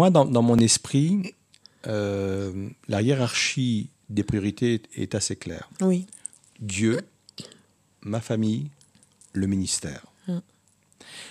moi, 0.00 0.08
dans, 0.08 0.42
mon 0.42 0.56
esprit, 0.56 1.34
euh, 1.86 2.70
la 2.88 3.02
hiérarchie 3.02 3.90
des 4.08 4.22
priorités 4.22 4.80
est 4.96 5.14
assez 5.14 5.36
claire. 5.36 5.68
Oui. 5.82 6.06
Dieu, 6.58 7.00
ma 8.00 8.22
famille, 8.22 8.70
le 9.34 9.46
ministère. 9.46 10.06
Mm. 10.26 10.38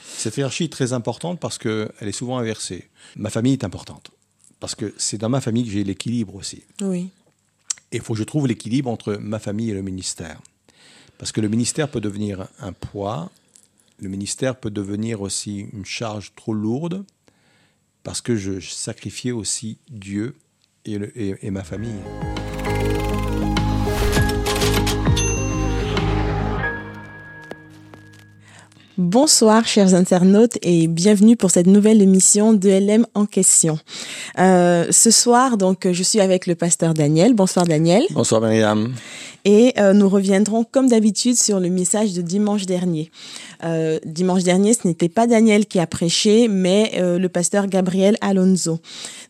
Cette 0.06 0.38
hiérarchie 0.38 0.66
est 0.66 0.72
très 0.72 0.94
importante 0.94 1.40
parce 1.40 1.58
qu'elle 1.58 1.90
est 2.00 2.12
souvent 2.12 2.38
inversée. 2.38 2.90
Ma 3.16 3.32
famille 3.32 3.54
est 3.54 3.64
importante 3.64 4.12
parce 4.60 4.76
que 4.76 4.94
c'est 4.98 5.18
dans 5.18 5.30
ma 5.30 5.42
famille 5.42 5.64
que 5.66 5.72
j'ai 5.72 5.84
l'équilibre 5.84 6.36
aussi. 6.36 6.62
Oui. 6.82 7.10
Et 7.92 7.96
il 7.96 8.02
faut 8.02 8.14
que 8.14 8.20
je 8.20 8.24
trouve 8.24 8.46
l'équilibre 8.46 8.92
entre 8.92 9.16
ma 9.16 9.40
famille 9.40 9.72
et 9.72 9.74
le 9.74 9.82
ministère. 9.82 10.40
Parce 11.18 11.32
que 11.32 11.42
le 11.42 11.48
ministère 11.48 11.90
peut 11.90 12.02
devenir 12.02 12.48
un 12.60 12.74
poids, 12.74 13.32
le 13.98 14.10
ministère 14.10 14.60
peut 14.60 14.70
devenir 14.70 15.22
aussi 15.22 15.68
une 15.74 15.86
charge 15.86 16.34
trop 16.36 16.54
lourde, 16.54 17.04
parce 18.10 18.22
que 18.22 18.36
je 18.36 18.60
sacrifiais 18.60 19.32
aussi 19.32 19.78
Dieu 19.88 20.36
et, 20.84 21.52
ma 21.52 21.64
famille. 21.64 22.02
Bonsoir 29.00 29.66
chers 29.66 29.94
internautes 29.94 30.58
et 30.62 30.90
bienvenue 30.90 31.38
pour 31.38 31.52
cette 31.52 31.68
nouvelle 31.68 32.02
émission 32.02 32.52
de 32.52 32.68
LM 32.68 33.08
en 33.14 33.26
question. 33.26 33.80
Euh, 34.38 34.88
ce 34.92 35.10
soir, 35.10 35.56
donc, 35.56 35.88
je 35.90 36.04
suis 36.04 36.20
avec 36.20 36.48
le 36.48 36.56
pasteur 36.56 36.94
Daniel. 36.94 37.34
Bonsoir 37.34 37.66
Daniel. 37.66 38.04
Bonsoir 38.12 38.42
Myriam. 38.42 38.94
Et 39.46 39.72
euh, 39.80 39.94
nous 39.94 40.10
reviendrons 40.10 40.66
comme 40.66 40.90
d'habitude 40.90 41.38
sur 41.38 41.62
le 41.62 41.70
message 41.70 42.12
de 42.12 42.22
dimanche 42.22 42.66
dernier. 42.66 43.10
Euh, 43.64 44.00
dimanche 44.04 44.44
dernier, 44.44 44.74
ce 44.74 44.86
n'était 44.86 45.08
pas 45.08 45.28
Daniel 45.28 45.66
qui 45.66 45.80
a 45.80 45.88
prêché, 45.88 46.50
mais 46.50 46.92
le 47.00 47.28
pasteur 47.30 47.68
Gabriel 47.68 48.18
Alonso. 48.20 48.80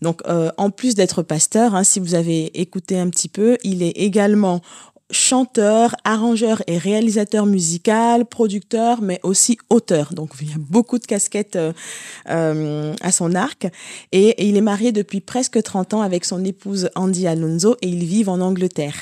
Donc, 0.02 0.22
en 0.58 0.72
plus 0.72 0.96
d'être 0.96 1.22
pasteur, 1.22 1.76
hein, 1.76 1.84
si 1.84 2.00
vous 2.00 2.16
avez 2.16 2.60
écouté 2.60 2.98
un 2.98 3.10
petit 3.10 3.30
peu, 3.30 3.58
il 3.64 3.84
est 3.84 3.92
également 3.92 4.62
chanteur, 5.12 5.96
arrangeur 6.04 6.62
et 6.68 6.78
réalisateur 6.78 7.46
musical, 7.46 8.26
producteur, 8.26 9.02
mais 9.02 9.20
aussi 9.24 9.58
auteur. 9.70 10.14
Donc 10.14 10.32
il 10.42 10.50
y 10.50 10.54
a 10.54 10.58
beaucoup 10.58 11.00
de 11.00 11.06
casquettes 11.06 11.56
euh, 11.56 11.74
euh, 12.30 12.94
à 13.02 13.12
son 13.12 13.34
arc. 13.36 13.68
Et, 14.12 14.48
il 14.50 14.58
est 14.58 14.62
marié 14.62 14.92
depuis 14.92 15.20
presque 15.20 15.62
30 15.62 15.96
ans 15.96 16.02
avec 16.02 16.26
son 16.26 16.44
épouse 16.44 16.90
Andy 16.96 17.28
Alonso 17.28 17.76
et 17.82 17.88
ils 17.88 18.06
vivent 18.06 18.30
en 18.30 18.40
Angleterre. 18.40 18.96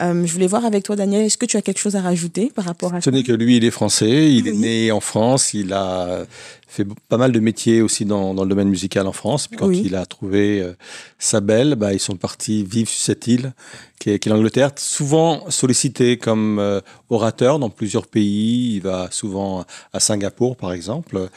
Euh, 0.00 0.26
je 0.26 0.32
voulais 0.32 0.46
voir 0.46 0.64
avec 0.64 0.84
toi, 0.84 0.96
Daniel, 0.96 1.22
est-ce 1.22 1.38
que 1.38 1.46
tu 1.46 1.56
as 1.56 1.62
quelque 1.62 1.78
chose 1.78 1.96
à 1.96 2.00
rajouter 2.00 2.50
par 2.54 2.64
rapport 2.64 2.94
à 2.94 3.00
Ce 3.00 3.10
n'est 3.10 3.22
que 3.22 3.32
lui, 3.32 3.56
il 3.56 3.64
est 3.64 3.70
français, 3.70 4.32
il 4.32 4.48
est 4.48 4.52
né 4.52 4.92
en 4.92 5.00
France, 5.00 5.54
il 5.54 5.72
a 5.72 6.26
fait 6.72 6.86
pas 7.08 7.18
mal 7.18 7.32
de 7.32 7.40
métiers 7.40 7.82
aussi 7.82 8.04
dans, 8.04 8.34
dans 8.34 8.44
le 8.44 8.48
domaine 8.48 8.68
musical 8.68 9.06
en 9.06 9.12
France. 9.12 9.46
Puis 9.46 9.58
quand 9.58 9.70
il 9.70 9.94
a 9.94 10.06
trouvé 10.06 10.60
euh, 10.60 10.72
sa 11.18 11.40
belle, 11.40 11.74
bah, 11.74 11.92
ils 11.92 12.00
sont 12.00 12.16
partis 12.16 12.64
vivre 12.64 12.88
sur 12.88 13.04
cette 13.04 13.26
île 13.26 13.52
qui 13.98 14.10
est, 14.10 14.26
est 14.26 14.30
l'Angleterre, 14.30 14.70
souvent 14.76 15.48
sollicité 15.50 16.16
comme 16.16 16.58
euh, 16.58 16.80
orateur 17.10 17.58
dans 17.58 17.70
plusieurs 17.70 18.06
pays. 18.06 18.76
Il 18.76 18.80
va 18.80 19.08
souvent 19.10 19.64
à 19.92 20.00
Singapour, 20.00 20.56
par 20.56 20.72
exemple, 20.72 21.28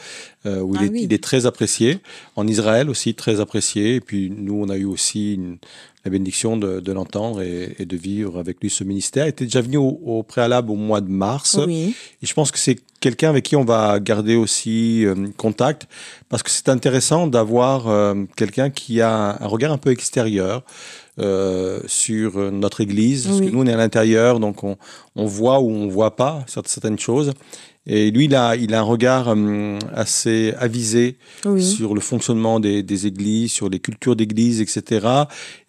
euh, 0.46 0.60
où 0.60 0.74
il, 0.74 0.80
ah 0.80 0.84
est, 0.84 1.02
il, 1.02 1.12
est, 1.12 1.22
très 1.22 1.46
apprécié. 1.46 1.98
En 2.36 2.46
Israël 2.46 2.88
aussi, 2.88 3.14
très 3.14 3.40
apprécié. 3.40 3.96
Et 3.96 4.00
puis 4.00 4.30
nous, 4.30 4.54
on 4.54 4.68
a 4.68 4.76
eu 4.76 4.84
aussi 4.84 5.34
une, 5.34 5.58
la 6.04 6.10
bénédiction 6.10 6.56
de, 6.56 6.80
de 6.80 6.92
l'entendre 6.92 7.42
et, 7.42 7.74
et, 7.78 7.84
de 7.84 7.96
vivre 7.96 8.38
avec 8.38 8.60
lui 8.60 8.70
ce 8.70 8.84
ministère. 8.84 9.26
Il 9.26 9.30
était 9.30 9.44
déjà 9.44 9.60
venu 9.60 9.76
au, 9.76 10.00
au 10.04 10.22
préalable 10.22 10.70
au 10.70 10.76
mois 10.76 11.00
de 11.00 11.10
mars. 11.10 11.58
Oui. 11.66 11.94
Et 12.22 12.26
je 12.26 12.32
pense 12.32 12.50
que 12.52 12.58
c'est 12.58 12.78
quelqu'un 13.00 13.28
avec 13.28 13.44
qui 13.44 13.56
on 13.56 13.64
va 13.64 13.98
garder 14.00 14.36
aussi 14.36 15.04
euh, 15.04 15.14
contact 15.36 15.88
parce 16.28 16.42
que 16.42 16.50
c'est 16.50 16.68
intéressant 16.68 17.26
d'avoir 17.26 17.88
euh, 17.88 18.14
quelqu'un 18.36 18.70
qui 18.70 19.00
a 19.00 19.36
un 19.40 19.46
regard 19.46 19.72
un 19.72 19.78
peu 19.78 19.90
extérieur. 19.90 20.62
Euh, 21.18 21.80
sur 21.86 22.52
notre 22.52 22.82
Église, 22.82 23.26
parce 23.26 23.40
que 23.40 23.46
nous 23.46 23.62
on 23.62 23.66
est 23.66 23.72
à 23.72 23.78
l'intérieur, 23.78 24.38
donc 24.38 24.62
on, 24.64 24.76
on 25.14 25.24
voit 25.24 25.60
ou 25.60 25.70
on 25.70 25.88
voit 25.88 26.14
pas 26.14 26.44
certaines 26.46 26.98
choses. 26.98 27.32
Et 27.86 28.10
lui, 28.10 28.24
il 28.24 28.34
a, 28.34 28.56
il 28.56 28.74
a 28.74 28.80
un 28.80 28.82
regard 28.82 29.28
hum, 29.28 29.78
assez 29.94 30.52
avisé 30.58 31.16
sur 31.58 31.94
le 31.94 32.00
fonctionnement 32.00 32.60
des, 32.60 32.82
des, 32.82 33.06
églises, 33.06 33.52
sur 33.52 33.70
les 33.70 33.78
cultures 33.78 34.16
d'église, 34.16 34.60
etc. 34.60 35.06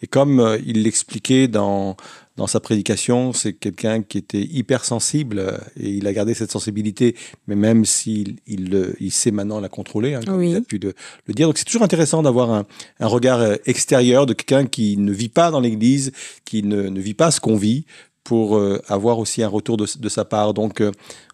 Et 0.01 0.07
comme 0.07 0.39
euh, 0.39 0.57
il 0.65 0.83
l'expliquait 0.83 1.47
dans, 1.47 1.95
dans 2.37 2.47
sa 2.47 2.59
prédication, 2.59 3.33
c'est 3.33 3.53
quelqu'un 3.53 4.03
qui 4.03 4.19
était 4.19 4.41
hypersensible 4.41 5.39
euh, 5.39 5.57
et 5.79 5.89
il 5.89 6.07
a 6.07 6.13
gardé 6.13 6.35
cette 6.35 6.51
sensibilité, 6.51 7.15
mais 7.47 7.55
même 7.55 7.83
s'il 7.83 8.37
il, 8.45 8.93
il 8.99 9.11
sait 9.11 9.31
maintenant 9.31 9.59
la 9.59 9.69
contrôler, 9.69 10.13
hein, 10.13 10.21
comme 10.25 10.43
il 10.43 10.55
a 10.55 10.61
pu 10.61 10.79
le 10.79 11.33
dire. 11.33 11.47
Donc 11.47 11.57
c'est 11.57 11.65
toujours 11.65 11.81
intéressant 11.81 12.21
d'avoir 12.21 12.51
un, 12.51 12.65
un, 12.99 13.07
regard 13.07 13.39
euh, 13.39 13.55
extérieur 13.65 14.27
de 14.27 14.33
quelqu'un 14.33 14.67
qui 14.67 14.97
ne 14.97 15.11
vit 15.11 15.29
pas 15.29 15.49
dans 15.49 15.59
l'Église, 15.59 16.11
qui 16.45 16.61
ne, 16.63 16.83
ne 16.83 17.01
vit 17.01 17.15
pas 17.15 17.31
ce 17.31 17.41
qu'on 17.41 17.57
vit, 17.57 17.85
pour 18.23 18.61
avoir 18.89 19.19
aussi 19.19 19.41
un 19.41 19.47
retour 19.47 19.77
de, 19.77 19.85
de 19.97 20.09
sa 20.09 20.25
part. 20.25 20.53
Donc 20.53 20.81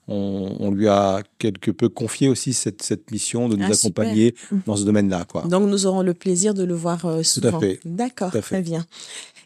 on, 0.08 0.72
lui 0.72 0.88
a 0.88 1.22
quelque 1.38 1.72
peu 1.72 1.90
confié 1.90 2.28
aussi 2.28 2.54
cette, 2.54 2.82
cette 2.82 3.12
mission 3.12 3.48
de 3.48 3.56
nous 3.56 3.66
ah, 3.70 3.74
accompagner 3.74 4.36
dans 4.66 4.76
ce 4.76 4.84
domaine-là. 4.84 5.26
Donc 5.46 5.70
nous 5.70 5.86
aurons 5.86 6.02
le 6.02 6.14
plaisir 6.14 6.54
de 6.54 6.64
le 6.64 6.74
voir 6.74 7.06
euh, 7.06 7.24
souvent. 7.24 7.52
Tout 7.52 7.58
à 7.58 7.60
fait. 7.60 7.80
D'accord, 7.86 8.32
très 8.32 8.62
bien. 8.62 8.86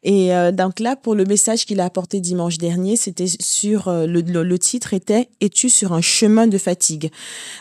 Et 0.04 0.34
euh, 0.34 0.52
donc 0.52 0.80
là, 0.80 0.96
pour 0.96 1.16
le 1.16 1.26
message 1.26 1.66
qu'il 1.66 1.80
a 1.80 1.86
apporté 1.86 2.20
dimanche 2.20 2.58
dernier, 2.58 2.96
c'était 2.96 3.28
sur 3.40 3.88
euh, 3.88 4.06
le, 4.06 4.22
le, 4.22 4.60
titre 4.60 4.94
était 4.94 5.30
"Es-tu 5.42 5.70
sur 5.70 5.94
un 5.94 6.02
chemin 6.02 6.48
de 6.48 6.58
fatigue 6.58 7.12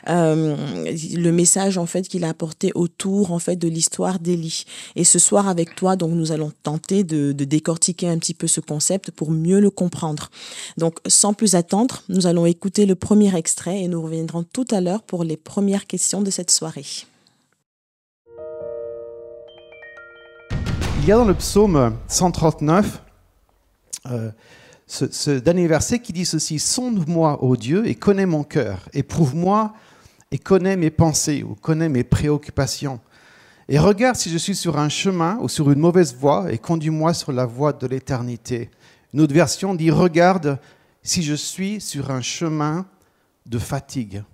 euh, 0.09 0.57
Le 0.87 1.31
message 1.31 1.79
en 1.79 1.87
fait 1.87 2.09
qu'il 2.09 2.25
a 2.25 2.29
apporté 2.29 2.73
autour 2.75 3.33
en 3.33 3.39
fait 3.39 3.57
de 3.57 3.69
l'histoire 3.69 4.19
d'Élie. 4.19 4.65
Et 4.97 5.05
ce 5.05 5.19
soir 5.19 5.49
avec 5.49 5.75
toi, 5.75 5.97
donc 5.97 6.13
nous 6.13 6.33
allons 6.33 6.53
tenter 6.63 7.05
de, 7.05 7.33
de 7.33 7.45
décortiquer 7.45 8.09
un 8.09 8.19
petit 8.19 8.35
peu 8.35 8.47
ce 8.47 8.61
concept 8.61 9.11
pour 9.11 9.31
mieux 9.31 9.61
le 9.61 9.71
comprendre. 9.71 10.31
Donc 10.77 10.99
sans 11.07 11.35
plus 11.35 11.55
attendre, 11.55 12.03
nous 12.09 12.27
allons 12.27 12.47
écouter 12.47 12.87
le 12.87 12.95
premier 12.95 13.35
extrait 13.37 13.83
et 13.83 13.89
nous 13.89 14.03
reviendrons 14.03 14.45
tout 14.45 14.67
à 14.71 14.81
l'heure 14.81 15.03
pour 15.03 15.25
les 15.25 15.37
premières 15.37 15.87
questions 15.87 16.23
de 16.23 16.31
cette 16.31 16.51
soirée. 16.51 16.85
Il 21.07 21.11
y 21.11 21.13
a 21.13 21.19
dans 21.19 21.25
le 21.25 21.35
psaume 21.35 21.97
139 22.09 23.01
euh, 24.07 24.33
ce, 24.89 25.39
dernier 25.39 25.69
verset 25.69 26.01
qui 26.01 26.13
dit 26.13 26.25
ceci 26.25 26.59
Sonde-moi, 26.59 27.45
ô 27.45 27.55
Dieu, 27.55 27.87
et 27.87 27.95
connais 27.95 28.27
mon 28.27 28.43
cœur, 28.43 28.89
éprouve-moi 28.93 29.73
et 30.33 30.39
connais 30.39 30.77
mes 30.77 30.91
pensées 30.91 31.45
ou 31.45 31.55
connais 31.55 31.89
mes 31.89 32.03
préoccupations. 32.03 32.99
Et 33.69 33.79
regarde 33.79 34.17
si 34.17 34.31
je 34.31 34.37
suis 34.37 34.57
sur 34.57 34.81
un 34.81 34.89
chemin 34.89 35.39
ou 35.41 35.49
sur 35.49 35.71
une 35.71 35.79
mauvaise 35.79 36.17
voie 36.17 36.53
et 36.53 36.59
conduis-moi 36.59 37.15
sur 37.15 37.31
la 37.31 37.47
voie 37.47 37.73
de 37.73 37.87
l'éternité. 37.87 38.69
Une 39.15 39.21
autre 39.21 39.33
version 39.33 39.77
dit 39.77 39.93
Regarde 39.93 40.59
si 41.05 41.23
je 41.23 41.35
suis 41.35 41.81
sur 41.81 42.11
un 42.11 42.21
chemin 42.21 42.85
de 43.47 43.61
fatigue. 43.61 44.25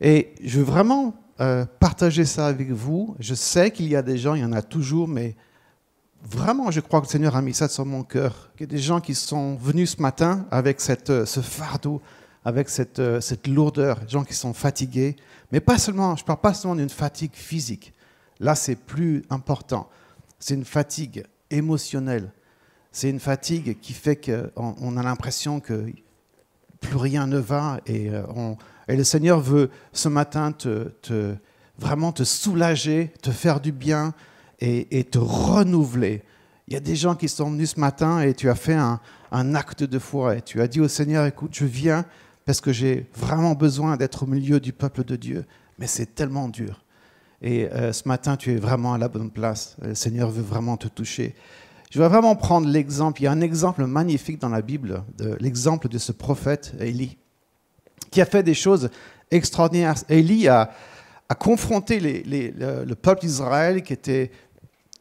Et 0.00 0.32
je 0.42 0.60
veux 0.60 0.64
vraiment 0.64 1.12
euh, 1.40 1.66
partager 1.80 2.24
ça 2.24 2.46
avec 2.46 2.70
vous. 2.70 3.14
Je 3.20 3.34
sais 3.34 3.70
qu'il 3.70 3.88
y 3.88 3.94
a 3.94 4.00
des 4.00 4.16
gens, 4.16 4.32
il 4.32 4.40
y 4.40 4.44
en 4.46 4.54
a 4.54 4.62
toujours, 4.62 5.06
mais 5.06 5.36
vraiment, 6.22 6.70
je 6.70 6.80
crois 6.80 7.00
que 7.00 7.06
le 7.06 7.10
Seigneur 7.10 7.36
a 7.36 7.42
mis 7.42 7.54
ça 7.54 7.68
sur 7.68 7.84
mon 7.84 8.02
cœur. 8.02 8.50
Il 8.56 8.60
y 8.60 8.64
a 8.64 8.66
des 8.66 8.78
gens 8.78 9.00
qui 9.00 9.14
sont 9.14 9.56
venus 9.56 9.96
ce 9.96 10.02
matin 10.02 10.46
avec 10.50 10.80
euh, 11.10 11.26
ce 11.26 11.40
fardeau, 11.40 12.00
avec 12.44 12.68
cette, 12.68 12.98
euh, 12.98 13.20
cette 13.20 13.46
lourdeur, 13.46 14.00
des 14.00 14.08
gens 14.08 14.24
qui 14.24 14.34
sont 14.34 14.52
fatigués. 14.52 15.16
Mais 15.50 15.60
pas 15.60 15.78
seulement, 15.78 16.16
je 16.16 16.22
ne 16.22 16.26
parle 16.26 16.40
pas 16.40 16.54
seulement 16.54 16.76
d'une 16.76 16.88
fatigue 16.88 17.34
physique. 17.34 17.92
Là, 18.40 18.54
c'est 18.54 18.76
plus 18.76 19.24
important. 19.30 19.88
C'est 20.38 20.54
une 20.54 20.64
fatigue 20.64 21.24
émotionnelle. 21.50 22.32
C'est 22.90 23.08
une 23.08 23.20
fatigue 23.20 23.78
qui 23.80 23.92
fait 23.92 24.16
qu'on 24.16 24.74
on 24.80 24.96
a 24.96 25.02
l'impression 25.02 25.60
que 25.60 25.86
plus 26.80 26.96
rien 26.96 27.26
ne 27.26 27.38
va. 27.38 27.80
Et, 27.86 28.10
euh, 28.10 28.22
le 28.88 29.04
Seigneur 29.04 29.40
veut 29.40 29.70
ce 29.92 30.08
matin 30.08 30.52
te, 30.52 30.90
vraiment 31.78 32.12
te 32.12 32.24
soulager, 32.24 33.12
te 33.22 33.30
faire 33.30 33.60
du 33.60 33.72
bien, 33.72 34.12
et, 34.62 35.04
te 35.04 35.18
renouveler. 35.18 36.22
Il 36.68 36.74
y 36.74 36.76
a 36.76 36.80
des 36.80 36.94
gens 36.94 37.16
qui 37.16 37.28
sont 37.28 37.50
venus 37.50 37.70
ce 37.70 37.80
matin 37.80 38.20
et 38.20 38.34
tu 38.34 38.48
as 38.48 38.54
fait 38.54 38.76
un, 38.76 39.00
acte 39.54 39.82
de 39.82 39.98
foi 39.98 40.36
et 40.36 40.42
tu 40.42 40.60
as 40.60 40.68
dit 40.68 40.80
au 40.80 40.88
Seigneur, 40.88 41.26
écoute, 41.26 41.50
je 41.54 41.64
viens 41.64 42.04
parce 42.44 42.60
que 42.60 42.72
j'ai 42.72 43.06
vraiment 43.14 43.54
besoin 43.54 43.96
d'être 43.96 44.22
au 44.22 44.26
milieu 44.26 44.60
du 44.60 44.72
peuple 44.72 45.04
de 45.04 45.16
Dieu, 45.16 45.44
mais 45.78 45.86
c'est 45.86 46.14
tellement 46.14 46.48
dur. 46.48 46.84
Et 47.40 47.68
euh, 47.72 47.92
ce 47.92 48.06
matin, 48.06 48.36
tu 48.36 48.52
es 48.52 48.56
vraiment 48.56 48.94
à 48.94 48.98
la 48.98 49.08
bonne 49.08 49.30
place. 49.30 49.76
Le 49.82 49.96
Seigneur 49.96 50.30
veut 50.30 50.42
vraiment 50.42 50.76
te 50.76 50.86
toucher. 50.86 51.34
Je 51.90 52.00
vais 52.00 52.08
vraiment 52.08 52.36
prendre 52.36 52.68
l'exemple. 52.68 53.20
Il 53.20 53.24
y 53.24 53.26
a 53.26 53.32
un 53.32 53.40
exemple 53.40 53.84
magnifique 53.84 54.40
dans 54.40 54.48
la 54.48 54.62
Bible, 54.62 55.02
l'exemple 55.40 55.88
de 55.88 55.98
ce 55.98 56.12
prophète 56.12 56.72
Élie, 56.80 57.18
qui 58.10 58.20
a 58.20 58.24
fait 58.24 58.42
des 58.42 58.54
choses 58.54 58.90
extraordinaires. 59.30 59.96
Élie 60.08 60.48
a, 60.48 60.70
confronté 61.38 62.00
le, 62.00 62.94
peuple 62.94 63.22
d'Israël 63.22 63.82
qui 63.82 63.92
était 63.92 64.30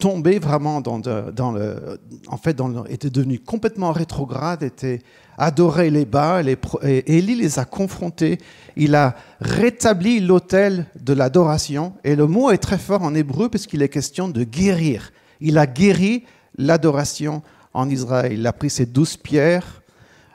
tombé 0.01 0.39
vraiment 0.39 0.81
dans, 0.81 1.51
le, 1.51 1.99
en 2.27 2.37
fait, 2.37 2.55
dans 2.55 2.85
était 2.85 3.11
devenu 3.11 3.39
complètement 3.39 3.91
rétrograde, 3.91 4.63
était 4.63 4.99
adoré 5.37 5.91
les 5.91 6.05
bas, 6.05 6.41
et 6.41 7.17
Élie 7.17 7.35
les 7.35 7.59
a 7.59 7.65
confrontés. 7.65 8.39
Il 8.75 8.95
a 8.95 9.15
rétabli 9.39 10.19
l'autel 10.19 10.87
de 10.99 11.13
l'adoration, 11.13 11.93
et 12.03 12.15
le 12.15 12.25
mot 12.25 12.49
est 12.49 12.57
très 12.57 12.79
fort 12.79 13.03
en 13.03 13.13
hébreu 13.13 13.47
parce 13.47 13.67
qu'il 13.67 13.83
est 13.83 13.89
question 13.89 14.27
de 14.27 14.43
guérir. 14.43 15.11
Il 15.39 15.59
a 15.59 15.67
guéri 15.67 16.23
l'adoration 16.57 17.43
en 17.73 17.87
Israël. 17.87 18.33
Il 18.33 18.47
a 18.47 18.53
pris 18.53 18.71
ses 18.71 18.87
douze 18.87 19.17
pierres, 19.17 19.83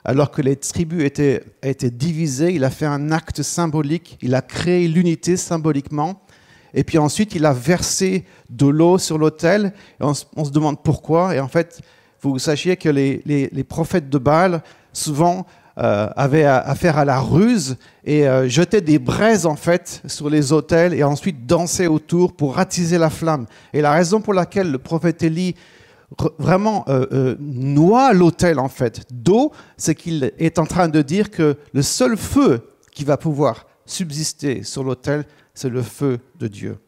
alors 0.05 0.31
que 0.31 0.43
les 0.43 0.55
tribus 0.55 1.05
étaient 1.05 1.91
divisées, 1.91 2.55
il 2.55 2.63
a 2.63 2.71
fait 2.71 2.87
un 2.87 3.11
acte 3.11 3.43
symbolique, 3.43 4.17
il 4.23 4.37
a 4.37 4.43
créé 4.43 4.87
l'unité 4.87 5.37
symboliquement. 5.37 6.23
Et 6.75 6.85
puis 6.85 6.99
ensuite, 6.99 7.35
il 7.35 7.45
a 7.47 7.53
versé 7.53 8.25
de 8.51 8.67
l'eau 8.67 8.99
sur 8.99 9.19
l'autel. 9.19 9.73
On, 10.01 10.15
se 10.15 10.51
demande 10.51 10.83
pourquoi. 10.83 11.35
Et 11.35 11.41
en 11.41 11.49
fait, 11.49 11.81
vous 12.21 12.39
sachiez 12.39 12.77
que 12.77 12.89
les, 12.89 13.23
les, 13.25 13.65
prophètes 13.65 14.09
de 14.09 14.19
Baal, 14.19 14.63
souvent, 14.93 15.47
euh, 15.79 16.09
avaient 16.17 16.45
affaire 16.45 16.97
à 16.97 17.05
la 17.05 17.21
ruse 17.21 17.77
et 18.05 18.27
euh, 18.27 18.49
jetaient 18.49 18.81
des 18.81 18.99
braises 18.99 19.45
en 19.45 19.57
fait 19.57 20.01
sur 20.07 20.31
les 20.31 20.51
autels 20.51 20.95
et 20.95 21.05
ensuite 21.05 21.45
dansaient 21.45 21.87
autour 21.87 22.35
pour 22.35 22.59
attiser 22.59 22.97
la 22.97 23.11
flamme. 23.11 23.45
Et 23.75 23.83
la 23.83 23.93
raison 23.93 24.23
pour 24.23 24.33
laquelle 24.33 24.71
le 24.71 24.79
prophète 24.79 25.23
Élie 25.23 25.55
vraiment 26.39 26.85
euh, 26.89 27.37
noie 27.39 28.15
l'autel 28.15 28.59
en 28.59 28.69
fait 28.69 29.03
d'eau, 29.11 29.53
c'est 29.77 29.95
qu'il 29.95 30.33
est 30.39 30.59
en 30.59 30.65
train 30.65 30.89
de 30.89 31.03
dire 31.03 31.31
que 31.31 31.59
le 31.75 31.83
seul 31.83 32.17
feu 32.17 32.63
qui 32.91 33.05
va 33.05 33.19
pouvoir 33.19 33.67
subsister 33.87 34.63
sur 34.63 34.85
l'autel, 34.85 35.25
c'est 35.55 35.69
le 35.69 35.83
feu 35.83 36.19
de 36.39 36.49
Dieu. 36.49 36.79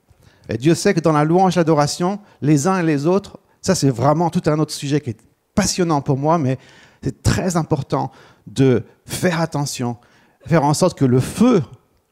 Et 0.49 0.59
Dieu 0.59 0.75
sait 0.75 0.95
que 0.95 1.01
dans 1.01 1.13
la 1.13 1.25
louange 1.25 1.57
l'adoration, 1.57 2.21
les 2.43 2.67
uns 2.67 2.81
et 2.81 2.83
les 2.83 3.07
autres, 3.07 3.39
ça 3.63 3.75
c'est 3.75 3.91
vraiment 3.91 4.31
tout 4.31 4.43
un 4.47 4.59
autre 4.59 4.73
sujet 4.73 5.01
qui 5.01 5.11
est 5.11 5.21
passionnant 5.55 6.01
pour 6.01 6.17
moi, 6.17 6.39
mais 6.39 6.59
c'est 7.03 7.23
très 7.23 7.57
important 7.57 8.11
de 8.47 8.85
faire 9.05 9.41
attention, 9.41 9.97
faire 10.47 10.65
en 10.65 10.75
sorte 10.75 10.99
que 10.99 11.05
le 11.05 11.21
feu 11.21 11.63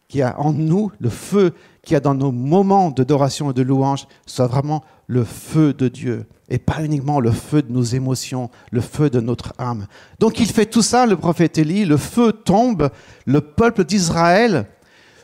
qui 0.09 0.23
a 0.23 0.39
en 0.39 0.53
nous, 0.53 0.93
le 1.01 1.09
feu 1.09 1.53
qui 1.83 1.95
a 1.95 2.01
dans 2.01 2.15
nos 2.15 2.33
moments 2.33 2.91
d'adoration 2.91 3.51
et 3.51 3.55
de 3.55 3.63
louange, 3.63 4.07
soit 4.27 4.47
vraiment 4.47 4.85
le 5.07 5.25
feu 5.25 5.73
de 5.73 5.89
Dieu 5.89 6.27
et 6.49 6.59
pas 6.59 6.83
uniquement 6.85 7.21
le 7.21 7.33
feu 7.33 7.63
de 7.63 7.73
nos 7.73 7.83
émotions, 7.83 8.51
le 8.71 8.81
feu 8.81 9.11
de 9.11 9.21
notre 9.21 9.53
âme. 9.59 9.87
Donc 10.21 10.39
il 10.39 10.47
fait 10.47 10.67
tout 10.67 10.83
ça, 10.83 11.07
le 11.07 11.17
prophète 11.17 11.59
Élie, 11.59 11.85
le 11.85 11.97
feu 11.97 12.33
tombe, 12.33 12.91
le 13.25 13.41
peuple 13.41 13.85
d'Israël 13.85 14.67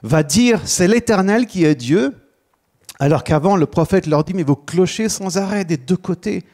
va 0.02 0.22
dire 0.22 0.60
c'est 0.64 0.88
l'Éternel 0.88 1.46
qui 1.46 1.64
est 1.64 1.75
Dieu, 1.75 2.14
alors 2.99 3.25
qu'avant 3.25 3.56
le 3.56 3.66
prophète 3.66 4.06
leur 4.06 4.25
dit 4.25 4.34
mais 4.34 4.43
vos 4.43 4.56
clochers 4.56 5.08
sans 5.08 5.38
arrêt 5.38 5.64
des 5.64 5.76
deux 5.76 5.96
côtés, 5.96 6.44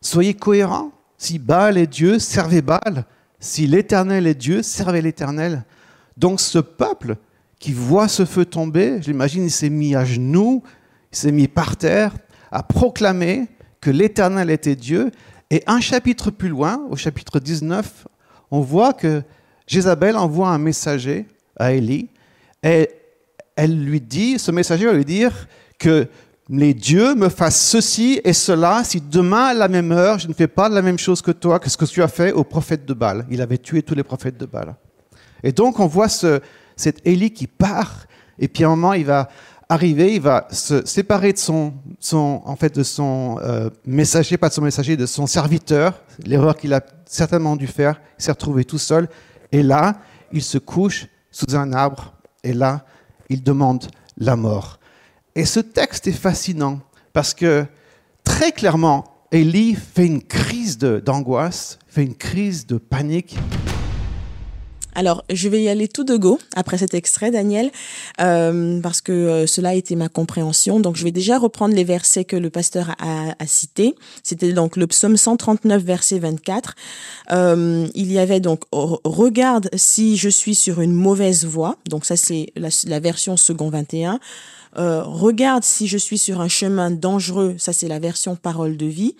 soyez 0.00 0.34
cohérents. 0.34 0.92
Si 1.18 1.38
Baal 1.38 1.78
est 1.78 1.86
Dieu, 1.86 2.18
servez 2.18 2.60
Baal. 2.60 3.04
Si 3.40 3.66
l'Éternel 3.66 4.26
est 4.26 4.34
Dieu, 4.34 4.62
servez 4.62 5.00
l'Éternel. 5.00 5.64
Donc 6.16 6.40
ce 6.40 6.58
peuple 6.58 7.16
qui 7.58 7.72
voit 7.72 8.08
ce 8.08 8.24
feu 8.24 8.44
tomber, 8.44 9.00
j'imagine, 9.02 9.44
il 9.44 9.50
s'est 9.50 9.70
mis 9.70 9.94
à 9.94 10.04
genoux, 10.04 10.62
il 11.12 11.18
s'est 11.18 11.32
mis 11.32 11.48
par 11.48 11.76
terre, 11.76 12.14
à 12.50 12.62
proclamer 12.62 13.48
que 13.80 13.90
l'Éternel 13.90 14.50
était 14.50 14.76
Dieu. 14.76 15.10
Et 15.50 15.62
un 15.66 15.80
chapitre 15.80 16.30
plus 16.30 16.48
loin, 16.48 16.82
au 16.90 16.96
chapitre 16.96 17.40
19, 17.40 18.06
on 18.50 18.60
voit 18.60 18.92
que 18.92 19.22
Jézabel 19.66 20.16
envoie 20.16 20.48
un 20.48 20.58
messager 20.58 21.26
à 21.56 21.72
Élie 21.72 22.08
et 22.62 22.88
elle 23.56 23.84
lui 23.84 24.00
dit, 24.00 24.38
ce 24.38 24.50
messager 24.50 24.86
va 24.86 24.92
lui 24.92 25.04
dire 25.04 25.48
que 25.78 26.08
les 26.48 26.74
dieux 26.74 27.14
me 27.14 27.28
fassent 27.28 27.60
ceci 27.60 28.20
et 28.24 28.32
cela 28.32 28.84
si 28.84 29.00
demain 29.00 29.46
à 29.46 29.54
la 29.54 29.68
même 29.68 29.90
heure 29.90 30.18
je 30.18 30.28
ne 30.28 30.32
fais 30.32 30.46
pas 30.46 30.68
la 30.68 30.82
même 30.82 30.98
chose 30.98 31.20
que 31.20 31.32
toi, 31.32 31.58
que 31.58 31.68
ce 31.68 31.76
que 31.76 31.84
tu 31.84 32.02
as 32.02 32.08
fait 32.08 32.32
au 32.32 32.44
prophète 32.44 32.86
de 32.86 32.94
Baal. 32.94 33.26
Il 33.30 33.42
avait 33.42 33.58
tué 33.58 33.82
tous 33.82 33.94
les 33.94 34.04
prophètes 34.04 34.38
de 34.38 34.46
Baal. 34.46 34.76
Et 35.42 35.52
donc 35.52 35.80
on 35.80 35.86
voit 35.86 36.08
ce, 36.08 36.40
cet 36.76 37.04
Élie 37.06 37.32
qui 37.32 37.46
part 37.46 38.06
et 38.38 38.48
puis 38.48 38.64
à 38.64 38.68
un 38.68 38.70
moment 38.70 38.92
il 38.92 39.04
va 39.04 39.28
arriver, 39.68 40.14
il 40.14 40.20
va 40.20 40.46
se 40.50 40.86
séparer 40.86 41.32
de 41.32 41.38
son 41.38 41.74
euh, 43.42 43.70
messager, 43.84 44.36
pas 44.36 44.48
de 44.48 44.54
son 44.54 44.62
messager, 44.62 44.96
de 44.96 45.06
son 45.06 45.26
serviteur. 45.26 45.94
L'erreur 46.24 46.56
qu'il 46.56 46.72
a 46.72 46.80
certainement 47.04 47.56
dû 47.56 47.66
faire, 47.66 48.00
il 48.18 48.22
s'est 48.22 48.30
retrouvé 48.30 48.64
tout 48.64 48.78
seul. 48.78 49.08
Et 49.52 49.62
là, 49.62 49.96
il 50.32 50.42
se 50.42 50.58
couche 50.58 51.06
sous 51.30 51.56
un 51.56 51.72
arbre 51.72 52.14
et 52.46 52.52
là, 52.52 52.86
il 53.28 53.42
demande 53.42 53.86
la 54.16 54.36
mort. 54.36 54.78
Et 55.34 55.44
ce 55.44 55.58
texte 55.58 56.06
est 56.06 56.12
fascinant 56.12 56.80
parce 57.12 57.34
que 57.34 57.66
très 58.22 58.52
clairement, 58.52 59.04
Élie 59.32 59.74
fait 59.74 60.06
une 60.06 60.22
crise 60.22 60.78
d'angoisse, 60.78 61.78
fait 61.88 62.04
une 62.04 62.14
crise 62.14 62.66
de 62.66 62.78
panique. 62.78 63.36
Alors, 64.96 65.24
je 65.30 65.50
vais 65.50 65.62
y 65.62 65.68
aller 65.68 65.88
tout 65.88 66.04
de 66.04 66.16
go 66.16 66.38
après 66.54 66.78
cet 66.78 66.94
extrait, 66.94 67.30
Daniel, 67.30 67.70
euh, 68.18 68.80
parce 68.80 69.02
que 69.02 69.12
euh, 69.12 69.46
cela 69.46 69.68
a 69.68 69.74
été 69.74 69.94
ma 69.94 70.08
compréhension. 70.08 70.80
Donc, 70.80 70.96
je 70.96 71.04
vais 71.04 71.12
déjà 71.12 71.38
reprendre 71.38 71.74
les 71.74 71.84
versets 71.84 72.24
que 72.24 72.34
le 72.34 72.48
pasteur 72.48 72.96
a, 72.98 73.34
a 73.38 73.46
cités. 73.46 73.94
C'était 74.22 74.54
donc 74.54 74.76
le 74.76 74.86
psaume 74.86 75.18
139, 75.18 75.82
verset 75.82 76.18
24. 76.18 76.74
Euh, 77.32 77.86
il 77.94 78.10
y 78.10 78.18
avait 78.18 78.40
donc 78.40 78.62
Regarde 78.72 79.68
si 79.74 80.16
je 80.16 80.30
suis 80.30 80.54
sur 80.54 80.80
une 80.80 80.92
mauvaise 80.92 81.44
voie. 81.44 81.76
Donc, 81.90 82.06
ça, 82.06 82.16
c'est 82.16 82.46
la, 82.56 82.70
la 82.86 82.98
version 82.98 83.36
second 83.36 83.68
21. 83.68 84.18
Euh, 84.78 85.02
regarde 85.02 85.64
si 85.64 85.86
je 85.88 85.96
suis 85.96 86.18
sur 86.18 86.40
un 86.40 86.48
chemin 86.48 86.90
dangereux, 86.90 87.54
ça 87.58 87.72
c'est 87.72 87.88
la 87.88 87.98
version 87.98 88.36
parole 88.36 88.76
de 88.76 88.86
vie. 88.86 89.14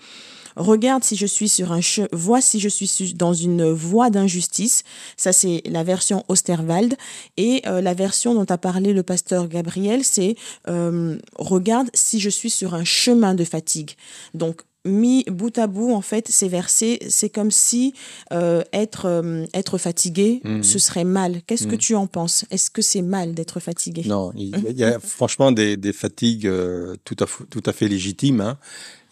Regarde 0.57 1.03
si 1.03 1.15
je 1.15 1.27
suis 1.27 1.49
sur 1.49 1.71
un 1.71 1.81
chemin, 1.81 2.07
vois 2.11 2.41
si 2.41 2.59
je 2.59 2.67
suis 2.67 3.13
dans 3.13 3.33
une 3.33 3.69
voie 3.69 4.09
d'injustice, 4.09 4.83
ça 5.15 5.31
c'est 5.31 5.61
la 5.65 5.83
version 5.83 6.25
Osterwald. 6.29 6.95
Et 7.37 7.61
euh, 7.67 7.79
la 7.79 7.93
version 7.93 8.33
dont 8.33 8.45
a 8.45 8.57
parlé 8.57 8.91
le 8.91 9.03
pasteur 9.03 9.47
Gabriel, 9.47 10.03
c'est 10.03 10.35
euh, 10.67 11.17
regarde 11.37 11.89
si 11.93 12.19
je 12.19 12.29
suis 12.29 12.49
sur 12.49 12.73
un 12.73 12.83
chemin 12.83 13.35
de 13.35 13.43
fatigue. 13.43 13.91
Donc 14.33 14.63
mis 14.87 15.23
bout 15.25 15.57
à 15.57 15.67
bout, 15.67 15.91
en 15.93 16.01
fait, 16.01 16.27
ces 16.29 16.47
versets, 16.47 16.99
c'est 17.09 17.29
comme 17.29 17.51
si 17.51 17.93
euh, 18.31 18.63
être, 18.73 19.05
euh, 19.05 19.45
être 19.53 19.77
fatigué, 19.77 20.41
mhm. 20.43 20.63
ce 20.63 20.79
serait 20.79 21.03
mal. 21.03 21.41
Qu'est-ce 21.45 21.67
que 21.67 21.73
mhm. 21.73 21.77
tu 21.77 21.95
en 21.95 22.07
penses? 22.07 22.45
Est-ce 22.51 22.71
que 22.71 22.81
c'est 22.81 23.01
mal 23.01 23.33
d'être 23.33 23.59
fatigué? 23.59 24.03
Non, 24.05 24.31
il 24.35 24.77
y 24.77 24.83
a 24.83 24.99
franchement 24.99 25.51
des, 25.51 25.77
des 25.77 25.93
fatigues 25.93 26.47
euh, 26.47 26.95
tout, 27.03 27.17
à, 27.19 27.25
tout 27.49 27.63
à 27.65 27.73
fait 27.73 27.87
légitimes. 27.87 28.41
Hein, 28.41 28.57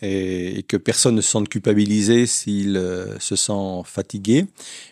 et, 0.02 0.64
que 0.68 0.78
personne 0.78 1.16
ne 1.16 1.22
se 1.22 1.30
sente 1.30 1.50
culpabilisé 1.50 2.26
s'il 2.26 2.76
se 3.20 3.36
sent 3.36 3.82
fatigué. 3.86 4.46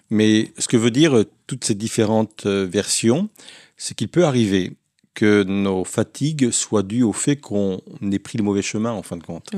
Mais 0.09 0.51
ce 0.57 0.67
que 0.67 0.77
veut 0.77 0.91
dire 0.91 1.25
toutes 1.45 1.65
ces 1.65 1.75
différentes 1.75 2.45
versions, 2.45 3.29
c'est 3.77 3.95
qu'il 3.95 4.07
peut 4.07 4.23
arriver 4.23 4.71
que 5.13 5.43
nos 5.43 5.83
fatigues 5.83 6.51
soient 6.51 6.83
dues 6.83 7.03
au 7.03 7.13
fait 7.13 7.35
qu'on 7.35 7.81
ait 8.11 8.19
pris 8.19 8.37
le 8.37 8.43
mauvais 8.43 8.61
chemin 8.61 8.91
en 8.91 9.03
fin 9.03 9.17
de 9.17 9.23
compte, 9.23 9.51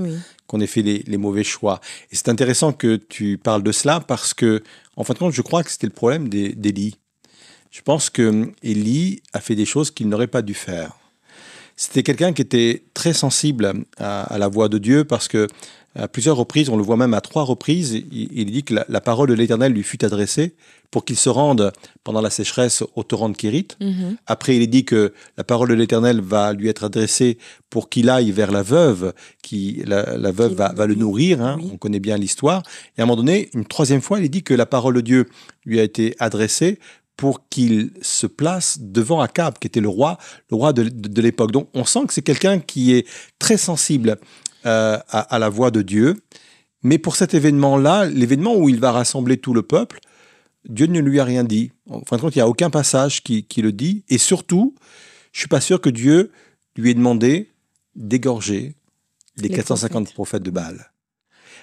qu'on 0.48 0.60
ait 0.60 0.68
fait 0.68 0.82
les, 0.82 1.18
mauvais 1.18 1.44
choix. 1.44 1.80
Et 2.12 2.16
c'est 2.16 2.30
intéressant 2.30 2.74
que 2.74 2.96
tu 2.98 3.38
parles 3.38 3.64
de 3.64 3.72
cela 3.72 4.00
parce 4.00 4.34
que, 4.34 4.64
en 4.98 5.04
fin 5.04 5.14
de 5.14 5.20
compte, 5.20 5.34
je 5.34 5.42
crois 5.42 5.64
que 5.64 5.72
c'était 5.72 5.88
le 5.88 5.94
problème 5.94 6.30
d'Élie. 6.30 6.98
Je 7.72 7.82
pense 7.82 8.10
que 8.10 8.52
Élie 8.64 9.22
a 9.34 9.42
fait 9.42 9.56
des 9.56 9.66
choses 9.66 9.92
qu'il 9.92 10.08
n'aurait 10.08 10.28
pas 10.28 10.42
dû 10.42 10.54
faire. 10.54 10.98
C'était 11.76 12.04
quelqu'un 12.04 12.34
qui 12.34 12.42
était 12.42 12.84
très 12.94 13.14
sensible 13.14 13.74
à, 13.98 14.38
la 14.38 14.48
voix 14.48 14.70
de 14.70 14.78
Dieu 14.78 15.04
parce 15.04 15.28
que 15.28 15.48
à 15.98 16.10
plusieurs 16.10 16.36
reprises, 16.36 16.68
on 16.70 16.76
le 16.76 16.84
voit 16.84 16.98
même 16.98 17.14
à 17.14 17.22
trois 17.22 17.44
reprises, 17.44 17.94
il, 18.12 18.52
dit 18.52 18.64
que 18.64 18.76
la, 18.88 19.02
parole 19.02 19.30
de 19.30 19.34
l'Éternel 19.34 19.72
lui 19.72 19.84
fut 19.84 20.04
adressée 20.04 20.54
pour 20.92 21.06
qu'il 21.06 21.16
se 21.16 21.30
rende 21.30 21.72
pendant 22.04 22.20
la 22.20 22.30
sécheresse 22.30 22.84
au 22.96 23.04
torrent 23.04 23.30
de 23.30 23.38
Kérit. 23.38 23.70
Mhm. 23.80 24.18
Après, 24.28 24.58
il 24.58 24.62
est 24.62 24.68
dit 24.68 24.84
que 24.84 25.14
la 25.38 25.46
parole 25.46 25.70
de 25.70 25.74
l'Éternel 25.74 26.20
va 26.20 26.52
lui 26.52 26.68
être 26.68 26.84
adressée 26.84 27.38
pour 27.70 27.90
qu'il 27.90 28.10
aille 28.10 28.32
vers 28.32 28.52
la 28.52 28.62
veuve, 28.62 29.14
qui 29.42 29.84
la, 29.86 30.32
veuve 30.32 30.54
va, 30.54 30.86
le 30.86 30.96
nourrir. 30.96 31.42
Hein, 31.42 31.58
on 31.72 31.78
connaît 31.78 32.02
bien 32.02 32.18
l'histoire. 32.18 32.64
Et 32.98 33.02
à 33.02 33.04
un 33.04 33.06
moment 33.06 33.16
donné, 33.18 33.50
une 33.54 33.66
troisième 33.66 34.02
fois, 34.02 34.20
il 34.20 34.26
est 34.26 34.30
dit 34.30 34.44
que 34.44 34.54
la 34.54 34.66
parole 34.66 34.96
de 34.96 35.02
Dieu 35.02 35.30
lui 35.66 35.80
a 35.80 35.84
été 35.84 36.14
adressée 36.20 36.78
pour 37.18 37.48
qu'il 37.50 37.92
se 38.02 38.28
place 38.28 38.78
devant 38.80 39.22
Akab, 39.22 39.58
qui 39.58 39.68
était 39.68 39.80
le 39.80 39.90
roi, 39.90 40.18
le 40.52 40.58
roi 40.58 40.74
de, 40.74 40.84
de 40.84 41.22
l'époque. 41.22 41.52
Donc, 41.52 41.70
on 41.74 41.86
sent 41.86 42.06
que 42.08 42.14
c'est 42.14 42.22
quelqu'un 42.22 42.60
qui 42.60 42.94
est 42.94 43.08
très 43.40 43.58
sensible 43.58 44.18
euh, 44.66 44.98
à, 45.10 45.38
la 45.38 45.48
voix 45.48 45.70
de 45.70 45.84
Dieu. 45.84 46.16
Mais 46.82 46.98
pour 46.98 47.16
cet 47.16 47.36
événement-là, 47.36 48.06
l'événement 48.06 48.56
où 48.56 48.68
il 48.68 48.80
va 48.80 48.92
rassembler 48.92 49.38
tout 49.38 49.54
le 49.54 49.62
peuple, 49.62 50.00
Dieu 50.68 50.88
ne 50.88 51.00
lui 51.02 51.20
a 51.20 51.24
rien 51.24 51.44
dit. 51.44 51.72
En 51.88 52.02
fin 52.02 52.16
de 52.16 52.22
compte, 52.22 52.36
il 52.36 52.40
n'y 52.40 52.44
a 52.44 52.48
aucun 52.48 52.72
passage 52.72 53.22
qui, 53.22 53.46
le 53.58 53.72
dit. 53.72 54.04
Et 54.10 54.18
surtout, 54.18 54.74
je 55.34 55.40
suis 55.40 55.48
pas 55.48 55.62
sûr 55.62 55.80
que 55.80 55.92
Dieu 55.92 56.32
lui 56.78 56.90
ait 56.90 56.94
demandé 56.96 57.52
d'égorger 57.96 58.74
les, 59.38 59.50
450 59.50 60.16
prophètes. 60.16 60.42
de 60.42 60.50
Baal. 60.50 60.92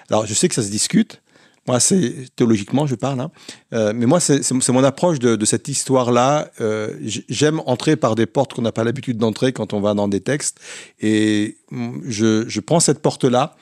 Alors, 0.09 0.25
je 0.25 0.33
sais 0.33 0.47
que 0.47 0.55
ça 0.55 0.63
se 0.63 0.71
discute, 0.71 1.21
moi, 1.67 1.79
c'est 1.79 2.25
théologiquement, 2.35 2.85
je 2.87 2.95
parle. 2.95 3.21
Hein. 3.21 3.31
Euh, 3.73 3.93
mais 3.95 4.05
moi, 4.05 4.19
c'est 4.19 4.69
mon 4.69 4.83
approche 4.83 5.19
de, 5.19 5.35
de 5.35 5.45
cette 5.45 5.67
histoire-là. 5.69 6.51
Euh, 6.59 6.93
J'aime 7.01 7.61
entrer 7.65 7.95
par 7.95 8.15
des 8.15 8.25
portes 8.25 8.53
qu'on 8.53 8.63
n'a 8.63 8.73
pas 8.73 8.83
l'habitude 8.83 9.17
d'entrer 9.17 9.53
quand 9.53 9.71
on 9.71 9.79
va 9.79 9.93
dans 9.93 10.09
des 10.09 10.19
textes. 10.19 10.59
Et 10.99 11.57
je, 12.05 12.45
je 12.47 12.59
prends 12.59 12.81
cette 12.81 12.99
porte-là 12.99 13.55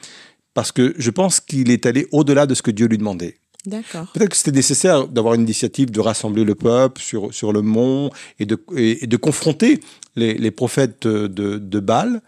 parce 0.55 0.71
que 0.71 0.95
je 0.97 1.09
pense 1.11 1.39
qu'il 1.39 1.69
est 1.69 1.85
allé 1.85 2.07
au-delà 2.11 2.47
de 2.47 2.55
ce 2.55 2.63
que 2.63 2.71
Dieu 2.71 2.87
lui 2.87 2.97
demandait. 2.97 3.37
D'accord. 3.67 4.07
Peut-être 4.13 4.29
que 4.29 4.37
c'était 4.37 4.51
nécessaire 4.51 5.07
d'avoir 5.07 5.35
une 5.35 5.41
initiative 5.41 5.91
de 5.91 5.99
rassembler 5.99 6.43
le 6.43 6.55
peuple 6.55 6.99
sur, 6.99 7.31
sur 7.31 7.53
le 7.53 7.61
mont 7.61 8.09
et 8.39 8.47
de, 8.47 8.57
et, 8.75 9.05
de 9.05 9.17
confronter 9.17 9.79
les, 10.15 10.33
les 10.33 10.49
prophètes 10.49 11.05
de, 11.05 11.27
de 11.27 11.79
Baal. 11.79 12.23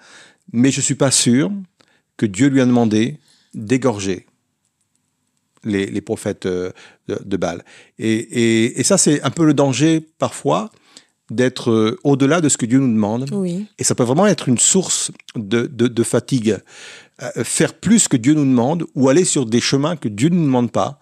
Mais 0.51 0.70
je 0.70 0.77
ne 0.77 0.84
suis 0.84 0.96
pas 0.96 1.10
sûr 1.10 1.51
que 2.18 2.27
Dieu 2.27 2.50
lui 2.50 2.62
a 2.62 2.65
demandé 2.65 3.18
d'égorger 3.56 4.27
les, 5.63 5.86
les 5.86 6.01
prophètes 6.01 6.46
euh, 6.46 6.72
de, 7.08 7.20
de 7.24 7.38
Baal. 7.38 7.63
Et, 8.00 8.13
et, 8.13 8.79
et 8.79 8.84
ça, 8.84 8.98
c'est 8.98 9.22
un 9.24 9.29
peu 9.29 9.46
le 9.46 9.53
danger 9.53 10.01
parfois 10.20 10.72
d'être 11.32 11.72
euh, 11.72 11.98
au-delà 12.03 12.41
de 12.41 12.50
ce 12.50 12.58
que 12.58 12.65
Dieu 12.65 12.79
nous 12.79 12.93
demande. 12.93 13.29
Oui. 13.32 13.65
Et 13.79 13.84
ça 13.84 13.96
peut 13.96 14.03
vraiment 14.03 14.27
être 14.27 14.50
une 14.50 14.58
source 14.58 15.12
de, 15.36 15.65
de, 15.67 15.88
de 15.88 16.03
fatigue. 16.03 16.58
Euh, 17.22 17.43
faire 17.43 17.74
plus 17.74 18.08
que 18.08 18.17
Dieu 18.17 18.34
nous 18.34 18.46
demande 18.46 18.86
ou 18.96 19.10
aller 19.10 19.24
sur 19.25 19.46
des 19.46 19.62
chemins 19.62 19.96
que 19.96 20.10
Dieu 20.10 20.29
ne 20.29 20.36
nous 20.36 20.46
demande 20.46 20.72
pas. 20.72 21.00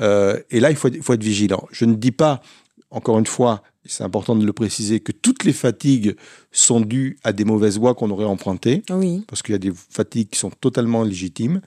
Euh, 0.00 0.38
et 0.50 0.60
là, 0.60 0.70
il 0.70 0.76
faut, 0.76 0.88
faut 1.02 1.12
être 1.14 1.22
vigilant. 1.22 1.66
Je 1.70 1.84
ne 1.84 1.94
dis 1.94 2.10
pas, 2.12 2.42
encore 2.90 3.18
une 3.18 3.26
fois, 3.26 3.62
c'est 3.86 4.02
important 4.04 4.34
de 4.34 4.44
le 4.46 4.52
préciser, 4.52 5.00
que 5.00 5.12
toutes 5.12 5.44
les 5.44 5.52
fatigues 5.52 6.16
sont 6.52 6.80
dues 6.80 7.18
à 7.22 7.32
des 7.32 7.44
mauvaises 7.44 7.78
voies 7.78 7.94
qu'on 7.94 8.10
aurait 8.10 8.24
empruntées, 8.24 8.82
Oui. 8.90 9.24
parce 9.28 9.42
qu'il 9.42 9.52
y 9.52 9.56
a 9.56 9.58
des 9.58 9.72
fatigues 9.90 10.30
qui 10.30 10.38
sont 10.38 10.50
totalement 10.50 11.02
légitimes. 11.04 11.60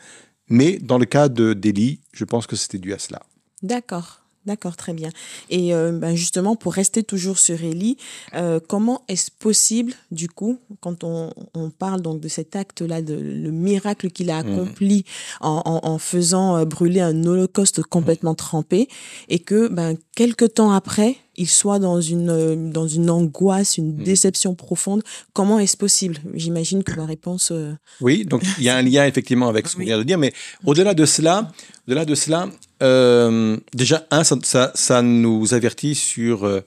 Mais 0.49 0.77
dans 0.79 0.97
le 0.97 1.05
cas 1.05 1.29
de 1.29 1.53
d'Élie, 1.53 1.99
je 2.13 2.25
pense 2.25 2.47
que 2.47 2.55
c'était 2.55 2.77
dû 2.77 2.93
à 2.93 2.99
cela. 2.99 3.21
D'accord. 3.63 4.21
D'accord, 4.47 4.77
très 4.77 4.93
bien. 4.93 5.09
Et 5.49 5.73
euh, 5.75 5.91
ben 5.91 6.15
justement, 6.15 6.55
pour 6.55 6.73
rester 6.73 7.03
toujours 7.03 7.37
sur 7.37 7.61
Élie, 7.61 7.97
euh, 8.33 8.59
comment 8.65 9.01
est-ce 9.09 9.29
possible, 9.29 9.93
du 10.09 10.29
coup, 10.29 10.57
quand 10.79 11.03
on, 11.03 11.31
on 11.53 11.69
parle 11.69 12.01
donc 12.01 12.21
de 12.21 12.29
cet 12.29 12.55
acte-là, 12.55 13.01
de 13.01 13.13
le 13.13 13.51
miracle 13.51 14.09
qu'il 14.09 14.29
a 14.31 14.37
accompli 14.39 15.03
en, 15.41 15.61
en, 15.65 15.79
en 15.85 15.97
faisant 15.97 16.55
euh, 16.57 16.65
brûler 16.65 17.01
un 17.01 17.25
holocauste 17.25 17.83
complètement 17.83 18.35
trempé, 18.35 18.87
et 19.27 19.39
que 19.39 19.67
ben 19.67 19.97
quelque 20.15 20.45
temps 20.45 20.71
après, 20.71 21.17
il 21.35 21.47
soit 21.49 21.77
dans 21.79 21.99
une 21.99 22.29
euh, 22.29 22.55
dans 22.71 22.87
une 22.87 23.09
angoisse, 23.09 23.77
une 23.77 23.97
déception 23.97 24.55
profonde. 24.55 25.03
Comment 25.33 25.59
est-ce 25.59 25.75
possible? 25.75 26.17
J'imagine 26.33 26.83
que 26.83 26.93
la 26.93 27.05
réponse. 27.05 27.49
euh, 27.51 27.73
Oui, 27.99 28.23
donc 28.25 28.43
il 28.57 28.63
y 28.63 28.69
a 28.69 28.77
un 28.77 28.81
lien 28.81 29.05
effectivement 29.05 29.49
avec 29.49 29.67
ce 29.67 29.73
qu'on 29.73 29.79
Oui. 29.81 29.85
vient 29.87 29.97
de 29.97 30.03
dire, 30.03 30.17
mais 30.17 30.31
au-delà 30.65 30.93
de 30.93 31.05
cela, 31.05 31.51
au-delà 31.85 32.05
de 32.05 32.15
cela, 32.15 32.49
euh, 32.83 33.57
déjà 33.73 34.05
un, 34.11 34.23
ça, 34.23 34.35
ça, 34.43 34.71
ça 34.75 35.01
nous 35.01 35.53
avertit 35.53 35.95
sur 35.95 36.45
euh, 36.45 36.61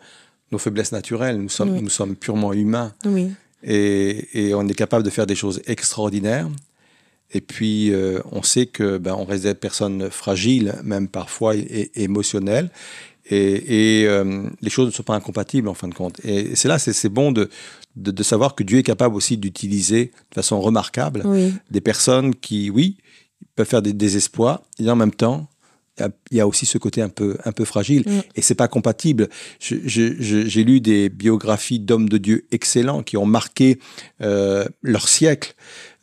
nos 0.52 0.59
faiblesses 0.59 0.93
naturelles. 0.93 1.37
Nous 1.37 1.49
sommes, 1.49 1.71
Oui. 1.75 1.83
nous 1.83 1.90
sommes 1.90 2.17
purement 2.17 2.52
humains 2.52 2.93
Oui. 3.05 3.31
et, 3.62 4.49
et 4.49 4.55
on 4.55 4.67
est 4.69 4.75
capable 4.75 5.05
de 5.05 5.11
faire 5.11 5.26
des 5.26 5.35
choses 5.37 5.61
extraordinaires. 5.67 6.49
Et 7.33 7.40
puis, 7.40 7.93
euh, 7.93 8.21
on 8.33 8.43
sait 8.43 8.67
que 8.67 8.99
ben, 8.99 9.14
on 9.14 9.25
reste 9.25 9.45
des 9.45 9.55
personnes 9.55 10.11
fragiles, 10.11 10.75
même 10.83 11.07
parfois 11.07 11.55
et, 11.55 11.61
et 11.95 12.02
émotionnelles. 12.02 12.71
Et, 13.33 14.02
et, 14.02 14.09
les 14.61 14.71
choses 14.71 14.87
ne 14.87 14.90
sont 14.93 15.05
pas 15.05 15.14
incompatibles 15.14 15.69
en 15.69 15.75
fin 15.75 15.87
de 15.87 15.95
compte. 15.95 16.19
Et 16.25 16.57
c'est 16.57 16.67
là, 16.67 16.81
c'est 16.81 16.93
c'est 16.93 17.09
bon 17.09 17.31
de, 17.31 17.49
de, 17.95 18.11
de 18.11 18.23
savoir 18.25 18.57
que 18.57 18.64
Dieu 18.64 18.79
est 18.79 18.83
capable 18.83 19.14
aussi 19.14 19.37
d'utiliser 19.37 20.07
de 20.31 20.35
façon 20.35 20.61
remarquable 20.61 21.23
Oui. 21.25 21.52
des 21.71 21.81
personnes 21.81 22.35
qui, 22.35 22.71
oui, 22.71 22.97
peuvent 23.55 23.69
faire 23.69 23.83
des 23.83 23.93
désespoirs, 23.93 24.62
et 24.81 24.90
en 24.90 24.97
même 24.97 25.12
temps, 25.14 25.47
il 25.99 26.37
y 26.37 26.40
a- 26.40 26.47
aussi 26.47 26.66
ce 26.66 26.78
côté 26.78 27.02
un 27.02 27.09
peu, 27.09 27.37
un 27.44 27.52
peu 27.52 27.64
fragile. 27.64 28.02
Mm. 28.06 28.20
Et 28.37 28.42
c'est 28.42 28.54
pas 28.54 28.68
compatible. 28.68 29.28
J'ai 29.61 30.64
lu 30.64 30.80
des 30.80 31.09
biographies 31.09 31.78
d'hommes 31.80 32.09
de 32.09 32.18
Dieu 32.18 32.47
excellents 32.50 33.02
qui 33.02 33.16
ont 33.16 33.26
marqué 33.26 33.78
euh, 34.23 34.64
leur 34.82 35.09
siècle 35.09 35.54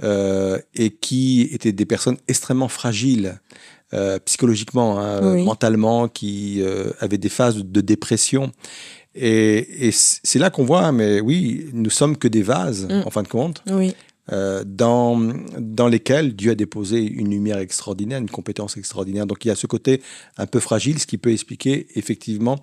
euh, 0.04 0.60
et 0.76 0.92
qui 0.92 1.50
étaient 1.52 1.72
des 1.72 1.86
personnes 1.86 2.18
extrêmement 2.28 2.68
fragiles. 2.70 3.40
euh, 3.94 4.20
psychologiquement, 4.26 5.00
hein, 5.00 5.22
Oui. 5.36 5.44
mentalement, 5.46 6.10
qui 6.10 6.62
avaient 7.00 7.18
des 7.18 7.30
phases 7.30 7.56
de 7.64 7.80
dépression. 7.82 8.52
Et, 9.16 9.88
et 9.88 9.92
c'est 9.94 10.40
là 10.40 10.50
qu'on 10.50 10.66
voit, 10.66 10.92
mais 10.92 11.22
oui, 11.22 11.68
nous 11.72 11.90
sommes 11.90 12.18
que 12.18 12.28
des 12.28 12.42
vases, 12.44 12.86
Mm. 12.90 13.04
en 13.06 13.10
fin 13.12 13.24
de 13.24 13.30
compte 13.30 13.64
Oui. 13.72 13.96
Euh, 14.32 14.64
dans, 14.66 15.18
dans 15.58 15.88
lesquels 15.88 16.36
Dieu 16.36 16.52
a 16.52 16.56
déposé 16.56 17.02
une 17.02 17.30
lumière 17.30 17.60
extraordinaire, 17.60 18.20
une 18.20 18.30
compétence 18.30 18.78
extraordinaire. 18.78 19.26
Donc 19.26 19.46
il 19.46 19.48
y 19.48 19.52
a 19.52 19.56
ce 19.56 19.68
côté 19.68 20.02
un 20.38 20.46
peu 20.46 20.60
fragile, 20.60 21.00
ce 21.00 21.08
qui 21.08 21.18
peut 21.18 21.32
expliquer 21.32 21.88
effectivement 21.96 22.58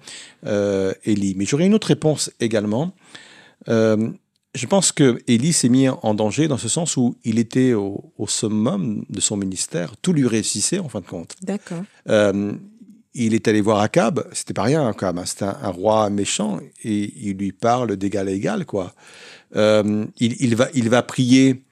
euh, 0.47 0.93
Élie. 1.05 1.35
Mais 1.37 1.45
j'aurais 1.45 1.67
une 1.67 1.75
autre 1.75 1.89
réponse 1.89 2.31
également. 2.41 2.95
Euh, 3.69 4.11
je 4.55 4.67
pense 4.67 4.93
que 4.93 5.21
Élie 5.27 5.53
s'est 5.53 5.69
mis 5.69 5.89
en 5.89 6.15
danger 6.15 6.47
dans 6.47 6.59
ce 6.59 6.69
sens 6.69 6.97
où 6.97 7.17
il 7.25 7.39
était 7.39 7.73
au, 7.73 8.13
au 8.19 8.29
summum 8.29 9.05
de 9.09 9.21
son 9.21 9.37
ministère. 9.37 9.97
Tout 9.97 10.13
lui 10.13 10.27
réussissait 10.29 10.79
en 10.79 10.89
fin 10.89 11.01
de 11.01 11.07
compte. 11.07 11.35
D'accord. 11.43 11.83
Euh, 12.09 12.53
il 13.15 13.35
est 13.35 13.47
allé 13.47 13.61
voir 13.61 13.79
Akab, 13.79 14.27
c'était 14.33 14.55
pas 14.55 14.65
rien 14.65 14.89
Akab, 14.89 15.19
hein, 15.19 15.25
c'était 15.25 15.45
un, 15.45 15.57
un 15.63 15.71
roi 15.71 16.11
méchant 16.11 16.59
et 16.83 17.13
il 17.29 17.37
lui 17.37 17.53
parle 17.53 17.97
d'égal 17.97 18.29
à 18.29 18.33
égal 18.33 18.67
quoi. 18.67 18.95
Euh, 19.57 20.05
il, 20.19 20.37
il 20.41 20.57
va 20.57 20.69
il 20.75 20.89
va 20.89 21.03
prier 21.03 21.63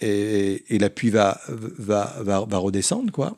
et, 0.00 0.64
et 0.74 0.78
la 0.78 0.90
pluie 0.90 1.10
va 1.10 1.40
va 1.48 2.16
va, 2.20 2.44
va 2.48 2.58
redescendre 2.58 3.12
quoi. 3.12 3.34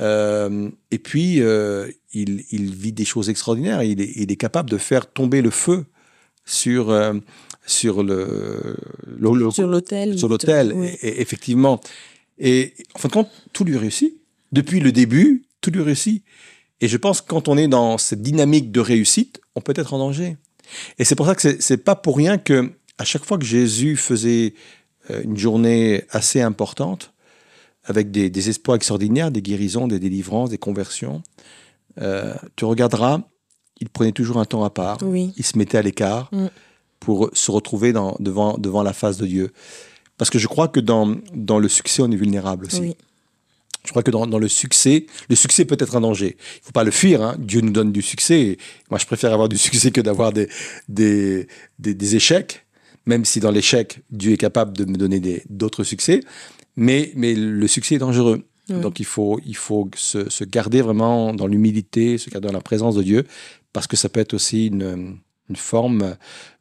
Euh, 0.00 0.70
et 0.90 0.98
puis 0.98 1.40
euh, 1.40 1.90
il, 2.12 2.44
il 2.50 2.74
vit 2.74 2.92
des 2.92 3.04
choses 3.04 3.30
extraordinaires. 3.30 3.82
Il 3.82 4.00
est, 4.00 4.12
il 4.16 4.30
est 4.30 4.36
capable 4.36 4.70
de 4.70 4.78
faire 4.78 5.10
tomber 5.10 5.40
le 5.42 5.50
feu 5.50 5.84
sur 6.44 6.90
euh, 6.90 7.14
sur 7.66 8.02
le, 8.02 8.76
le- 9.06 9.34
le- 9.34 9.50
Sur 9.50 9.66
l'hôtel. 9.66 10.18
sur 10.18 10.28
l'hôtel, 10.28 10.72
Oui. 10.74 10.86
et- 11.02 11.08
et- 11.08 11.20
effectivement. 11.20 11.80
Et 12.38 12.74
en 12.94 12.98
fin 12.98 13.08
de 13.08 13.12
compte, 13.12 13.30
tout 13.52 13.64
lui 13.64 13.76
réussit. 13.76 14.14
Depuis 14.52 14.80
le 14.80 14.92
début, 14.92 15.44
tout 15.60 15.70
lui 15.70 15.82
réussit. 15.82 16.22
Et 16.80 16.86
je 16.88 16.96
pense 16.96 17.20
que 17.20 17.26
quand 17.28 17.48
on 17.48 17.58
est 17.58 17.66
dans 17.68 17.98
cette 17.98 18.22
dynamique 18.22 18.70
de 18.70 18.80
réussite, 18.80 19.40
on 19.56 19.60
peut 19.60 19.74
être 19.76 19.92
en 19.92 19.98
danger. 19.98 20.36
Et 20.98 21.04
c'est 21.04 21.14
pour 21.14 21.26
ça 21.26 21.34
que 21.34 21.60
c'est- 21.60 21.76
pas 21.78 21.94
pour 21.96 22.16
rien 22.16 22.38
que 22.38 22.72
à 22.98 23.04
chaque 23.04 23.24
fois 23.24 23.38
que 23.38 23.44
Jésus 23.44 23.96
faisait 23.96 24.54
euh, 25.10 25.22
une 25.22 25.36
journée 25.36 26.04
assez 26.10 26.40
importante, 26.40 27.12
avec 27.84 28.10
des, 28.10 28.28
des 28.28 28.48
espoirs 28.50 28.76
extraordinaires, 28.76 29.30
des 29.30 29.40
guérisons, 29.40 29.88
des 29.88 29.98
délivrances, 29.98 30.50
des 30.50 30.58
conversions, 30.58 31.22
euh, 32.00 32.34
tu 32.56 32.64
regarderas, 32.64 33.20
il 33.80 33.88
prenait 33.88 34.12
toujours 34.12 34.38
un 34.38 34.44
temps 34.44 34.64
à 34.64 34.70
part 34.70 34.98
Oui. 35.02 35.32
il 35.36 35.44
se 35.44 35.56
mettait 35.56 35.78
à 35.78 35.82
l'écart 35.82 36.28
Mm. 36.32 36.46
pour 37.00 37.30
se 37.32 37.50
retrouver 37.50 37.92
dans, 37.92 38.16
devant, 38.20 38.58
devant 38.58 38.82
la 38.82 38.92
face 38.92 39.16
de 39.16 39.26
Dieu. 39.26 39.52
Parce 40.18 40.30
que 40.30 40.38
je 40.38 40.48
crois 40.48 40.66
que 40.68 40.80
dans, 40.80 41.14
dans 41.32 41.58
le 41.60 41.68
succès, 41.68 42.02
on 42.02 42.10
est 42.10 42.16
vulnérable 42.16 42.66
aussi. 42.66 42.80
Oui. 42.80 42.96
Je 43.84 43.90
crois 43.90 44.02
que 44.02 44.10
dans, 44.10 44.26
dans 44.26 44.38
le 44.38 44.48
succès, 44.48 45.06
le 45.30 45.36
succès 45.36 45.64
peut 45.64 45.76
être 45.78 45.96
un 45.96 46.00
danger. 46.02 46.36
Il 46.56 46.64
faut 46.64 46.72
pas 46.72 46.84
le 46.84 46.90
fuir. 46.90 47.22
hein. 47.22 47.36
Dieu 47.38 47.60
nous 47.60 47.72
donne 47.72 47.92
du 47.92 48.02
succès. 48.02 48.58
Moi, 48.90 48.98
je 48.98 49.06
préfère 49.06 49.32
avoir 49.32 49.48
du 49.48 49.56
succès 49.66 49.90
que 49.90 50.00
d'avoir 50.00 50.32
des, 50.32 50.48
des, 50.88 51.46
des, 51.78 51.94
des 51.94 52.16
échecs, 52.16 52.66
même 53.06 53.24
si 53.24 53.40
dans 53.40 53.50
l'échec, 53.50 54.00
Dieu 54.10 54.32
est 54.32 54.36
capable 54.36 54.76
de 54.76 54.84
me 54.84 54.96
donner 54.96 55.42
d'autres 55.48 55.84
succès. 55.84 56.20
Mais, 56.76 57.12
mais 57.16 57.34
le 57.34 57.66
succès 57.66 57.94
est 57.96 57.98
dangereux. 57.98 58.44
Donc 58.68 59.00
il 59.00 59.06
faut, 59.06 59.40
il 59.46 59.56
faut 59.56 59.88
se, 59.96 60.28
se 60.28 60.44
garder 60.44 60.82
vraiment 60.82 61.32
dans 61.32 61.46
l'humilité, 61.46 62.18
se 62.18 62.28
garder 62.28 62.48
dans 62.48 62.52
la 62.54 62.60
présence 62.60 62.96
de 62.96 63.02
Dieu, 63.02 63.24
parce 63.72 63.86
que 63.86 63.96
ça 63.96 64.10
peut 64.10 64.20
être 64.20 64.34
aussi 64.34 64.66
une, 64.66 65.16
une 65.48 65.56
forme 65.56 66.16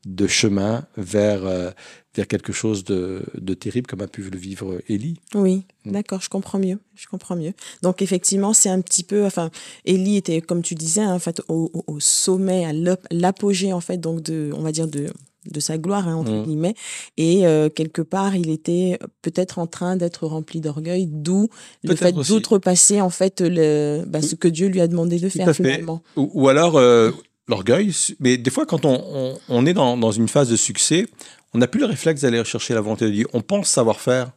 de 0.05 0.25
chemin 0.25 0.85
vers, 0.95 1.73
vers 2.17 2.27
quelque 2.27 2.51
chose 2.51 2.83
de, 2.83 3.23
de 3.39 3.53
terrible, 3.53 3.87
comme 3.87 4.01
a 4.01 4.07
pu 4.07 4.21
le 4.23 4.37
vivre 4.37 4.79
Élie. 4.89 5.19
Oui, 5.33 5.63
Mm. 5.85 5.91
d'accord, 5.91 6.19
je 6.21 6.27
comprends 6.29 6.59
mieux. 6.59 6.79
Je 6.95 7.07
comprends 7.07 7.37
mieux. 7.37 7.53
Donc 7.81 8.01
effectivement, 8.01 8.51
c'est 8.53 8.69
un 8.69 8.81
petit 8.81 9.03
peu, 9.03 9.25
enfin, 9.25 9.51
Élie 9.85 10.17
était, 10.17 10.41
comme 10.41 10.61
tu 10.61 10.75
disais, 10.75 11.01
hein, 11.01 11.13
en 11.13 11.19
fait, 11.19 11.41
au, 11.47 11.71
sommet, 11.99 12.65
à 12.65 12.73
l'ap- 12.73 13.07
l'apogée, 13.11 13.71
en 13.71 13.79
fait, 13.79 13.97
donc 13.97 14.21
de, 14.21 14.51
on 14.53 14.61
va 14.61 14.71
dire 14.73 14.87
de 14.87 15.07
de 15.49 15.61
sa 15.61 15.77
gloire, 15.77 16.09
hein, 16.09 16.15
entre 16.15 16.31
Mm. 16.33 16.43
guillemets. 16.43 16.75
Et 17.15 17.47
euh, 17.47 17.69
quelque 17.69 18.01
part, 18.01 18.35
il 18.35 18.49
était 18.49 18.99
peut-être 19.21 19.59
en 19.59 19.67
train 19.67 19.95
d'être 19.95 20.27
rempli 20.27 20.59
d'orgueil, 20.59 21.05
d'où 21.07 21.47
le 21.85 21.95
fait 21.95 22.11
d'outrepasser, 22.11 22.99
en 22.99 23.09
fait, 23.09 23.39
le, 23.39 24.03
bah, 24.05 24.21
ce 24.21 24.35
que 24.35 24.49
Dieu 24.49 24.67
lui 24.67 24.81
a 24.81 24.87
demandé 24.89 25.19
de 25.19 25.29
Tout 25.29 25.37
faire 25.37 25.47
à 25.47 25.53
fait. 25.53 25.63
finalement. 25.63 26.01
Ou, 26.17 26.29
ou 26.33 26.49
alors 26.49 26.75
euh, 26.75 27.11
l'orgueil. 27.47 27.93
Mais 28.19 28.35
des 28.37 28.49
fois, 28.51 28.65
quand 28.65 28.83
on, 28.83 29.01
on- 29.13 29.37
on 29.47 29.65
est 29.65 29.73
dans, 29.73 29.95
dans 29.95 30.11
une 30.11 30.27
phase 30.27 30.49
de 30.49 30.57
succès, 30.57 31.07
on 31.53 31.59
n'a 31.59 31.67
plus 31.67 31.79
le 31.79 31.85
réflexe 31.87 32.21
d'aller 32.21 32.43
chercher 32.45 32.73
la 32.73 32.81
volonté 32.81 33.05
de 33.05 33.11
Dieu. 33.11 33.27
On 33.33 33.41
pense 33.41 33.67
savoir 33.69 33.99
faire. 33.99 34.31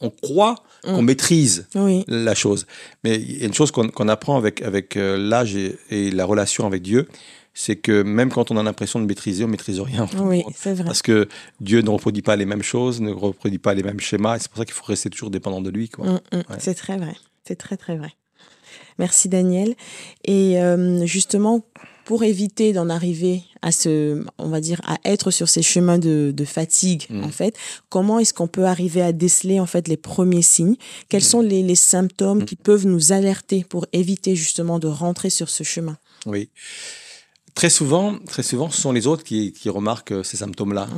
On 0.00 0.10
croit 0.10 0.56
qu'on 0.84 1.00
Mm. 1.02 1.06
maîtrise 1.06 1.66
Oui, 1.74 2.04
la 2.06 2.34
chose. 2.34 2.66
Mais 3.02 3.16
il 3.16 3.38
y 3.38 3.42
a 3.42 3.46
une 3.46 3.54
chose 3.54 3.70
qu'on 3.70 4.08
apprend 4.08 4.36
avec, 4.36 4.60
avec 4.62 4.96
euh, 4.96 5.16
l'âge 5.16 5.54
et, 5.56 5.78
et 5.90 6.10
la 6.10 6.24
relation 6.26 6.66
avec 6.66 6.82
Dieu, 6.82 7.08
c'est 7.54 7.76
que 7.76 8.02
même 8.02 8.30
quand 8.30 8.50
on 8.50 8.56
a 8.58 8.62
l'impression 8.62 9.00
de 9.00 9.06
maîtriser, 9.06 9.42
on 9.44 9.48
maîtrise 9.48 9.80
rien. 9.80 10.06
oui, 10.20 10.44
c'est 10.54 10.74
vrai. 10.74 10.84
Parce 10.84 11.00
que 11.02 11.28
Dieu 11.60 11.80
ne 11.80 11.88
reproduit 11.90 12.22
pas 12.22 12.36
les 12.36 12.44
mêmes 12.44 12.62
choses, 12.62 13.00
ne 13.00 13.10
reproduit 13.10 13.58
pas 13.58 13.72
les 13.74 13.82
mêmes 13.82 14.00
schémas. 14.00 14.36
et 14.36 14.38
C'est 14.40 14.48
pour 14.50 14.58
ça 14.58 14.64
qu'il 14.66 14.74
faut 14.74 14.84
rester 14.84 15.08
toujours 15.10 15.30
dépendant 15.30 15.60
de 15.62 15.70
lui. 15.70 15.90
Mm, 15.98 16.02
mm, 16.04 16.18
Ouais. 16.36 16.42
C'est 16.58 16.74
très 16.74 16.96
vrai. 16.98 17.14
C'est 17.46 17.56
très, 17.56 17.76
très 17.78 17.96
vrai. 17.96 18.12
Merci 18.98 19.28
Daniel. 19.30 19.74
Et 20.24 20.60
euh, 20.62 21.04
justement, 21.06 21.64
pour 22.10 22.24
éviter 22.24 22.72
d'en 22.72 22.88
arriver 22.88 23.44
à 23.62 23.70
ce, 23.70 24.24
on 24.36 24.48
va 24.48 24.60
dire, 24.60 24.80
à 24.84 24.98
être 25.04 25.30
sur 25.30 25.48
ces 25.48 25.62
chemins 25.62 25.96
de, 25.96 26.44
fatigue, 26.44 27.06
mm. 27.08 27.22
en 27.22 27.28
fait, 27.28 27.56
comment 27.88 28.18
est-ce 28.18 28.34
qu'on 28.34 28.48
peut 28.48 28.64
arriver 28.64 29.00
à 29.00 29.12
déceler, 29.12 29.60
en 29.60 29.66
fait, 29.66 29.86
les 29.86 29.96
premiers 29.96 30.42
signes? 30.42 30.74
Quels 31.08 31.22
sont 31.22 31.40
les, 31.40 31.74
symptômes 31.76 32.40
mm. 32.40 32.44
qui 32.46 32.56
peuvent 32.56 32.84
nous 32.84 33.12
alerter 33.12 33.62
pour 33.62 33.86
éviter, 33.92 34.34
justement, 34.34 34.80
de 34.80 34.88
rentrer 34.88 35.30
sur 35.30 35.48
ce 35.48 35.62
chemin? 35.62 35.98
Oui. 36.26 36.48
Très 37.54 37.70
souvent, 37.70 38.18
très 38.26 38.42
souvent, 38.42 38.70
ce 38.70 38.80
sont 38.80 38.90
les 38.90 39.06
autres 39.06 39.22
qui, 39.22 39.54
remarquent 39.66 40.10
euh, 40.10 40.24
ces 40.24 40.38
symptômes-là. 40.38 40.88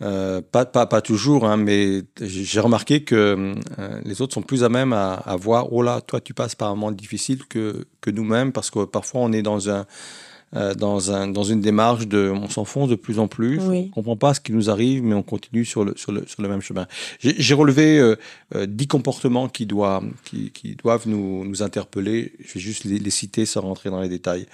Euh, 0.00 0.40
pas, 0.40 0.64
pas, 0.64 0.86
pas, 0.86 1.02
toujours, 1.02 1.44
hein, 1.44 1.58
mais 1.58 2.04
j'ai 2.18 2.60
remarqué 2.60 3.04
que 3.04 3.54
euh, 3.78 4.00
les 4.06 4.22
autres 4.22 4.32
sont 4.32 4.40
plus 4.40 4.64
à 4.64 4.70
même 4.70 4.94
à, 4.94 5.12
à, 5.12 5.36
voir, 5.36 5.70
oh 5.74 5.82
là, 5.82 6.00
toi 6.00 6.22
tu 6.22 6.32
passes 6.32 6.54
par 6.54 6.70
un 6.70 6.74
moment 6.74 6.92
difficile 6.92 7.44
que, 7.44 7.84
que 8.00 8.10
nous-mêmes, 8.10 8.52
parce 8.52 8.70
que 8.70 8.86
parfois 8.86 9.20
on 9.20 9.32
est 9.32 9.42
dans 9.42 9.68
un, 9.68 9.84
euh, 10.56 10.74
dans, 10.74 11.12
un, 11.12 11.28
dans 11.28 11.44
une 11.44 11.60
démarche 11.60 12.08
de 12.08 12.28
on 12.28 12.48
s'enfonce 12.48 12.88
de 12.88 12.96
plus 12.96 13.20
en 13.20 13.28
plus, 13.28 13.60
on 13.60 13.70
ne 13.70 13.88
comprend 13.88 14.16
pas 14.16 14.34
ce 14.34 14.40
qui 14.40 14.52
nous 14.52 14.68
arrive, 14.68 15.02
mais 15.04 15.14
on 15.14 15.22
continue 15.22 15.64
sur 15.64 15.84
le, 15.84 15.94
sur 15.96 16.10
le, 16.10 16.24
sur 16.26 16.42
le 16.42 16.48
même 16.48 16.60
chemin. 16.60 16.88
J'ai 17.20 17.54
relevé 17.54 17.98
euh, 17.98 18.16
euh, 18.56 18.66
dix 18.66 18.88
comportements 18.88 19.48
qui, 19.48 19.64
doivent, 19.64 20.08
qui, 20.24 20.50
qui, 20.50 20.74
doivent 20.74 21.06
nous, 21.06 21.44
nous 21.44 21.62
interpeller. 21.62 22.32
Je 22.44 22.54
vais 22.54 22.60
juste 22.60 22.82
les, 22.82 22.98
les, 22.98 23.10
citer 23.10 23.46
sans 23.46 23.60
rentrer 23.60 23.90
dans 23.90 24.00
les 24.00 24.08
détails. 24.08 24.46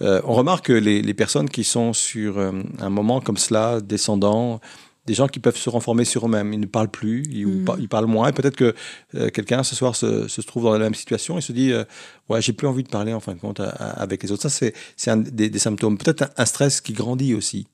on 0.00 0.32
remarque 0.32 0.66
que 0.66 0.72
les, 0.72 1.02
les 1.02 1.14
personnes 1.14 1.50
qui 1.50 1.64
sont 1.64 1.92
sur 1.92 2.38
un 2.38 2.90
moment 2.90 3.20
comme 3.20 3.36
cela, 3.36 3.80
descendant, 3.80 4.60
des 5.06 5.14
gens 5.14 5.28
qui 5.28 5.38
peuvent 5.38 5.56
se 5.56 5.70
renformer 5.70 6.04
sur 6.04 6.26
eux-mêmes. 6.26 6.52
Ils 6.52 6.60
ne 6.60 6.66
parlent 6.66 6.90
plus, 6.90 7.22
ils, 7.30 7.46
mm. 7.46 7.88
parlent 7.88 8.06
moins. 8.06 8.28
Et 8.28 8.32
peut-être 8.32 8.56
que 8.56 8.74
euh, 9.14 9.30
quelqu'un 9.30 9.62
ce 9.62 9.74
soir 9.74 9.94
se, 9.94 10.28
se, 10.28 10.40
trouve 10.40 10.64
dans 10.64 10.72
la 10.72 10.78
même 10.78 10.94
situation 10.94 11.38
et 11.38 11.40
se 11.40 11.52
dit 11.52 11.72
euh, 11.72 11.84
Ouais, 12.28 12.42
j'ai 12.42 12.52
plus 12.52 12.66
envie 12.66 12.82
de 12.82 12.88
parler 12.88 13.12
en 13.12 13.20
fin 13.20 13.34
de 13.34 13.40
compte 13.40 13.60
avec 13.60 14.22
les 14.22 14.32
autres. 14.32 14.48
Ça, 14.48 14.50
c'est 14.96 15.10
un 15.10 15.16
des, 15.16 15.48
des, 15.48 15.58
symptômes. 15.58 15.96
Peut-être 15.96 16.30
un, 16.36 16.44
stress 16.44 16.80
qui 16.80 16.92
grandit 16.92 17.34
aussi. 17.34 17.68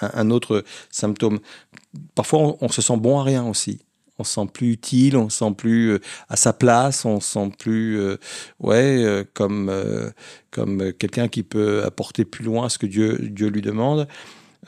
Un, 0.00 0.30
autre 0.30 0.64
symptôme. 0.90 1.38
Parfois, 2.14 2.56
on, 2.60 2.68
se 2.68 2.82
sent 2.82 2.96
bon 2.96 3.20
à 3.20 3.22
rien 3.22 3.44
aussi. 3.44 3.78
On 4.18 4.24
se 4.24 4.34
sent 4.34 4.46
plus 4.52 4.72
utile, 4.72 5.16
on 5.16 5.28
se 5.28 5.38
sent 5.38 5.52
plus 5.56 5.92
euh, 5.92 6.00
à 6.28 6.36
sa 6.36 6.52
place, 6.52 7.04
on 7.04 7.20
se 7.20 7.32
sent 7.32 7.52
plus 7.58 8.00
ouais, 8.58 9.24
comme, 9.34 9.70
comme 10.50 10.92
quelqu'un 10.94 11.28
qui 11.28 11.44
peut 11.44 11.84
apporter 11.84 12.24
plus 12.24 12.44
loin 12.44 12.68
ce 12.68 12.78
que 12.78 12.86
Dieu, 12.86 13.18
Dieu 13.20 13.48
lui 13.48 13.62
demande. 13.62 14.08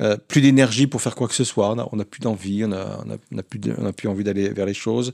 Euh, 0.01 0.17
plus 0.17 0.41
d'énergie 0.41 0.89
pour 0.89 1.01
faire 1.01 1.15
quoi 1.15 1.29
que 1.29 1.35
ce 1.35 1.45
soit, 1.45 1.77
on 1.93 1.97
n'a 1.97 2.05
plus 2.05 2.19
d'envie, 2.19 2.65
on 2.65 2.69
n'a 2.69 2.99
on 3.33 3.39
a, 3.39 3.43
plus, 3.45 3.61
on 3.79 3.87
a 3.87 3.93
plus 3.93 4.09
envie 4.09 4.25
d'aller 4.25 4.49
vers 4.49 4.67
les 4.67 4.75
choses. 4.75 5.13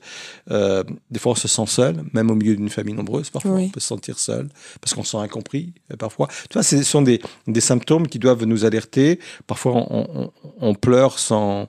Euh, 0.51 0.83
des 1.11 1.19
fois, 1.19 1.33
on 1.33 1.35
se 1.35 1.49
sent 1.49 1.67
seul, 1.67 2.03
même 2.15 2.31
au 2.31 2.35
milieu 2.35 2.57
d'une 2.57 2.71
famille 2.71 2.95
nombreuse, 2.95 3.29
parfois 3.29 3.53
on 3.53 3.69
peut 3.69 3.81
se 3.81 3.89
sentir 3.89 4.19
seul, 4.19 4.49
parce 4.81 4.95
qu'on 4.95 5.05
se 5.05 5.11
sent 5.11 5.19
incompris, 5.19 5.75
euh, 5.93 5.97
parfois. 5.97 6.29
Tu 6.49 6.55
vois, 6.55 6.63
ce 6.63 6.83
sont 6.83 7.03
des, 7.03 7.21
des, 7.47 7.61
symptômes 7.61 8.09
qui 8.09 8.19
doivent 8.19 8.45
nous 8.45 8.65
alerter. 8.65 9.21
Parfois, 9.47 9.75
on, 9.75 10.33
on, 10.61 10.75
pleure 10.75 11.19
sans, 11.19 11.69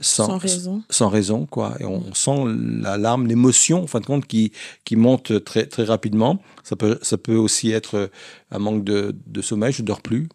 sans, 0.00 0.38
raison. 0.38 0.82
Sans 0.88 1.10
raison, 1.10 1.44
quoi. 1.44 1.76
Et 1.80 1.84
on 1.84 2.14
sent 2.14 2.44
l'alarme, 2.80 3.26
l'émotion, 3.26 3.82
en 3.82 3.86
fin 3.86 4.00
de 4.00 4.06
compte, 4.06 4.26
qui, 4.26 4.52
qui 4.86 4.96
monte 4.96 5.44
très, 5.44 5.66
très 5.66 5.84
rapidement. 5.84 6.40
Ça 6.64 6.76
peut, 6.76 6.98
ça 7.02 7.18
peut 7.18 7.36
aussi 7.36 7.72
être 7.72 8.10
un 8.50 8.58
manque 8.58 8.84
de, 8.84 9.14
de 9.26 9.42
sommeil, 9.42 9.74
je 9.74 9.82
ne 9.82 9.86
dors 9.86 10.00
plus, 10.00 10.30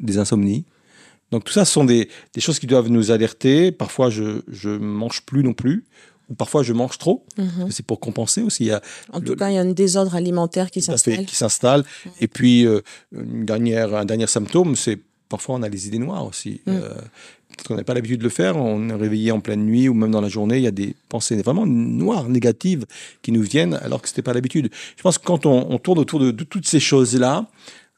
des 0.00 0.16
insomnies. 0.16 0.64
Donc 1.30 1.44
tout 1.44 1.52
ça, 1.52 1.64
ce 1.64 1.72
sont 1.72 1.84
des, 1.84 2.08
choses 2.38 2.58
qui 2.58 2.66
doivent 2.66 2.88
nous 2.88 3.10
alerter. 3.10 3.72
Parfois, 3.72 4.10
je 4.10 4.42
ne 4.64 4.78
mange 4.78 5.22
plus 5.22 5.42
non 5.42 5.52
plus. 5.52 5.84
Ou 6.30 6.34
parfois, 6.34 6.62
je 6.62 6.72
mange 6.72 6.98
trop. 6.98 7.24
Mhm. 7.38 7.70
C'est 7.70 7.84
pour 7.84 8.00
compenser 8.00 8.42
aussi. 8.42 8.64
Il 8.64 8.68
y 8.68 8.72
a 8.72 8.82
en 9.12 9.20
tout 9.20 9.34
cas, 9.34 9.48
il 9.48 9.54
y 9.54 9.58
a 9.58 9.62
un 9.62 9.72
désordre 9.72 10.14
alimentaire 10.14 10.70
qui 10.70 10.82
s'installe. 10.82 11.24
Qui 11.24 11.36
s'installe. 11.36 11.84
Et 12.20 12.28
puis, 12.28 12.66
euh, 12.66 12.80
une 13.12 13.46
dernière, 13.46 13.94
un 13.94 14.04
dernier 14.04 14.26
symptôme, 14.26 14.76
c'est 14.76 14.98
parfois 15.28 15.56
on 15.56 15.62
a 15.62 15.68
les 15.68 15.86
idées 15.86 15.98
noires 15.98 16.26
aussi. 16.26 16.60
Mm. 16.66 16.70
Euh, 16.70 16.94
qu'on 17.66 17.74
n'a 17.74 17.82
pas 17.82 17.94
l'habitude 17.94 18.18
de 18.18 18.24
le 18.24 18.30
faire, 18.30 18.56
on 18.56 18.88
est 18.88 18.94
réveillé 18.94 19.32
en 19.32 19.40
pleine 19.40 19.64
nuit 19.64 19.88
ou 19.88 19.94
même 19.94 20.12
dans 20.12 20.20
la 20.20 20.28
journée, 20.28 20.58
il 20.58 20.62
y 20.62 20.68
a 20.68 20.72
des 20.72 20.94
pensées 21.08 21.34
vraiment 21.42 21.66
noires, 21.66 22.28
négatives 22.28 22.84
qui 23.22 23.32
nous 23.32 23.42
viennent 23.42 23.74
alors 23.82 24.00
que 24.00 24.08
ce 24.08 24.12
n'était 24.12 24.22
pas 24.22 24.32
l'habitude. 24.32 24.70
Je 24.96 25.02
pense 25.02 25.18
que 25.18 25.24
quand 25.24 25.44
on, 25.44 25.76
tourne 25.78 25.98
autour 25.98 26.20
de 26.20 26.30
toutes 26.30 26.68
ces 26.68 26.78
choses-là, 26.78 27.46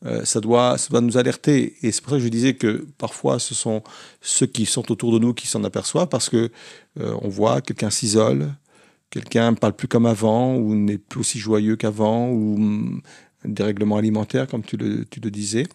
euh, 0.07 0.25
ça, 0.25 0.41
doit, 0.41 0.79
ça 0.79 0.89
doit 0.89 1.03
nous 1.03 1.19
alerter. 1.19 1.77
Et 1.83 1.93
c'est 1.93 2.01
pour 2.03 2.11
ça 2.13 2.17
que 2.17 2.25
je 2.25 2.29
disais 2.29 2.55
que 2.55 2.87
parfois, 2.97 3.39
ce 3.39 3.55
sont 3.55 3.83
ceux 4.21 4.47
qui 4.47 4.65
sont 4.65 4.91
autour 4.91 5.13
de 5.13 5.19
nous 5.19 5.35
qui 5.35 5.47
s'en 5.47 5.63
aperçoivent 5.65 6.09
parce 6.09 6.31
que 6.31 6.51
euh, 6.99 7.15
on 7.21 7.29
voit 7.29 7.61
quelqu'un 7.61 7.91
s'isole, 7.91 8.49
quelqu'un 9.11 9.51
ne 9.51 9.57
parle 9.57 9.75
plus 9.75 9.89
comme 9.89 10.07
avant 10.07 10.57
ou 10.57 10.75
n'est 10.75 10.99
plus 10.99 11.21
aussi 11.21 11.39
joyeux 11.39 11.77
qu'avant 11.77 12.31
ou 12.31 12.57
mm, 12.57 13.03
des 13.45 13.63
règlements 13.63 13.99
alimentaires, 13.99 14.47
comme 14.47 14.63
tu 14.63 14.79
le, 14.79 15.05
tu 15.05 15.21
le 15.21 15.31
disais. 15.31 15.67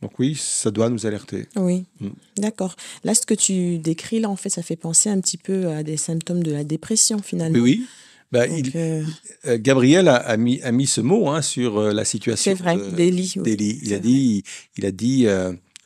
Donc 0.00 0.18
oui, 0.18 0.36
ça 0.36 0.70
doit 0.70 0.88
nous 0.88 1.04
alerter. 1.06 1.46
Oui, 1.56 1.86
mm. 2.00 2.08
d'accord. 2.36 2.76
Là, 3.02 3.14
ce 3.14 3.26
que 3.26 3.34
tu 3.34 3.78
décris, 3.78 4.20
là, 4.20 4.30
en 4.30 4.36
fait, 4.36 4.50
ça 4.50 4.62
fait 4.62 4.76
penser 4.76 5.10
un 5.10 5.20
petit 5.20 5.38
peu 5.38 5.68
à 5.68 5.82
des 5.82 5.96
symptômes 5.96 6.44
de 6.44 6.52
la 6.52 6.62
dépression, 6.62 7.18
finalement. 7.20 7.58
Oui, 7.58 7.80
oui. 7.80 7.86
Bah, 8.32 8.46
il, 8.46 8.72
euh, 8.74 9.04
euh, 9.46 9.58
Gabriel 9.60 10.08
a, 10.08 10.36
mis, 10.38 10.60
a 10.62 10.72
mis 10.72 10.86
ce 10.86 11.02
mot 11.02 11.28
hein, 11.28 11.42
sur 11.42 11.78
euh, 11.78 11.92
la 11.92 12.06
situation. 12.06 12.50
C'est 12.50 12.60
vrai, 12.60 12.78
d'Élie. 12.96 13.34
Il, 13.36 13.92
a 13.92 13.98
dit, 13.98 14.42
il 14.78 14.86
a 14.86 14.90
dit, 14.90 15.26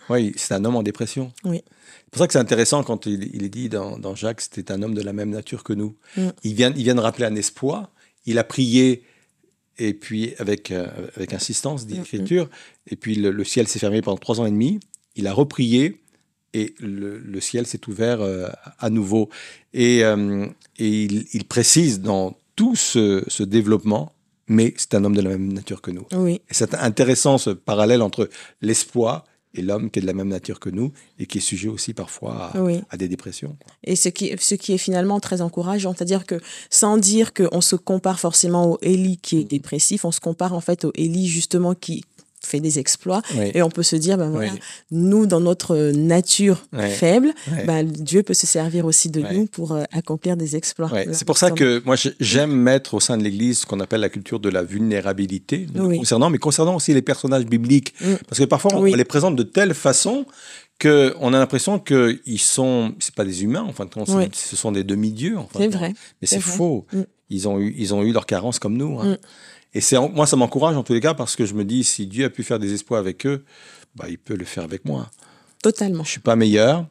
oui, 0.09 0.33
c'est 0.37 0.55
un 0.55 0.65
homme 0.65 0.77
en 0.77 0.85
dépression. 0.85 1.33
Oui. 1.45 1.63
C'est 1.67 2.11
pour 2.13 2.19
ça 2.21 2.27
que 2.29 2.33
c'est 2.33 2.39
intéressant 2.39 2.85
quand 2.85 3.07
il, 3.07 3.35
il 3.35 3.43
est 3.43 3.49
dit 3.49 3.69
dans, 3.69 3.99
dans 3.99 4.15
Jacques, 4.15 4.41
c'était 4.41 4.71
un 4.71 4.81
homme 4.83 4.95
de 4.95 5.03
la 5.03 5.13
même 5.13 5.31
nature 5.31 5.65
que 5.65 5.73
nous. 5.73 5.97
Mm. 6.17 6.29
Il, 6.45 6.55
vient, 6.55 6.73
il 6.75 6.85
vient 6.85 6.95
de 6.95 7.01
rappeler 7.01 7.27
un 7.27 7.35
espoir. 7.35 7.91
Il 8.27 8.39
a 8.39 8.45
prié 8.45 9.03
et 9.79 9.93
puis 9.93 10.33
avec, 10.39 10.73
avec 11.17 11.35
insistance, 11.35 11.87
dit 11.87 11.95
l'Écriture. 11.95 12.45
Mm, 12.45 12.49
mm. 12.49 12.93
Et 12.93 12.97
puis 12.97 13.15
le, 13.17 13.45
ciel 13.45 13.67
s'est 13.67 13.81
fermé 13.81 14.03
pendant 14.03 14.19
trois 14.19 14.41
ans 14.41 14.47
et 14.47 14.51
demi. 14.53 14.79
Il 15.17 15.27
a 15.27 15.33
reprié 15.33 16.01
et 16.57 16.75
le, 16.81 17.19
le 17.19 17.41
ciel 17.41 17.67
s'est 17.67 17.87
ouvert 17.89 18.21
à 18.79 18.91
nouveau. 18.91 19.29
Et, 19.75 20.01
et 20.79 21.03
il, 21.33 21.45
précise 21.45 22.01
dans 22.01 22.37
tout 22.57 22.75
ce, 22.75 23.43
développement, 23.43 24.13
mais 24.49 24.75
c'est 24.77 24.95
un 24.95 25.05
homme 25.05 25.15
de 25.15 25.21
la 25.23 25.31
même 25.31 25.53
nature 25.53 25.83
que 25.83 25.91
nous. 25.91 26.07
Oui. 26.13 26.41
C'est 26.51 26.75
intéressant 26.75 27.39
ce 27.39 27.51
parallèle 27.51 28.03
entre 28.03 28.29
l'espoir 28.63 29.25
et 29.55 29.63
l'homme 29.63 29.91
qui 29.91 29.99
est 29.99 30.03
de 30.03 30.07
la 30.07 30.13
même 30.13 30.29
nature 30.29 30.61
que 30.61 30.69
nous 30.69 30.93
et 31.19 31.27
qui 31.27 31.39
est 31.39 31.41
sujet 31.41 31.69
aussi 31.69 31.95
parfois 31.95 32.53
à, 32.91 32.97
des 32.97 33.09
dépressions. 33.09 33.57
Et 33.85 33.97
ce 33.97 34.09
qui, 34.09 34.35
ce 34.39 34.55
qui 34.55 34.73
est 34.75 34.79
finalement 34.79 35.21
très 35.21 35.41
encourageant, 35.41 35.95
c'est-à-dire 35.95 36.27
que 36.27 36.41
sans 36.69 36.99
dire 36.99 37.33
qu'on 37.33 37.61
se 37.61 37.77
compare 37.77 38.21
forcément 38.21 38.73
au 38.73 38.79
Élie 38.83 39.17
qui 39.17 39.39
est 39.39 39.45
dépressif, 39.45 40.05
on 40.05 40.13
se 40.13 40.21
compare 40.21 40.53
en 40.53 40.61
fait 40.61 40.85
au 40.85 40.93
Élie 40.95 41.27
justement 41.27 41.75
qui 41.75 42.05
fait 42.47 42.61
des 42.61 42.79
exploits. 42.79 43.23
Et 43.55 43.63
on 43.63 43.71
peut 43.71 43.83
se 43.83 43.97
dire, 43.97 44.17
ben 44.17 44.31
voilà, 44.31 44.53
nous, 44.91 45.27
dans 45.27 45.41
notre 45.41 45.77
nature 45.93 46.65
faible, 46.73 47.33
ben, 47.67 47.85
Dieu 47.85 48.23
peut 48.23 48.35
se 48.35 48.47
servir 48.47 48.87
aussi 48.87 49.11
de 49.11 49.21
nous 49.21 49.47
pour 49.47 49.73
euh, 49.73 49.85
accomplir 49.93 50.37
des 50.37 50.57
exploits. 50.57 50.91
C'est 51.13 51.27
pour 51.27 51.39
ça 51.39 51.51
que 51.51 51.83
moi, 51.85 51.97
j'aime 52.21 52.53
mettre 52.53 52.95
au 52.95 53.01
sein 53.01 53.17
de 53.17 53.23
l'Église 53.23 53.61
ce 53.61 53.67
qu'on 53.67 53.81
appelle 53.81 54.01
la 54.01 54.09
culture 54.09 54.41
de 54.41 54.49
la 54.49 54.63
vulnérabilité, 54.63 55.67
concernant, 55.75 56.31
mais 56.31 56.39
concernant 56.39 56.77
aussi 56.77 56.95
les 56.95 57.03
personnages 57.03 57.47
bibliques. 57.47 57.95
Mm. 58.01 58.15
Parce 58.29 58.39
que 58.39 58.45
parfois, 58.45 58.75
on 58.75 58.85
les 58.85 59.05
présente 59.05 59.37
de 59.37 59.43
telle 59.43 59.75
façon 59.75 60.27
qu'on 60.81 61.33
a 61.33 61.39
l'impression 61.39 61.79
qu'ils 61.79 62.41
sont, 62.41 62.95
c'est 62.99 63.15
pas 63.15 63.25
des 63.25 63.45
humains, 63.45 63.65
enfin, 63.69 63.89
ce 64.33 64.57
sont 64.57 64.73
des 64.73 64.85
demi-dieux. 64.85 65.37
c'est 65.57 65.69
vrai. 65.69 65.95
Mais 66.21 66.27
c'est 66.27 66.41
faux. 66.41 66.87
Mm. 66.93 67.01
Ils, 67.29 67.49
ont 67.49 67.59
eu, 67.59 67.75
ils 67.77 67.93
ont 67.93 68.03
eu 68.03 68.13
leurs 68.13 68.27
carences 68.27 68.59
comme 68.59 68.77
nous. 68.77 69.01
Hein. 69.01 69.13
Mm. 69.13 69.17
Et 69.77 69.83
c'est 69.83 69.99
moi, 69.99 70.27
ça 70.27 70.37
m'encourage 70.37 70.75
en 70.75 70.83
tous 70.83 70.95
les 70.95 71.03
cas 71.03 71.13
parce 71.13 71.37
que 71.37 71.45
je 71.45 71.53
me 71.53 71.63
dis, 71.63 71.85
si 71.85 72.07
Dieu 72.07 72.25
a 72.25 72.31
pu 72.31 72.43
faire 72.43 72.59
des 72.59 72.73
espoirs 72.73 72.99
avec 72.99 73.27
eux, 73.27 73.45
bah, 73.95 74.07
il 74.09 74.17
peut 74.17 74.35
le 74.35 74.47
faire 74.47 74.65
avec 74.65 74.87
moi. 74.87 75.11
Totalement. 75.63 76.03
Je 76.03 76.13
suis 76.13 76.21
pas 76.21 76.35
meilleur. 76.35 76.87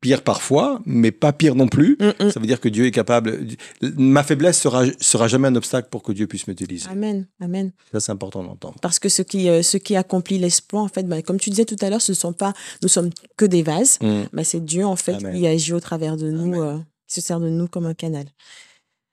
Pire 0.00 0.22
parfois, 0.22 0.80
mais 0.86 1.10
pas 1.10 1.34
pire 1.34 1.54
non 1.54 1.68
plus. 1.68 1.98
Mm, 2.00 2.24
mm. 2.24 2.30
Ça 2.30 2.40
veut 2.40 2.46
dire 2.46 2.58
que 2.58 2.70
Dieu 2.70 2.86
est 2.86 2.90
capable. 2.90 3.38
Ma 3.82 4.22
faiblesse 4.22 4.58
sera, 4.58 4.84
sera 4.98 5.28
jamais 5.28 5.48
un 5.48 5.56
obstacle 5.56 5.90
pour 5.90 6.02
que 6.02 6.12
Dieu 6.12 6.26
puisse 6.26 6.46
m'utiliser. 6.46 6.88
Amen, 6.88 7.26
amen. 7.38 7.72
Ça, 7.92 8.00
c'est 8.00 8.12
important 8.12 8.42
d'entendre. 8.42 8.76
Parce 8.80 8.98
que 8.98 9.10
ce 9.10 9.20
qui, 9.20 9.50
euh, 9.50 9.62
ce 9.62 9.76
qui 9.76 9.96
accomplit 9.96 10.38
l'espoir, 10.38 10.84
en 10.84 10.88
fait, 10.88 11.02
bah, 11.02 11.20
comme 11.20 11.38
tu 11.38 11.50
disais 11.50 11.66
tout 11.66 11.76
à 11.82 11.90
l'heure, 11.90 12.00
ce 12.00 12.14
sont 12.14 12.32
pas, 12.32 12.54
nous 12.82 12.88
sommes 12.88 13.10
que 13.36 13.44
des 13.44 13.62
vases. 13.62 13.98
Mm. 14.00 14.22
Bah, 14.32 14.44
c'est 14.44 14.64
Dieu, 14.64 14.86
en 14.86 14.96
fait, 14.96 15.18
qui 15.18 15.46
agit 15.46 15.74
au 15.74 15.80
travers 15.80 16.16
de 16.16 16.30
nous, 16.30 16.62
euh, 16.62 16.78
qui 17.06 17.16
se 17.16 17.20
sert 17.20 17.40
de 17.40 17.50
nous 17.50 17.68
comme 17.68 17.84
un 17.84 17.92
canal. 17.92 18.24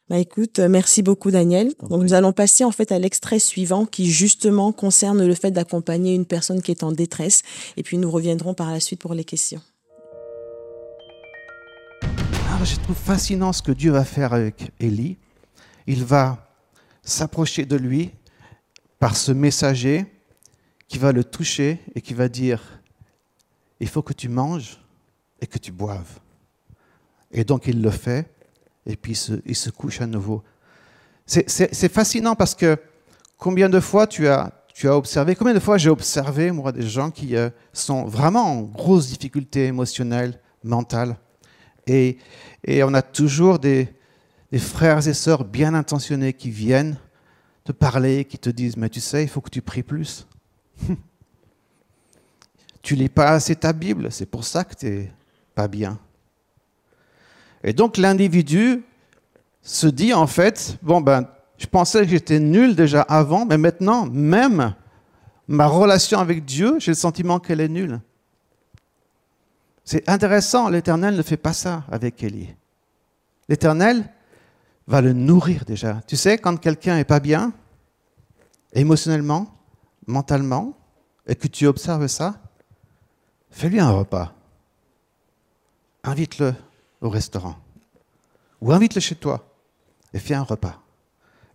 Bah 0.10 0.20
écoute, 0.20 0.60
euh, 0.60 0.70
merci 0.70 1.04
beaucoup 1.04 1.32
Daniel. 1.32 1.74
Donc 1.82 2.02
nous 2.02 2.14
allons 2.14 2.32
passer 2.32 2.64
en 2.64 2.72
fait 2.72 2.94
à 2.94 3.00
l'extrait 3.00 3.40
suivant 3.40 3.86
qui 3.86 4.10
justement 4.10 4.72
concerne 4.72 5.26
le 5.26 5.34
fait 5.34 5.52
d'accompagner 5.52 6.16
une 6.16 6.26
personne 6.26 6.62
qui 6.62 6.72
est 6.72 6.84
en 6.84 6.94
détresse 6.94 7.42
et 7.76 7.84
puis 7.84 7.98
nous 7.98 8.10
reviendrons 8.10 8.54
par 8.54 8.72
la 8.72 8.80
suite 8.80 9.02
pour 9.02 9.14
les 9.14 9.26
questions. 9.26 9.62
Alors, 12.48 12.64
je 12.64 12.78
trouve 12.78 12.96
fascinant 12.96 13.52
ce 13.52 13.62
que 13.62 13.74
Dieu 13.74 13.92
va 13.92 14.06
faire 14.06 14.32
avec 14.32 14.72
Élie. 14.80 15.18
Il 15.88 16.06
va 16.06 16.48
s'approcher 17.04 17.66
de 17.66 17.76
lui 17.76 18.12
par 19.00 19.18
ce 19.18 19.34
messager 19.34 20.06
qui 20.88 21.00
va 21.00 21.12
le 21.12 21.26
toucher 21.26 21.82
et 21.96 22.02
qui 22.02 22.14
va 22.14 22.30
dire 22.30 22.62
il 23.82 23.90
faut 23.90 24.02
que 24.02 24.14
tu 24.14 24.30
manges 24.30 24.80
et 25.42 25.48
que 25.48 25.60
tu 25.60 25.74
boives. 25.74 26.20
Et 27.34 27.44
donc 27.44 27.68
il 27.68 27.82
le 27.82 27.92
fait 27.92 28.37
et 28.88 28.96
puis 28.96 29.14
il 29.46 29.56
se, 29.56 29.70
couche 29.70 30.02
à 30.02 30.08
nouveau. 30.08 30.42
C'est 31.26 31.92
fascinant 31.92 32.36
parce 32.36 32.56
que 32.56 32.78
combien 33.38 33.70
de 33.70 33.80
fois 33.82 34.08
tu 34.08 34.28
as, 34.28 34.54
observé, 34.86 35.36
combien 35.36 35.54
de 35.54 35.60
fois 35.60 35.78
j'ai 35.78 35.90
observé, 35.90 36.52
moi, 36.52 36.72
des 36.72 36.88
gens 36.88 37.12
qui 37.12 37.36
euh, 37.36 37.50
sont 37.74 38.06
vraiment 38.06 38.46
en 38.46 38.62
grosse 38.62 39.08
difficulté 39.08 39.66
émotionnelle, 39.66 40.40
mentale. 40.64 41.18
Et, 41.86 42.18
on 42.84 42.94
a 42.94 43.02
toujours 43.02 43.60
des, 43.60 43.90
des 44.52 44.60
frères 44.60 45.06
et 45.08 45.14
sœurs 45.14 45.46
bien 45.46 45.74
intentionnés 45.74 46.34
qui 46.34 46.50
viennent 46.50 46.98
te 47.64 47.72
parler, 47.72 48.24
qui 48.24 48.38
te 48.38 48.50
disent, 48.50 48.78
mais 48.78 48.90
tu 48.90 49.02
sais, 49.02 49.24
il 49.24 49.30
faut 49.30 49.42
que 49.42 49.50
tu 49.50 49.62
pries 49.62 49.84
plus. 49.84 50.28
tu 52.82 52.96
lis 52.96 53.10
pas 53.10 53.32
assez 53.32 53.56
ta 53.56 53.74
Bible, 53.74 54.12
c'est 54.12 54.26
pour 54.26 54.46
ça 54.46 54.64
que 54.64 54.76
tu 54.76 54.86
n'es 54.86 55.12
pas 55.56 55.68
bien. 55.68 56.00
Et 57.64 57.74
donc 57.74 57.98
l'individu 57.98 58.84
se 59.62 59.88
dit 59.88 60.14
en 60.14 60.28
fait, 60.28 60.78
bon 60.82 61.02
ben, 61.02 61.28
je 61.58 61.66
pensais 61.66 62.02
que 62.02 62.10
j'étais 62.10 62.40
nul 62.40 62.76
déjà 62.76 63.02
avant, 63.02 63.46
mais 63.46 63.58
maintenant, 63.58 64.06
même 64.06 64.76
ma 65.48 65.68
relation 65.68 66.20
avec 66.20 66.46
Dieu, 66.46 66.76
j'ai 66.80 66.92
le 66.92 66.96
sentiment 66.96 67.40
qu'elle 67.40 67.62
est 67.62 67.70
nulle. 67.70 68.00
C'est 69.84 70.08
intéressant, 70.10 70.70
l'Éternel 70.70 71.16
ne 71.16 71.22
fait 71.22 71.38
pas 71.38 71.54
ça 71.54 71.84
avec 71.90 72.22
Élie. 72.22 72.54
L'Éternel 73.48 74.12
va 74.86 75.02
le 75.02 75.14
nourrir 75.14 75.64
déjà. 75.66 76.02
Tu 76.08 76.18
sais, 76.18 76.38
quand 76.38 76.58
quelqu'un 76.58 76.96
n'est 76.96 77.06
pas 77.06 77.22
bien, 77.22 77.54
émotionnellement, 78.74 79.48
mentalement, 80.06 80.78
et 81.26 81.36
que 81.36 81.48
tu 81.48 81.68
observes 81.68 82.08
ça, 82.08 82.36
fais-lui 83.50 83.80
un 83.80 83.92
repas. 83.92 84.34
Invite-le 86.04 86.54
au 87.02 87.10
restaurant. 87.10 87.56
Ou 88.62 88.72
invite-le 88.72 89.02
chez 89.02 89.16
toi 89.16 89.48
et 90.14 90.20
fais 90.20 90.34
un 90.34 90.44
repas. 90.44 90.82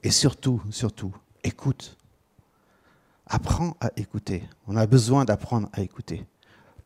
Et 0.02 0.10
surtout, 0.10 0.60
surtout, 0.70 1.14
écoute. 1.42 1.96
Apprends 3.26 3.76
à 3.80 3.90
écouter. 3.96 4.48
On 4.66 4.76
a 4.76 4.86
besoin 4.86 5.24
d'apprendre 5.24 5.68
à 5.72 5.80
écouter. 5.80 6.26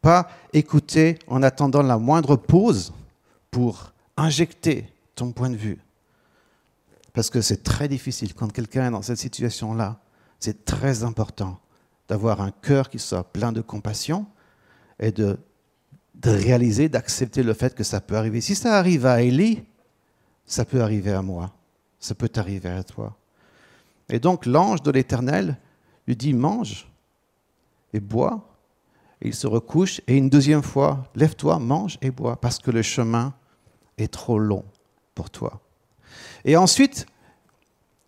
Pas 0.01 0.29
écouter 0.53 1.19
en 1.27 1.43
attendant 1.43 1.83
la 1.83 1.99
moindre 1.99 2.37
pause 2.37 2.93
pour 3.51 3.93
injecter 4.17 4.93
ton 5.15 5.33
point 5.33 5.51
de 5.51 5.57
vue. 5.57 5.79
Parce 7.13 7.31
que 7.31 7.41
c'est 7.41 7.63
très 7.63 7.89
difficile 7.89 8.35
quand 8.35 8.53
quelqu'un 8.53 8.89
est 8.89 8.91
dans 8.91 9.03
cette 9.03 9.19
situation-là. 9.19 9.99
C'est 10.39 10.65
très 10.65 11.03
important 11.03 11.59
d'avoir 12.09 12.41
un 12.43 12.51
cœur 12.51 12.91
qui 12.91 12.99
soit 12.99 13.25
plein 13.25 13.53
de 13.53 13.63
compassion 13.63 14.27
et 15.01 15.11
de, 15.11 15.39
de 16.17 16.31
réaliser, 16.31 16.89
d'accepter 16.89 17.43
le 17.43 17.53
fait 17.53 17.75
que 17.75 17.85
ça 17.85 18.01
peut 18.01 18.17
arriver. 18.17 18.41
Si 18.41 18.55
ça 18.55 18.79
arrive 18.79 19.07
à 19.07 19.23
Élie, 19.23 19.63
ça 20.47 20.65
peut 20.65 20.81
arriver 20.81 21.13
à 21.13 21.23
moi, 21.23 21.53
ça 21.99 22.15
peut 22.15 22.31
arriver 22.37 22.71
à 22.71 22.83
toi. 22.83 23.17
Et 24.09 24.19
donc 24.19 24.47
l'ange 24.47 24.83
de 24.83 24.91
l'Éternel 24.91 25.59
lui 26.07 26.17
dit, 26.17 26.33
mange 26.33 26.89
et 27.93 28.01
bois. 28.01 28.49
Et 29.23 29.29
il 29.29 29.35
se 29.35 29.47
recouche 29.47 30.01
et 30.07 30.17
une 30.17 30.29
deuxième 30.29 30.63
fois, 30.63 31.05
lève-toi, 31.15 31.59
mange 31.59 31.99
et 32.03 32.11
bois, 32.11 32.37
parce 32.41 32.59
que 32.59 32.71
le 32.71 32.83
chemin 32.83 33.35
est 33.97 34.13
trop 34.13 34.39
long 34.39 34.65
pour 35.15 35.31
toi. 35.31 35.61
Et 36.45 36.57
ensuite, 36.57 37.07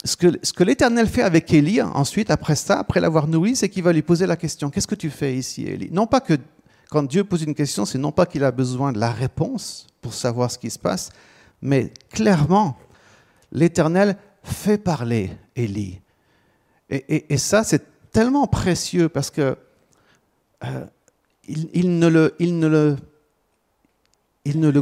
ce 0.05 0.17
que, 0.17 0.65
l'Éternel 0.65 1.09
fait 1.09 1.23
avec 1.23 1.53
Élie, 1.53 1.83
ensuite, 1.83 2.31
après 2.31 2.55
ça, 2.55 2.79
après 2.79 3.01
l'avoir 3.01 3.27
nourri, 3.27 3.57
c'est 3.57 3.69
qu'il 3.69 3.83
va 3.83 3.93
lui 3.93 4.03
poser 4.03 4.27
la 4.27 4.37
question, 4.37 4.71
qu'est-ce 4.71 4.87
que 4.87 4.95
tu 4.95 5.11
fais 5.11 5.35
ici, 5.35 5.65
Élie 5.65 5.89
Non 5.91 6.07
pas 6.07 6.21
que 6.21 6.35
quand 6.91 7.03
Dieu 7.03 7.25
pose 7.25 7.43
une 7.43 7.55
question, 7.55 7.85
c'est 7.85 7.99
non 7.99 8.13
pas 8.13 8.27
qu'il 8.27 8.45
a 8.45 8.51
besoin 8.51 8.93
de 8.93 8.99
la 8.99 9.11
réponse 9.11 9.87
pour 10.01 10.15
savoir 10.15 10.51
ce 10.51 10.59
qui 10.59 10.71
se 10.71 10.79
passe, 10.79 11.11
mais 11.61 11.93
clairement, 12.11 12.79
l'Éternel 13.53 14.17
fait 14.43 14.79
parler 14.79 15.31
Élie. 15.55 16.01
Et, 16.91 17.37
ça, 17.37 17.65
c'est 17.65 18.11
tellement 18.11 18.47
précieux 18.47 19.11
parce 19.11 19.31
que 19.31 19.59
euh, 20.65 20.87
il, 21.47 21.99
ne 21.99 22.07
le, 22.07 22.35
il, 22.39 22.59
ne 22.59 22.67
le, 22.67 22.97
il, 24.47 24.59
ne 24.59 24.71
le 24.71 24.81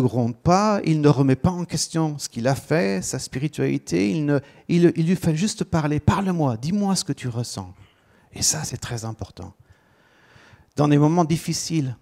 gronde, 0.00 0.34
pas, 0.36 0.80
il 0.84 1.02
ne 1.02 1.08
remet 1.08 1.36
pas 1.36 1.50
en 1.50 1.66
question 1.66 2.16
ce 2.16 2.30
qu'il 2.30 2.48
a 2.48 2.54
fait, 2.54 3.04
sa 3.04 3.18
spiritualité, 3.18 4.10
il, 4.10 4.40
il 4.68 5.06
lui 5.06 5.16
fait 5.16 5.36
juste 5.36 5.64
parler, 5.64 6.00
parle-moi, 6.00 6.56
dis-moi 6.56 6.96
ce 6.96 7.04
que 7.04 7.12
tu 7.12 7.28
ressens. 7.28 7.74
Et 8.32 8.40
ça, 8.40 8.64
c'est 8.64 8.78
très 8.78 9.04
important. 9.04 9.52
Dans 10.76 10.88
des 10.88 10.98
moments 10.98 11.24
difficiles 11.24 11.96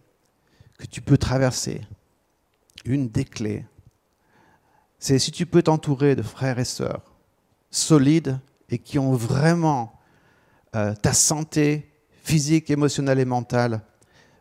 que 0.79 0.87
tu 0.87 1.03
peux 1.03 1.19
traverser, 1.19 1.83
une 2.85 3.09
des 3.09 3.25
clés, 3.25 3.67
c'est 4.99 5.19
si 5.19 5.31
tu 5.31 5.47
peux 5.47 5.63
t'entourer 5.63 6.17
de 6.17 6.23
frères 6.23 6.59
et 6.59 6.65
sœurs 6.65 7.03
solides 7.71 8.39
et 8.71 8.79
qui 8.79 8.99
ont 8.99 9.13
vraiment 9.13 9.93
euh, 10.75 10.95
ta 10.95 11.13
santé 11.13 11.91
physique, 12.23 12.71
émotionnelle 12.71 13.19
et 13.19 13.25
mentale 13.25 13.83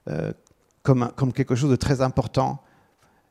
euh, 0.07 0.31
comme, 0.83 1.11
quelque 1.33 1.55
chose 1.55 1.69
de 1.69 1.75
très 1.75 2.01
important 2.01 2.63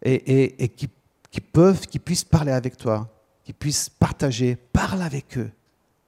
et, 0.02 0.68
qui, 0.76 1.40
peuvent, 1.40 1.86
qui 1.86 1.98
puissent 1.98 2.24
parler 2.24 2.52
avec 2.52 2.76
toi, 2.76 3.08
qui 3.44 3.52
puissent 3.52 3.88
partager, 3.88 4.56
parle 4.56 5.02
avec 5.02 5.38
eux, 5.38 5.50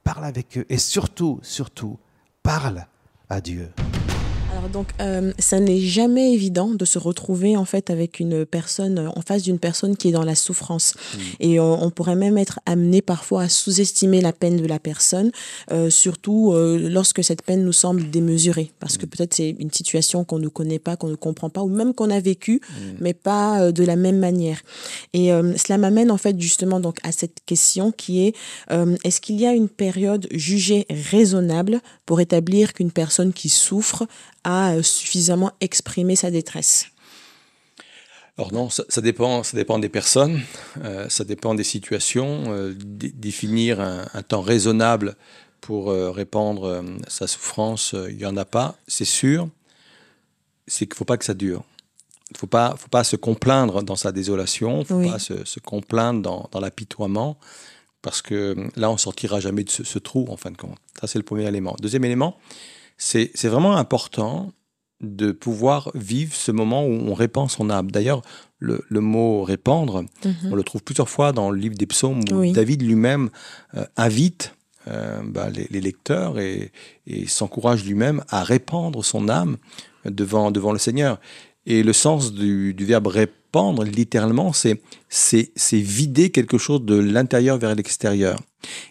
parle 0.03 0.25
avec 0.25 0.57
eux 0.57 0.65
et 0.69 0.77
surtout, 0.77 1.39
surtout, 1.41 1.99
parle 2.43 2.85
à 3.29 3.41
Dieu 3.41 3.71
donc, 4.71 4.87
euh, 5.01 5.33
ça 5.39 5.59
n'est 5.59 5.79
jamais 5.79 6.33
évident 6.33 6.69
de 6.69 6.85
se 6.85 6.99
retrouver 6.99 7.57
en 7.57 7.65
fait 7.65 7.89
avec 7.89 8.19
une 8.19 8.45
personne 8.45 9.11
en 9.15 9.21
face 9.21 9.43
d'une 9.43 9.59
personne 9.59 9.97
qui 9.97 10.09
est 10.09 10.11
dans 10.11 10.23
la 10.23 10.35
souffrance. 10.35 10.93
Mm. 10.93 11.19
Et 11.39 11.59
on, 11.59 11.89
pourrait 11.89 12.15
même 12.15 12.37
être 12.37 12.59
amené 12.65 13.01
parfois 13.01 13.43
à 13.43 13.49
sous-estimer 13.49 14.21
la 14.21 14.33
peine 14.33 14.57
de 14.57 14.65
la 14.65 14.79
personne, 14.79 15.31
euh, 15.71 15.89
surtout 15.89 16.53
euh, 16.53 16.89
lorsque 16.89 17.23
cette 17.23 17.43
peine 17.43 17.63
nous 17.63 17.73
semble 17.73 18.09
démesurée, 18.09 18.71
parce 18.79 18.97
que 18.97 19.05
mm. 19.05 19.09
peut-être 19.09 19.33
c'est 19.33 19.55
une 19.59 19.71
situation 19.71 20.23
qu'on 20.23 20.39
ne 20.39 20.47
connaît 20.47 20.79
pas, 20.79 20.95
qu'on 20.95 21.09
ne 21.09 21.15
comprend 21.15 21.49
pas, 21.49 21.61
ou 21.61 21.69
même 21.69 21.93
qu'on 21.93 22.09
a 22.09 22.19
vécu, 22.19 22.61
mm. 22.67 22.73
mais 22.99 23.13
pas 23.13 23.71
de 23.71 23.83
la 23.83 23.95
même 23.95 24.17
manière. 24.17 24.61
Et 25.13 25.29
cela 25.57 25.77
m'amène 25.77 26.11
en 26.11 26.17
fait 26.17 26.39
justement 26.39 26.79
donc 26.79 26.97
à 27.03 27.11
cette 27.11 27.37
question 27.45 27.91
qui 27.91 28.25
est 28.25 28.35
est-ce 29.03 29.21
qu'il 29.21 29.39
y 29.39 29.45
a 29.45 29.53
une 29.53 29.69
période 29.69 30.27
jugée 30.31 30.85
raisonnable 30.89 31.81
pour 32.05 32.19
établir 32.19 32.73
qu'une 32.73 32.91
personne 32.91 33.33
qui 33.33 33.49
souffre 33.49 34.07
a 34.43 34.52
euh, 34.53 34.83
suffisamment 34.83 35.51
exprimé 35.61 36.15
sa 36.15 36.31
détresse 36.31 36.87
alors 38.35 38.51
non, 38.51 38.67
ça, 38.71 39.01
dépend, 39.01 39.43
ça 39.43 39.55
dépend 39.55 39.77
des 39.77 39.89
personnes, 39.89 40.41
euh, 40.83 41.07
ça 41.07 41.23
dépend 41.23 41.53
des 41.53 41.63
situations. 41.63 42.45
Euh, 42.47 42.73
définir 42.75 43.79
un, 43.79 44.23
temps 44.27 44.41
raisonnable 44.41 45.15
pour 45.61 45.91
répandre 45.91 46.83
sa 47.07 47.27
souffrance, 47.27 47.93
il 48.09 48.17
n'y 48.17 48.25
en 48.25 48.35
a 48.35 48.43
pas, 48.43 48.75
c'est 48.87 49.05
sûr. 49.05 49.49
C'est 50.65 50.87
qu'il 50.87 50.95
ne 50.95 50.97
faut 50.97 51.05
pas 51.05 51.17
que 51.17 51.25
ça 51.25 51.35
dure. 51.35 51.63
Il 52.31 52.33
ne 52.33 52.39
faut 52.39 52.47
pas, 52.47 52.73
faut 52.75 52.89
pas 52.89 53.03
se 53.03 53.15
complaindre 53.15 53.83
dans 53.83 53.95
sa 53.95 54.11
désolation, 54.11 54.77
il 54.77 54.95
ne 54.95 55.03
faut 55.03 55.11
pas 55.11 55.19
se, 55.19 55.45
se, 55.45 55.59
complaindre 55.59 56.23
dans, 56.23 56.49
dans 56.51 56.59
l'apitoiement, 56.59 57.37
parce 58.01 58.23
que 58.23 58.55
là, 58.75 58.89
on 58.89 58.97
sortira 58.97 59.41
jamais 59.41 59.63
de 59.63 59.69
ce, 59.69 59.83
ce, 59.83 59.99
trou, 59.99 60.25
en 60.29 60.37
fin 60.37 60.49
de 60.49 60.57
compte. 60.57 60.79
Ça, 60.99 61.05
c'est 61.05 61.19
le 61.19 61.23
premier 61.23 61.47
élément. 61.47 61.75
Deuxième 61.79 62.03
élément, 62.03 62.39
c'est 63.03 63.47
vraiment 63.47 63.75
important 63.75 64.51
de 65.01 65.31
pouvoir 65.31 65.91
vivre 65.93 66.33
ce 66.33 66.51
moment 66.51 66.85
où 66.85 66.91
on 66.91 67.13
répand 67.13 67.49
son 67.49 67.69
âme. 67.69 67.91
D'ailleurs, 67.91 68.21
le, 68.59 68.81
mot 69.01 69.43
répandre, 69.43 70.03
mhm. 70.23 70.51
on 70.51 70.55
le 70.55 70.63
trouve 70.63 70.81
plusieurs 70.81 71.09
fois 71.09 71.33
dans 71.33 71.51
le 71.51 71.57
livre 71.57 71.75
des 71.75 71.85
psaumes 71.85 72.21
où 72.31 72.51
David 72.53 72.81
lui-même 72.81 73.29
euh, 73.75 73.85
invite 73.97 74.55
euh, 74.87 75.21
bah, 75.25 75.49
les, 75.49 75.81
lecteurs 75.81 76.39
et, 76.39 76.71
s'encourage 77.27 77.83
lui-même 77.83 78.23
à 78.29 78.43
répandre 78.43 79.03
son 79.03 79.27
âme 79.27 79.57
devant, 80.05 80.51
devant 80.51 80.71
le 80.71 80.79
Seigneur. 80.79 81.19
Et 81.65 81.83
le 81.83 81.93
sens 81.93 82.33
du, 82.33 82.73
verbe 82.79 83.07
répandre, 83.07 83.83
littéralement, 83.83 84.53
c'est 84.53 84.81
vider 85.71 86.29
quelque 86.29 86.57
chose 86.57 86.83
de 86.83 86.95
l'intérieur 86.95 87.57
vers 87.57 87.75
l'extérieur. 87.75 88.39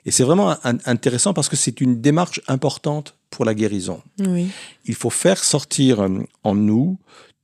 Et 0.04 0.10
c'est 0.10 0.24
vraiment 0.24 0.56
intéressant 0.64 1.32
parce 1.34 1.48
que 1.48 1.56
c'est 1.56 1.80
une 1.80 2.00
démarche 2.00 2.40
importante 2.48 3.16
pour 3.30 3.44
la 3.44 3.54
guérison. 3.54 4.02
Il 4.84 4.94
faut 4.94 5.10
faire 5.10 5.42
sortir 5.42 6.00
euh, 6.00 6.20
en 6.44 6.54
nous 6.54 6.98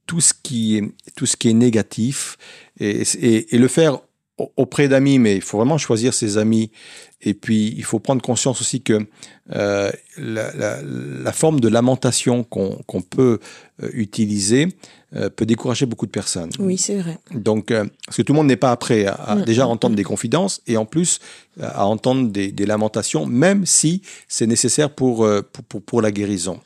tout 0.06 0.20
ce 0.20 0.32
qui 0.42 0.76
est, 0.76 0.84
tout 1.16 1.26
ce 1.26 1.36
qui 1.36 1.50
est 1.50 1.54
négatif 1.54 2.36
et, 2.80 3.02
et, 3.20 3.58
le 3.58 3.68
faire 3.68 3.98
auprès 4.56 4.88
d'amis, 4.88 5.18
mais 5.18 5.36
il 5.36 5.42
faut 5.42 5.58
vraiment 5.58 5.78
choisir 5.78 6.14
ses 6.14 6.38
amis. 6.38 6.70
Et 7.20 7.34
puis, 7.34 7.74
il 7.76 7.84
faut 7.84 7.98
prendre 7.98 8.22
conscience 8.22 8.60
aussi 8.60 8.80
que 8.80 9.06
euh, 9.54 9.90
la, 10.16 10.80
la, 10.82 11.32
forme 11.32 11.60
de 11.60 11.68
lamentation 11.68 12.44
qu'on 12.44 13.02
peut 13.02 13.40
euh, 13.82 13.90
utiliser 13.92 14.68
euh, 15.16 15.30
peut 15.30 15.46
décourager 15.46 15.86
beaucoup 15.86 16.06
de 16.06 16.10
personnes. 16.10 16.50
Oui, 16.58 16.76
c'est 16.76 16.98
vrai. 16.98 17.18
Donc, 17.32 17.70
euh, 17.70 17.86
parce 18.06 18.18
que 18.18 18.22
tout 18.22 18.32
le 18.32 18.36
monde 18.38 18.46
n'est 18.46 18.56
pas 18.56 18.76
prêt 18.76 19.06
à, 19.06 19.36
mm, 19.36 19.44
déjà 19.44 19.64
mm, 19.64 19.70
entendre 19.70 19.92
mm. 19.94 19.96
des 19.96 20.04
confidences 20.04 20.60
et 20.66 20.76
en 20.76 20.84
plus 20.84 21.20
à 21.60 21.86
entendre 21.86 22.30
des, 22.30 22.66
lamentations, 22.66 23.26
même 23.26 23.64
si 23.64 24.02
c'est 24.28 24.46
nécessaire 24.46 24.90
pour, 24.90 25.24
euh, 25.24 25.42
pour, 25.68 25.82
pour, 25.82 26.02
la 26.02 26.10
guérison. 26.10 26.60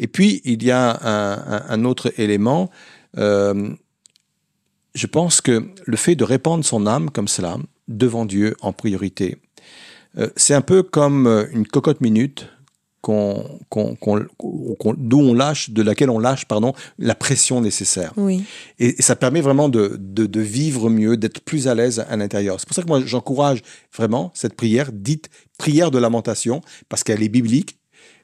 Et 0.00 0.08
puis, 0.08 0.42
il 0.44 0.62
y 0.64 0.70
a 0.70 0.98
un, 1.02 1.64
un, 1.68 1.84
autre 1.84 2.12
élément. 2.18 2.70
je 3.16 5.06
pense 5.10 5.40
que 5.40 5.64
le 5.84 5.96
fait 5.96 6.16
de 6.16 6.24
répandre 6.24 6.64
son 6.64 6.86
âme 6.86 7.10
comme 7.10 7.28
cela, 7.28 7.56
devant 7.86 8.24
Dieu 8.24 8.56
en 8.60 8.72
priorité, 8.72 9.38
Euh, 10.18 10.28
c'est 10.36 10.54
un 10.54 10.60
peu 10.60 10.82
comme 10.82 11.26
euh, 11.26 11.46
une 11.52 11.66
cocotte 11.66 12.00
minute 12.00 12.48
qu'on, 13.04 13.58
qu'on- 13.68 13.94
qu'on- 13.96 14.26
qu'on- 14.78 14.94
d'où 14.96 15.20
on 15.20 15.34
lâche, 15.34 15.68
de 15.70 15.82
laquelle 15.82 16.08
on 16.08 16.18
lâche 16.18 16.46
pardon, 16.46 16.72
la 16.98 17.14
pression 17.14 17.60
nécessaire. 17.60 18.12
Oui. 18.16 18.44
Et, 18.78 18.98
et 18.98 19.02
ça 19.02 19.14
permet 19.14 19.42
vraiment 19.42 19.68
de, 19.68 19.98
de, 20.00 20.24
de 20.24 20.40
vivre 20.40 20.88
mieux, 20.88 21.18
d'être 21.18 21.40
plus 21.42 21.68
à 21.68 21.74
l'aise 21.74 22.02
à 22.08 22.16
l'intérieur. 22.16 22.58
C'est 22.58 22.66
pour 22.66 22.74
ça 22.74 22.82
que 22.82 22.88
moi, 22.88 23.02
j'encourage 23.04 23.60
vraiment 23.94 24.32
cette 24.34 24.54
prière, 24.54 24.90
dite 24.90 25.28
prière 25.58 25.90
de 25.90 25.98
lamentation, 25.98 26.62
parce 26.88 27.04
qu'elle 27.04 27.22
est 27.22 27.28
biblique. 27.28 27.76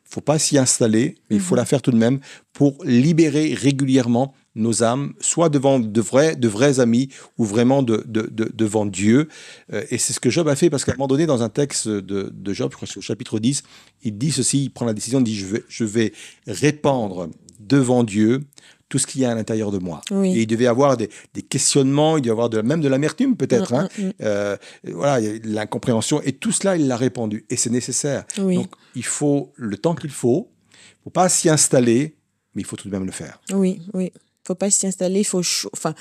Il 0.08 0.14
faut 0.14 0.22
pas 0.22 0.38
s'y 0.38 0.56
installer, 0.58 1.16
mais 1.28 1.36
il 1.36 1.42
faut 1.42 1.54
la 1.54 1.66
faire 1.66 1.82
tout 1.82 1.92
de 1.92 1.96
même 1.98 2.18
pour 2.54 2.82
libérer 2.84 3.54
régulièrement 3.54 4.34
nos 4.56 4.82
âmes, 4.82 5.12
soit 5.20 5.48
devant 5.48 5.78
de 5.78 6.00
vrais, 6.00 6.34
de 6.34 6.48
vrais 6.48 6.80
amis 6.80 7.08
ou 7.38 7.44
vraiment 7.44 7.82
de, 7.82 8.02
de- 8.06 8.28
de- 8.32 8.50
devant 8.52 8.84
Dieu. 8.84 9.28
Euh, 9.72 9.84
et 9.90 9.98
c'est 9.98 10.12
ce 10.12 10.18
que 10.20 10.28
Job 10.30 10.48
a 10.48 10.56
fait, 10.56 10.70
parce 10.70 10.84
qu'à 10.84 10.92
un 10.92 10.96
moment 10.96 11.06
donné, 11.06 11.26
dans 11.26 11.42
un 11.42 11.48
texte 11.48 11.86
de, 11.88 12.32
de 12.34 12.52
Job, 12.52 12.70
je 12.72 12.76
crois 12.76 12.86
que 12.88 12.92
c'est 12.92 12.98
au 12.98 13.02
chapitre 13.02 13.38
10, 13.38 13.62
il 14.02 14.18
dit 14.18 14.32
ceci, 14.32 14.64
il 14.64 14.70
prend 14.70 14.86
la 14.86 14.92
décision, 14.94 15.20
il 15.20 15.24
dit, 15.24 15.36
je 15.36 15.46
vais, 15.46 15.64
je 15.68 15.84
vais 15.84 16.12
répandre 16.46 17.28
devant 17.60 18.02
Dieu 18.04 18.42
tout 18.88 18.98
ce 18.98 19.06
qu'il 19.06 19.20
y 19.20 19.24
a 19.24 19.30
à 19.30 19.34
l'intérieur 19.36 19.70
de 19.70 19.78
moi. 19.78 20.00
Oui. 20.10 20.36
Et 20.36 20.40
il 20.42 20.46
devait 20.48 20.66
avoir 20.66 20.96
des, 20.96 21.08
des 21.32 21.42
questionnements, 21.42 22.16
il 22.16 22.22
devait 22.22 22.32
avoir 22.32 22.50
de, 22.50 22.60
même 22.60 22.80
de 22.80 22.88
l'amertume 22.88 23.36
peut-être, 23.36 23.72
Mm, 23.72 23.76
hein. 23.76 23.88
mm, 23.98 24.02
mm. 24.06 24.12
Euh, 24.22 24.56
voilà, 24.92 25.20
l'incompréhension, 25.44 26.20
et 26.22 26.32
tout 26.32 26.50
cela, 26.50 26.76
il 26.76 26.88
l'a 26.88 26.96
répandu, 26.96 27.44
et 27.50 27.56
c'est 27.56 27.70
nécessaire. 27.70 28.24
Oui. 28.40 28.56
Donc, 28.56 28.70
il 28.96 29.04
faut 29.04 29.52
le 29.54 29.76
temps 29.76 29.94
qu'il 29.94 30.10
faut, 30.10 30.50
il 30.72 30.74
ne 30.98 31.04
faut 31.04 31.10
pas 31.10 31.28
s'y 31.28 31.48
installer, 31.48 32.16
mais 32.56 32.62
il 32.62 32.64
faut 32.64 32.74
tout 32.74 32.88
de 32.88 32.92
même 32.92 33.06
le 33.06 33.12
faire. 33.12 33.40
Oui, 33.52 33.80
oui. 33.94 34.10
Faut 34.50 34.56
pas 34.56 34.68
s'y 34.68 34.84
installer, 34.88 35.20
il 35.20 35.24
faut 35.24 35.42
enfin, 35.72 35.94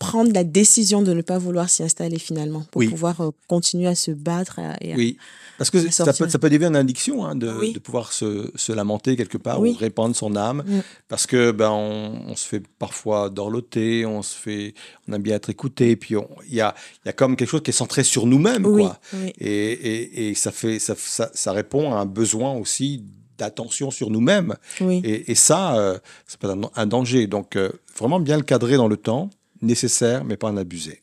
prendre 0.00 0.32
la 0.32 0.42
décision 0.42 1.02
de 1.02 1.12
ne 1.12 1.22
pas 1.22 1.38
vouloir 1.38 1.70
s'y 1.70 1.84
installer 1.84 2.18
finalement 2.18 2.64
pour 2.72 2.80
Oui. 2.80 2.88
pouvoir 2.88 3.20
euh, 3.20 3.30
continuer 3.46 3.86
à 3.86 3.94
se 3.94 4.10
battre. 4.10 4.58
à- 4.58 4.76
et 4.80 4.92
à- 4.92 4.96
Oui, 4.96 5.16
parce 5.56 5.70
que 5.70 5.88
ça 5.92 6.04
peut, 6.12 6.28
ça 6.28 6.38
peut 6.40 6.50
devenir 6.50 6.68
une 6.70 6.74
addiction 6.76 7.24
hein, 7.24 7.36
de, 7.36 7.48
Oui. 7.52 7.72
de 7.74 7.78
pouvoir 7.78 8.12
se, 8.12 8.50
se 8.56 8.72
lamenter 8.72 9.14
quelque 9.16 9.38
part 9.38 9.60
Oui. 9.60 9.70
ou 9.70 9.76
répandre 9.78 10.16
son 10.16 10.34
âme, 10.34 10.64
Mm. 10.66 10.80
parce 11.08 11.28
que 11.28 11.52
ben 11.52 11.70
on, 11.70 12.24
on 12.26 12.34
se 12.34 12.44
fait 12.44 12.62
parfois 12.80 13.30
dorloter, 13.30 14.04
on 14.04 14.20
se 14.22 14.34
fait, 14.36 14.74
on 15.06 15.12
aime 15.12 15.22
bien 15.22 15.36
être 15.36 15.48
écouté, 15.48 15.94
puis 15.94 16.16
il 16.48 16.54
y 16.56 16.60
a, 16.60 16.74
il 17.04 17.06
y 17.06 17.08
a 17.08 17.12
comme 17.12 17.36
quelque 17.36 17.48
chose 17.50 17.62
qui 17.62 17.70
est 17.70 17.72
centré 17.72 18.02
sur 18.02 18.26
nous-mêmes, 18.26 18.64
quoi. 18.64 18.98
Et, 19.38 19.70
et, 19.72 20.28
et 20.30 20.34
ça 20.34 20.50
fait, 20.50 20.80
ça, 20.80 20.96
ça, 20.98 21.30
ça 21.32 21.52
répond 21.52 21.92
à 21.94 21.98
un 22.00 22.06
besoin 22.06 22.52
aussi 22.54 23.04
d'attention 23.38 23.90
sur 23.90 24.10
nous-mêmes. 24.10 24.54
oui. 24.80 25.00
Et, 25.04 25.30
et 25.32 25.34
ça, 25.34 25.78
euh, 25.78 25.98
c'est 26.26 26.38
pas 26.38 26.52
un, 26.52 26.62
un 26.74 26.86
danger. 26.86 27.26
Donc 27.26 27.56
euh, 27.56 27.70
vraiment 27.98 28.20
bien 28.20 28.36
le 28.36 28.42
cadrer 28.42 28.76
dans 28.76 28.88
le 28.88 28.96
temps, 28.96 29.30
nécessaire, 29.62 30.24
mais 30.24 30.36
pas 30.36 30.48
en 30.48 30.56
abuser. 30.56 31.02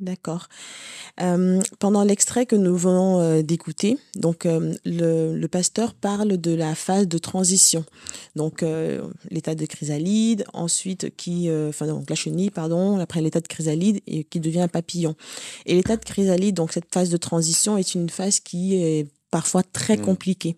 D'accord. 0.00 0.46
Euh, 1.20 1.60
pendant 1.80 2.04
l'extrait 2.04 2.46
que 2.46 2.54
nous 2.54 2.76
venons 2.76 3.18
euh, 3.20 3.42
d'écouter, 3.42 3.98
donc 4.14 4.46
euh, 4.46 4.72
le, 4.84 5.36
le 5.36 5.48
pasteur 5.48 5.94
parle 5.94 6.36
de 6.36 6.54
la 6.54 6.76
phase 6.76 7.08
de 7.08 7.18
transition. 7.18 7.84
Donc 8.36 8.64
l'état 9.28 9.56
de 9.56 9.66
chrysalide, 9.66 10.44
ensuite 10.52 11.16
qui, 11.16 11.50
enfin 11.50 11.88
donc 11.88 12.08
la 12.08 12.14
chenille, 12.14 12.50
pardon, 12.50 13.00
après 13.00 13.20
l'état 13.20 13.40
de 13.40 13.48
chrysalide 13.48 14.00
et 14.06 14.22
qui 14.22 14.38
devient 14.38 14.60
un 14.60 14.68
papillon. 14.68 15.16
Et 15.66 15.74
l'état 15.74 15.96
de 15.96 16.04
chrysalide, 16.04 16.54
donc 16.54 16.72
cette 16.72 16.92
phase 16.92 17.10
de 17.10 17.16
transition 17.16 17.76
est 17.76 17.94
une 17.96 18.08
phase 18.08 18.38
qui 18.38 18.76
est 18.76 19.08
parfois 19.30 19.62
très 19.62 19.96
Mm. 19.96 20.02
compliquée. 20.02 20.56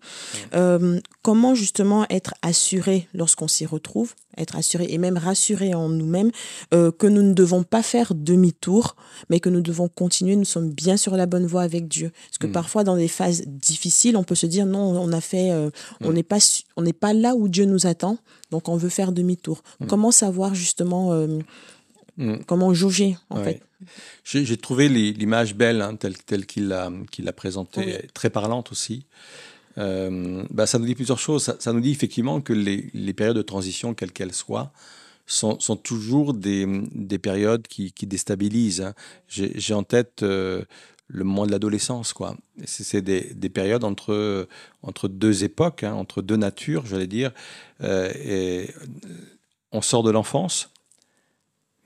Euh, 0.53 0.99
comment 1.23 1.55
justement 1.55 2.05
être 2.09 2.33
assuré 2.41 3.07
lorsqu'on 3.13 3.47
s'y 3.47 3.65
retrouve, 3.65 4.13
être 4.37 4.55
assuré 4.55 4.87
et 4.89 4.97
même 4.97 5.17
rassuré 5.17 5.73
en 5.73 5.89
nous-mêmes 5.89 6.31
euh, 6.73 6.91
que 6.91 7.05
nous 7.07 7.21
ne 7.21 7.33
devons 7.33 7.63
pas 7.63 7.83
faire 7.83 8.13
demi-tour, 8.15 8.95
mais 9.29 9.39
que 9.41 9.49
nous 9.49 9.61
devons 9.61 9.89
continuer, 9.89 10.35
nous 10.37 10.45
sommes 10.45 10.69
bien 10.71 10.95
sur 10.95 11.17
la 11.17 11.25
bonne 11.25 11.45
voie 11.45 11.63
avec 11.63 11.87
Dieu? 11.89 12.11
Parce 12.29 12.37
que 12.37 12.47
Mm. 12.47 12.51
parfois, 12.53 12.83
dans 12.83 12.95
des 12.95 13.09
phases 13.09 13.43
difficiles, 13.45 14.15
on 14.15 14.23
peut 14.23 14.35
se 14.35 14.45
dire 14.45 14.65
non, 14.65 14.79
on 14.79 15.11
a 15.11 15.21
fait, 15.21 15.51
euh, 15.51 15.69
on 16.01 16.11
Mm. 16.11 16.13
n'est 16.13 16.23
pas, 16.23 16.37
on 16.77 16.81
n'est 16.81 16.93
pas 16.93 17.13
là 17.13 17.35
où 17.35 17.49
Dieu 17.49 17.65
nous 17.65 17.87
attend, 17.87 18.17
donc 18.51 18.69
on 18.69 18.77
veut 18.77 18.89
faire 18.89 19.11
demi-tour. 19.11 19.63
Mm. 19.81 19.87
Comment 19.87 20.11
savoir 20.11 20.55
justement, 20.55 21.11
Mm. 22.17 22.37
comment 22.45 22.73
jauger 22.73 23.17
en 23.29 23.43
fait 23.43 23.61
J'ai 24.23 24.57
trouvé 24.57 24.89
l'i- 24.89 25.13
l'image 25.13 25.55
belle, 25.55 25.81
hein, 25.81 25.95
telle, 25.95 26.17
telle 26.17 26.45
qu'il 26.45 26.67
l'a 26.67 26.91
l'a 27.19 27.33
présentée, 27.33 27.97
Oui. 28.01 28.07
très 28.13 28.29
parlante 28.29 28.71
aussi. 28.71 29.05
Euh, 29.77 30.43
bah, 30.49 30.67
ça 30.67 30.77
nous 30.79 30.85
dit 30.85 30.95
plusieurs 30.95 31.19
choses. 31.19 31.43
Ça, 31.43 31.55
ça 31.59 31.71
nous 31.73 31.79
dit 31.79 31.91
effectivement 31.91 32.41
que 32.41 32.51
les, 32.53 32.89
les 32.93 33.13
périodes 33.13 33.37
de 33.37 33.41
transition, 33.41 33.93
quelles 33.93 34.11
qu'elles 34.11 34.33
soient, 34.33 34.71
sont, 35.25 35.59
sont 35.61 35.77
toujours 35.77 36.33
des, 36.33 36.67
des 36.93 37.17
périodes 37.19 37.65
qui, 37.67 37.91
qui 37.93 38.05
déstabilisent. 38.05 38.81
hein. 38.81 38.93
J'ai 39.29 39.73
en 39.73 39.83
tête 39.83 40.23
euh, 40.23 40.63
le 41.07 41.23
moment 41.23 41.45
de 41.45 41.51
l'adolescence. 41.51 42.11
quoi. 42.11 42.35
C'est 42.65 43.01
des, 43.01 43.33
des 43.33 43.49
périodes 43.49 43.85
entre, 43.85 44.47
entre 44.83 45.07
deux 45.07 45.45
époques, 45.45 45.83
hein, 45.83 45.93
entre 45.93 46.21
deux 46.21 46.35
natures, 46.37 46.85
j'allais 46.85 47.07
dire. 47.07 47.31
Euh, 47.81 48.11
et 48.15 48.69
on 49.71 49.81
sort 49.81 50.03
de 50.03 50.11
l'enfance, 50.11 50.69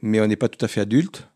mais 0.06 0.22
on 0.22 0.28
n'est 0.28 0.36
pas 0.36 0.50
tout 0.50 0.64
à 0.64 0.68
fait 0.68 0.82
adulte. 0.82 1.28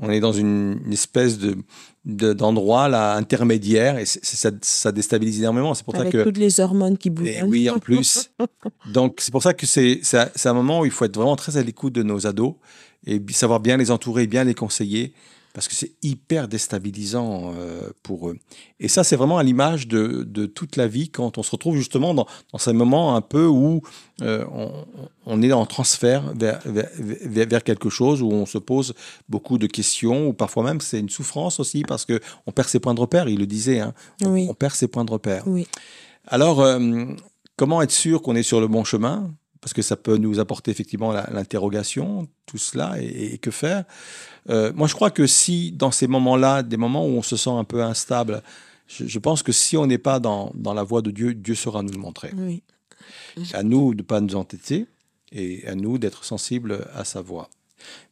On 0.00 0.10
est 0.10 0.20
dans 0.20 0.32
une, 0.32 0.80
une 0.86 0.92
espèce 0.92 1.38
de 1.38 1.56
de- 2.04 2.32
d'endroit 2.32 2.88
là 2.88 3.14
intermédiaire 3.16 3.98
et 3.98 4.06
ça, 4.06 4.50
ça 4.62 4.92
déstabilise 4.92 5.40
énormément. 5.40 5.74
C'est 5.74 5.84
pour 5.84 5.94
Avec 5.96 6.12
ça 6.12 6.18
que 6.18 6.24
toutes 6.24 6.38
les 6.38 6.60
hormones 6.60 6.96
qui 6.96 7.10
bougent. 7.10 7.26
et 7.28 7.42
oui, 7.42 7.68
en 7.68 7.78
plus. 7.78 8.30
Donc, 8.92 9.16
c'est 9.18 9.30
pour 9.32 9.42
ça 9.42 9.52
que 9.54 9.66
c'est 9.66 10.00
c'est 10.02 10.18
un- 10.18 10.30
c'est 10.34 10.48
un 10.48 10.54
moment 10.54 10.80
où 10.80 10.84
il 10.84 10.90
faut 10.90 11.04
être 11.04 11.16
vraiment 11.16 11.36
très 11.36 11.56
à 11.56 11.62
l'écoute 11.62 11.92
de 11.94 12.02
nos 12.02 12.26
ados 12.26 12.54
et 13.06 13.20
savoir 13.32 13.60
bien 13.60 13.76
les 13.76 13.90
entourer, 13.90 14.26
bien 14.26 14.44
les 14.44 14.54
conseiller, 14.54 15.12
parce 15.58 15.66
que 15.66 15.74
c'est 15.74 15.96
hyper 16.04 16.46
déstabilisant 16.46 17.52
euh, 17.56 17.90
pour 18.04 18.28
eux. 18.28 18.36
Et 18.78 18.86
ça, 18.86 19.02
c'est 19.02 19.16
vraiment 19.16 19.38
à 19.38 19.42
l'image 19.42 19.88
de, 19.88 20.22
de 20.22 20.46
toute 20.46 20.76
la 20.76 20.86
vie 20.86 21.08
quand 21.08 21.36
on 21.36 21.42
se 21.42 21.50
retrouve 21.50 21.74
justement 21.76 22.14
dans, 22.14 22.28
dans 22.52 22.58
ces 22.58 22.72
moments 22.72 23.16
un 23.16 23.20
peu 23.20 23.44
où 23.46 23.82
euh, 24.22 24.44
on, 24.52 24.70
on 25.26 25.42
est 25.42 25.50
en 25.52 25.66
transfert 25.66 26.32
vers, 26.34 26.60
vers, 26.64 26.88
vers- 26.96 27.48
vers 27.48 27.64
quelque 27.64 27.90
chose, 27.90 28.22
où 28.22 28.30
on 28.30 28.46
se 28.46 28.58
pose 28.58 28.94
beaucoup 29.28 29.58
de 29.58 29.66
questions, 29.66 30.28
ou 30.28 30.32
parfois 30.32 30.62
même 30.62 30.80
c'est 30.80 31.00
une 31.00 31.08
souffrance 31.08 31.58
aussi, 31.58 31.82
parce 31.82 32.04
que 32.04 32.20
on 32.46 32.52
perd 32.52 32.68
ses 32.68 32.78
points 32.78 32.94
de 32.94 33.00
repère, 33.00 33.28
il 33.28 33.40
le 33.40 33.46
disait, 33.48 33.80
hein, 33.80 33.94
on- 34.48 34.54
perd 34.54 34.74
ses 34.74 34.86
points 34.86 35.04
de 35.04 35.10
repère. 35.10 35.42
Oui. 35.48 35.66
Alors, 36.28 36.60
euh, 36.60 36.78
comment 37.56 37.82
être 37.82 37.90
sûr 37.90 38.22
qu'on 38.22 38.36
est 38.36 38.44
sur 38.44 38.60
le 38.60 38.68
bon 38.68 38.84
chemin? 38.84 39.34
Parce 39.68 39.74
que 39.74 39.82
ça 39.82 39.96
peut 39.96 40.16
nous 40.16 40.40
apporter 40.40 40.70
effectivement 40.70 41.12
l'interrogation, 41.12 42.26
tout 42.46 42.56
cela, 42.56 42.94
et, 43.02 43.34
et 43.34 43.38
que 43.38 43.50
faire? 43.50 43.84
Euh, 44.48 44.72
Moi, 44.74 44.88
je 44.88 44.94
crois 44.94 45.10
que 45.10 45.26
si, 45.26 45.72
dans 45.72 45.90
ces 45.90 46.06
moments-là, 46.06 46.62
des 46.62 46.78
moments 46.78 47.04
où 47.04 47.10
on 47.10 47.22
se 47.22 47.36
sent 47.36 47.50
un 47.50 47.64
peu 47.64 47.82
instable, 47.82 48.42
je, 48.86 49.06
je 49.06 49.18
pense 49.18 49.42
que 49.42 49.52
si 49.52 49.76
on 49.76 49.86
n'est 49.86 49.98
pas 49.98 50.20
dans, 50.20 50.52
dans 50.54 50.72
la 50.72 50.84
voie 50.84 51.02
de 51.02 51.10
Dieu, 51.10 51.34
Dieu 51.34 51.54
saura 51.54 51.82
nous 51.82 51.92
le 51.92 51.98
montrer. 51.98 52.32
Oui. 52.34 52.62
À 53.52 53.62
nous 53.62 53.92
de 53.92 53.98
ne 53.98 54.06
pas 54.06 54.22
nous 54.22 54.36
entêter 54.36 54.86
et 55.32 55.66
à 55.66 55.74
nous 55.74 55.98
d'être 55.98 56.24
sensibles 56.24 56.88
à 56.94 57.04
sa 57.04 57.20
voix. 57.20 57.50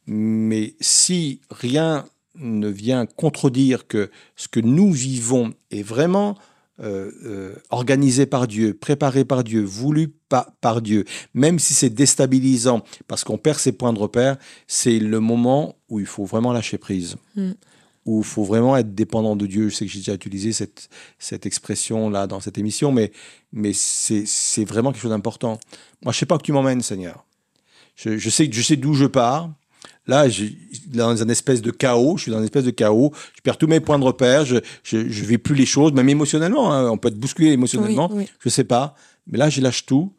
Mais 0.06 0.74
si 0.78 1.40
rien 1.50 2.04
ne 2.34 2.68
vient 2.68 3.06
contredire 3.06 3.86
que 3.86 4.10
ce 4.36 4.46
que 4.46 4.60
nous 4.60 4.92
vivons 4.92 5.54
est 5.70 5.82
vraiment 5.82 6.36
euh, 6.80 7.10
euh, 7.24 7.54
organisé 7.70 8.26
par 8.26 8.46
Dieu, 8.46 8.74
préparé 8.74 9.24
par 9.24 9.44
Dieu, 9.44 9.62
voulu 9.62 10.08
pa- 10.28 10.54
par 10.60 10.82
Dieu, 10.82 11.04
même 11.34 11.58
si 11.58 11.72
c'est 11.74 11.90
déstabilisant 11.90 12.82
parce 13.06 13.24
qu'on 13.24 13.38
perd 13.38 13.58
ses 13.58 13.72
points 13.72 13.92
de 13.92 13.98
repère, 13.98 14.36
c'est 14.66 14.98
le 14.98 15.20
moment 15.20 15.76
où 15.88 16.00
il 16.00 16.06
faut 16.06 16.24
vraiment 16.24 16.52
lâcher 16.52 16.78
prise. 16.78 17.16
Mm. 17.34 17.52
Où 18.04 18.20
il 18.20 18.24
faut 18.24 18.44
vraiment 18.44 18.76
être 18.76 18.94
dépendant 18.94 19.34
de 19.34 19.46
Dieu. 19.46 19.68
Je 19.68 19.74
sais 19.74 19.84
que 19.84 19.90
j'ai 19.90 19.98
déjà 19.98 20.14
utilisé 20.14 20.52
cette, 20.52 20.88
cette 21.18 21.44
expression-là 21.44 22.28
dans 22.28 22.38
cette 22.38 22.56
émission, 22.56 22.92
mais, 22.92 23.10
mais 23.52 23.72
c'est 23.72 24.64
vraiment 24.64 24.92
quelque 24.92 25.00
chose 25.02 25.10
d'important. 25.10 25.58
Moi, 26.04 26.12
je 26.12 26.18
sais 26.20 26.26
pas 26.26 26.36
où 26.36 26.40
tu 26.40 26.52
m'emmènes, 26.52 26.82
Seigneur. 26.82 27.26
Je, 27.96 28.16
je 28.16 28.30
sais, 28.30 28.48
je 28.52 28.62
sais 28.62 28.76
d'où 28.76 28.94
je 28.94 29.06
pars. 29.06 29.50
Là, 30.06 30.28
je, 30.28 30.44
dans 30.86 31.20
un 31.22 31.28
espèce 31.28 31.62
de 31.62 31.70
chaos, 31.70 32.16
je 32.16 32.22
suis 32.22 32.30
dans 32.32 32.38
une 32.38 32.44
espèce 32.44 32.64
de 32.64 32.70
chaos, 32.70 33.12
je 33.36 33.40
perds 33.42 33.58
tous 33.58 33.66
mes 33.66 33.80
points 33.80 33.98
de 33.98 34.04
repère, 34.04 34.44
je 34.44 34.56
je, 34.84 35.08
je 35.08 35.24
vis 35.24 35.38
plus 35.38 35.54
les 35.54 35.66
choses, 35.66 35.92
même 35.92 36.08
émotionnellement. 36.08 36.72
hein. 36.72 36.88
On 36.90 36.96
peut 36.98 37.08
être 37.08 37.18
bousculé 37.18 37.50
émotionnellement, 37.50 38.08
Oui, 38.12 38.24
oui. 38.24 38.30
je 38.40 38.48
sais 38.48 38.64
pas. 38.64 38.94
Mais 39.26 39.38
là, 39.38 39.48
je 39.50 39.60
lâche 39.60 39.84
tout 39.86 40.12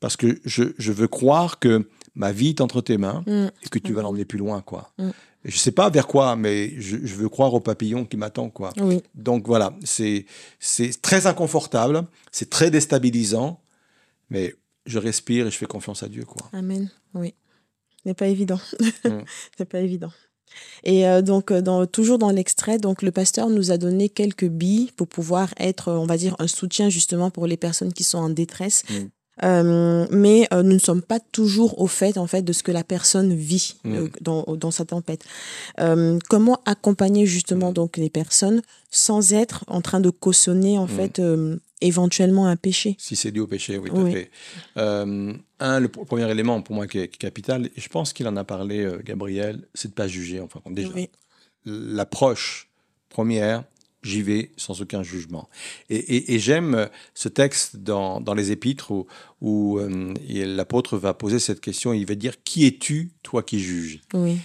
parce 0.00 0.16
que 0.16 0.38
je, 0.44 0.64
je 0.78 0.92
veux 0.92 1.08
croire 1.08 1.58
que 1.58 1.88
ma 2.14 2.32
vie 2.32 2.48
est 2.50 2.60
entre 2.62 2.80
tes 2.80 2.96
mains 2.98 3.22
Mm. 3.26 3.48
et 3.62 3.68
que 3.68 3.78
tu 3.78 3.92
vas 3.92 4.02
l'emmener 4.02 4.24
plus 4.24 4.38
loin, 4.38 4.62
quoi. 4.62 4.90
Mm. 4.98 5.10
Et 5.44 5.50
je 5.50 5.58
sais 5.58 5.70
pas 5.70 5.90
vers 5.90 6.06
quoi, 6.06 6.34
mais 6.34 6.72
je, 6.80 6.96
je 7.04 7.14
veux 7.14 7.28
croire 7.28 7.52
au 7.54 7.60
papillon 7.60 8.04
qui 8.06 8.16
m'attend, 8.16 8.48
quoi. 8.50 8.72
Oui. 8.80 9.02
Donc 9.14 9.46
voilà, 9.46 9.74
c'est 9.84 10.24
c'est 10.58 11.00
très 11.02 11.26
inconfortable, 11.26 12.04
c'est 12.32 12.48
très 12.50 12.70
déstabilisant, 12.70 13.60
mais 14.30 14.54
je 14.86 14.98
respire 14.98 15.46
et 15.46 15.50
je 15.50 15.56
fais 15.56 15.66
confiance 15.66 16.02
à 16.02 16.08
Dieu, 16.08 16.24
quoi. 16.24 16.48
Amen. 16.52 16.90
Oui. 17.14 17.34
Ce 18.06 18.10
n'est 18.10 18.14
pas 18.14 18.28
évident. 18.28 18.60
Mm. 19.04 19.22
C'est 19.58 19.64
pas 19.64 19.80
évident. 19.80 20.12
Et 20.84 21.08
euh, 21.08 21.22
donc, 21.22 21.50
euh, 21.50 21.60
dans, 21.60 21.86
toujours 21.86 22.18
dans 22.18 22.30
l'extrait, 22.30 22.78
donc 22.78 23.02
le 23.02 23.10
pasteur 23.10 23.50
nous 23.50 23.72
a 23.72 23.78
donné 23.78 24.08
quelques 24.08 24.46
billes 24.46 24.92
pour 24.96 25.08
pouvoir 25.08 25.52
être, 25.58 25.88
euh, 25.88 25.98
on 25.98 26.06
va 26.06 26.16
dire, 26.16 26.36
un 26.38 26.46
soutien 26.46 26.88
justement 26.88 27.30
pour 27.30 27.48
les 27.48 27.56
personnes 27.56 27.92
qui 27.92 28.04
sont 28.04 28.18
en 28.18 28.30
détresse. 28.30 28.84
Mm. 28.88 28.94
Euh, 29.44 30.06
mais 30.10 30.48
euh, 30.52 30.62
nous 30.62 30.72
ne 30.72 30.78
sommes 30.78 31.02
pas 31.02 31.20
toujours 31.20 31.78
au 31.80 31.86
fait 31.86 32.16
en 32.16 32.26
fait 32.26 32.40
de 32.42 32.54
ce 32.54 32.62
que 32.62 32.72
la 32.72 32.84
personne 32.84 33.34
vit 33.34 33.76
Mm. 33.84 33.94
euh, 33.94 34.08
dans, 34.22 34.44
dans 34.56 34.70
sa 34.70 34.84
tempête. 34.86 35.24
Comment 36.28 36.58
accompagner 36.64 37.26
justement 37.26 37.72
donc 37.72 37.96
les 37.98 38.08
personnes 38.10 38.62
sans 38.90 39.32
être 39.34 39.64
en 39.66 39.80
train 39.82 40.00
de 40.00 40.10
cautionner 40.10 40.78
en 40.78 40.86
Mm. 40.86 40.88
fait 40.88 41.20
éventuellement 41.82 42.46
un 42.46 42.56
péché? 42.56 42.96
Si 42.98 43.14
c'est 43.16 43.30
dû 43.30 43.40
au 43.40 43.46
péché, 43.46 43.76
oui, 43.78 43.90
tout 43.90 43.96
Oui. 43.96 44.10
à 44.10 44.14
fait. 44.14 44.30
Un, 44.76 45.80
le 45.80 45.88
pr- 45.88 46.04
premier 46.06 46.30
élément 46.30 46.60
pour 46.62 46.74
moi 46.74 46.86
qui 46.86 46.98
est, 46.98 47.08
qui 47.08 47.16
est 47.16 47.18
capital, 47.18 47.66
et 47.76 47.80
je 47.80 47.88
pense 47.88 48.12
qu'il 48.12 48.26
en 48.28 48.36
a 48.36 48.44
parlé, 48.44 48.86
Gabriel, 49.04 49.66
c'est 49.74 49.88
de 49.88 49.94
pas 49.94 50.08
juger. 50.08 50.40
Enfin, 50.40 50.60
déjà, 50.70 50.88
Oui. 50.94 51.08
l'approche 51.64 52.70
première, 53.08 53.64
j'y 54.06 54.22
vais 54.22 54.50
sans 54.56 54.80
aucun 54.80 55.02
jugement. 55.02 55.48
Et, 55.90 55.96
et- 55.96 56.34
et 56.34 56.38
j'aime 56.38 56.88
ce 57.14 57.28
texte 57.28 57.76
dans, 57.76 58.20
dans 58.20 58.34
les 58.34 58.50
Épîtres 58.52 58.90
où, 58.92 59.06
où, 59.40 59.78
euh, 59.78 60.14
l'apôtre 60.28 60.96
va 60.98 61.14
poser 61.14 61.38
cette 61.38 61.60
question. 61.60 61.92
Il 61.92 62.06
va 62.06 62.14
dire 62.14 62.34
Qui 62.44 62.66
es-tu, 62.66 63.12
toi 63.22 63.42
qui 63.42 63.60
juges? 63.60 64.00
Oui. 64.14 64.38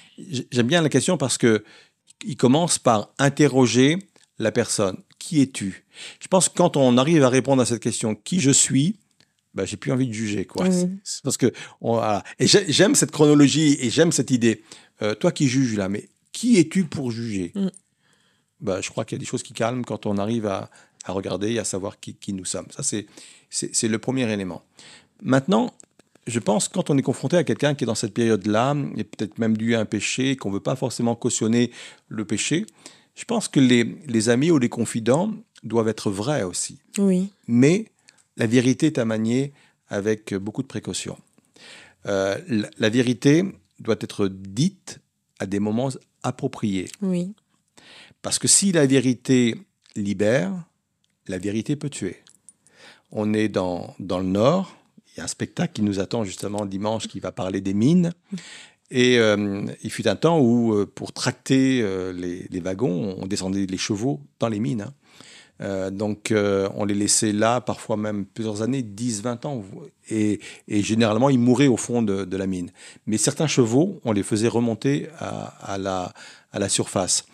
J'aime 0.52 0.68
bien 0.68 0.82
la 0.82 0.90
question 0.90 1.18
parce 1.18 1.38
que 1.38 1.64
il 2.26 2.38
commence 2.38 2.78
par 2.80 3.14
interroger 3.18 3.98
la 4.40 4.52
personne. 4.52 4.98
Qui 5.20 5.42
es-tu? 5.42 5.86
Je 6.20 6.28
pense 6.28 6.50
que 6.50 6.56
quand 6.58 6.78
on 6.78 6.98
arrive 6.98 7.24
à 7.24 7.30
répondre 7.30 7.62
à 7.62 7.66
cette 7.66 7.82
question, 7.82 8.16
qui 8.16 8.40
je 8.40 8.52
suis, 8.52 8.96
ben, 9.54 9.66
j'ai 9.66 9.78
plus 9.78 9.92
envie 9.92 10.08
de 10.08 10.14
juger. 10.14 10.46
Quoi. 10.46 10.68
Parce 11.24 11.38
que 11.38 11.52
on- 11.82 11.94
voilà. 11.96 12.24
Et 12.40 12.48
j'ai- 12.48 12.72
j'aime 12.72 12.96
cette 12.96 13.12
chronologie 13.12 13.78
et 13.80 13.90
j'aime 13.90 14.12
cette 14.12 14.32
idée. 14.32 14.64
Euh, 15.02 15.14
toi 15.16 15.32
qui 15.32 15.48
juges 15.48 15.76
là, 15.76 15.90
mais 15.90 16.10
qui 16.32 16.58
es-tu 16.58 16.86
pour 16.86 17.12
juger? 17.12 17.52
Mm. 17.56 17.68
Ben, 18.62 18.82
Je 18.82 18.90
crois 18.90 19.06
qu'il 19.06 19.18
y 19.18 19.20
a 19.20 19.24
des 19.24 19.26
choses 19.26 19.44
qui 19.44 19.54
calment 19.54 19.84
quand 19.84 20.06
on 20.06 20.18
arrive 20.18 20.46
à, 20.46 20.70
à 21.06 21.12
regarder 21.14 21.52
et 21.52 21.60
à 21.60 21.64
savoir 21.64 22.00
qui, 22.00 22.14
qui 22.16 22.34
nous 22.34 22.46
sommes. 22.46 22.68
Ça, 22.76 22.84
c'est- 22.84 23.08
le 23.88 23.98
premier 23.98 24.32
élément. 24.32 24.64
Maintenant, 25.22 25.74
je 26.28 26.40
pense 26.40 26.68
que 26.68 26.74
quand 26.76 26.90
on 26.90 26.98
est 26.98 27.02
confronté 27.02 27.36
à 27.38 27.44
quelqu'un 27.44 27.74
qui 27.76 27.84
est 27.84 27.88
dans 27.88 27.96
cette 27.96 28.14
période-là, 28.14 28.76
et 28.96 29.04
peut-être 29.04 29.40
même 29.40 29.58
dû 29.58 29.76
à 29.76 29.80
un 29.80 29.86
péché, 29.86 30.36
qu'on 30.36 30.50
ne 30.50 30.54
veut 30.56 30.60
pas 30.62 30.76
forcément 30.76 31.16
cautionner 31.16 31.72
le 32.08 32.24
péché, 32.26 32.66
je 33.16 33.26
pense 33.26 33.48
que 33.48 33.60
les, 33.60 33.98
les 34.08 34.30
amis 34.30 34.52
ou 34.52 34.58
les 34.60 34.70
confidents 34.70 35.34
doivent 35.64 35.90
être 35.90 36.10
vrais 36.12 36.44
aussi. 36.44 36.80
Oui. 36.98 37.30
Mais 37.48 37.86
la 38.38 38.48
vérité 38.48 38.86
est 38.88 38.98
à 39.00 39.06
manier 39.06 39.52
avec 39.90 40.34
beaucoup 40.36 40.62
de 40.62 40.68
précaution. 40.68 41.18
Euh, 42.06 42.38
la, 42.48 42.70
la 42.78 42.90
vérité 42.90 43.44
doit 43.80 43.98
être 44.00 44.28
dite 44.28 45.00
à 45.40 45.46
des 45.46 45.60
moments 45.60 45.90
appropriés. 46.24 46.88
Oui. 47.02 47.34
Parce 48.22 48.40
que 48.40 48.48
si 48.48 48.72
la 48.72 48.86
vérité 48.86 49.56
libère, 49.96 50.52
la 51.28 51.38
vérité 51.38 51.76
peut 51.76 51.90
tuer. 51.90 52.18
On 53.12 53.34
est 53.34 53.50
dans, 53.50 53.96
dans 54.00 54.20
le 54.20 54.26
Nord, 54.26 54.76
il 55.14 55.18
y 55.18 55.22
a 55.22 55.26
un 55.26 55.28
spectacle 55.28 55.74
qui 55.74 55.82
nous 55.82 56.00
attend 56.00 56.24
justement 56.24 56.66
dimanche 56.66 57.08
qui 57.08 57.20
va 57.20 57.32
parler 57.32 57.62
des 57.62 57.74
mines. 57.74 58.14
Et 58.92 59.18
euh, 59.20 59.66
il 59.84 59.92
fut 59.92 60.08
un 60.08 60.18
temps 60.18 60.40
où, 60.40 60.74
euh, 60.74 60.86
pour 60.86 61.14
tracter 61.14 61.82
euh, 61.82 62.12
les, 62.12 62.60
wagons, 62.60 63.16
on 63.18 63.26
descendait 63.26 63.66
les 63.66 63.78
chevaux 63.78 64.20
dans 64.40 64.50
les 64.50 64.60
mines. 64.60 64.82
hein. 64.82 65.92
Donc, 65.92 66.34
on 66.34 66.86
les 66.86 66.96
laissait 66.96 67.34
là, 67.34 67.62
parfois 67.62 67.96
même 67.96 68.26
plusieurs 68.26 68.64
années, 68.64 68.82
10, 68.82 69.22
20 69.22 69.46
ans. 69.46 69.64
Et, 70.10 70.40
généralement, 70.68 71.30
ils 71.30 71.38
mouraient 71.38 71.68
au 71.68 71.78
fond 71.78 72.02
de, 72.02 72.36
la 72.36 72.48
mine. 72.48 72.72
Mais 73.06 73.18
certains 73.18 73.46
chevaux, 73.46 74.02
on 74.04 74.12
les 74.12 74.24
faisait 74.24 74.48
remonter 74.48 75.08
à 75.20 75.78
la, 75.78 76.14
à 76.52 76.58
la 76.58 76.68
surface. 76.68 77.28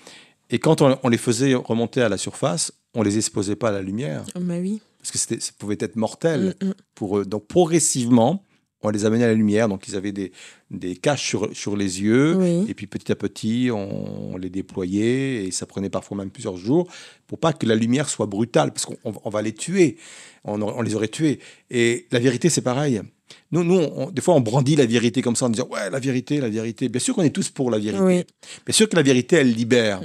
Et 0.50 0.60
quand 0.60 0.82
on, 0.82 0.98
on 1.04 1.10
les 1.10 1.18
faisait 1.18 1.54
remonter 1.56 2.02
à 2.02 2.10
la 2.10 2.18
surface, 2.18 2.72
on 2.94 3.02
les 3.04 3.18
exposait 3.18 3.56
pas 3.56 3.70
à 3.70 3.72
la 3.74 3.82
lumière, 3.82 4.24
Ah, 4.36 4.40
bah 4.40 4.56
oui. 4.60 4.80
parce 5.00 5.12
que 5.12 5.18
ça 5.18 5.52
pouvait 5.58 5.78
être 5.80 5.96
mortel 5.96 6.56
Mm, 6.62 6.68
mm. 6.68 6.74
pour 6.96 7.18
eux. 7.20 7.26
Donc, 7.26 7.48
progressivement, 7.48 8.44
on 8.82 8.90
les 8.90 9.06
amenait 9.06 9.24
à 9.26 9.28
la 9.28 9.34
lumière. 9.34 9.68
Donc, 9.68 9.88
ils 9.88 9.96
avaient 9.96 10.12
des, 10.12 10.32
des 10.72 10.96
caches 10.96 11.28
sur, 11.28 11.50
sur 11.56 11.76
les 11.76 12.02
yeux. 12.02 12.36
Oui. 12.38 12.66
Et 12.70 12.74
puis, 12.74 12.88
petit 12.88 13.12
à 13.12 13.16
petit, 13.16 13.70
on, 13.74 14.34
on 14.34 14.38
les 14.38 14.50
déployait. 14.50 15.46
Et 15.46 15.52
ça 15.52 15.66
prenait 15.66 15.90
parfois 15.90 16.16
même 16.18 16.30
plusieurs 16.30 16.58
jours 16.58 16.88
pour 17.28 17.40
pas 17.40 17.54
que 17.54 17.66
la 17.66 17.76
lumière 17.76 18.08
soit 18.08 18.28
brutale, 18.28 18.72
parce 18.72 18.86
qu'on 18.86 18.96
on- 19.04 19.14
on 19.26 19.30
va 19.30 19.42
les 19.42 19.54
tuer. 19.54 19.98
On, 20.46 20.62
on 20.62 20.82
les 20.82 20.96
aurait 20.96 21.08
tués. 21.10 21.40
Et 21.70 22.08
la 22.12 22.20
vérité, 22.20 22.50
c'est 22.50 22.62
pareil. 22.62 23.02
Nous, 23.52 23.64
nous 23.64 23.76
on- 23.80 24.12
des 24.12 24.22
fois, 24.22 24.36
on 24.36 24.42
brandit 24.42 24.76
la 24.78 24.86
vérité 24.86 25.22
comme 25.22 25.36
ça 25.36 25.46
en 25.48 25.50
disant 25.50 25.68
Ouais, 25.70 25.90
la 25.90 26.00
vérité, 26.00 26.40
la 26.40 26.50
vérité. 26.50 26.88
Bien 26.88 27.00
sûr 27.02 27.16
qu'on 27.16 27.24
est 27.24 27.32
tous 27.32 27.50
pour 27.50 27.70
la 27.72 27.80
vérité. 27.80 28.02
Oui. 28.02 28.24
Bien 28.66 28.74
sûr 28.74 28.88
que 28.88 28.96
la 28.96 29.02
vérité, 29.02 29.38
elle 29.38 29.52
libère. 29.54 30.02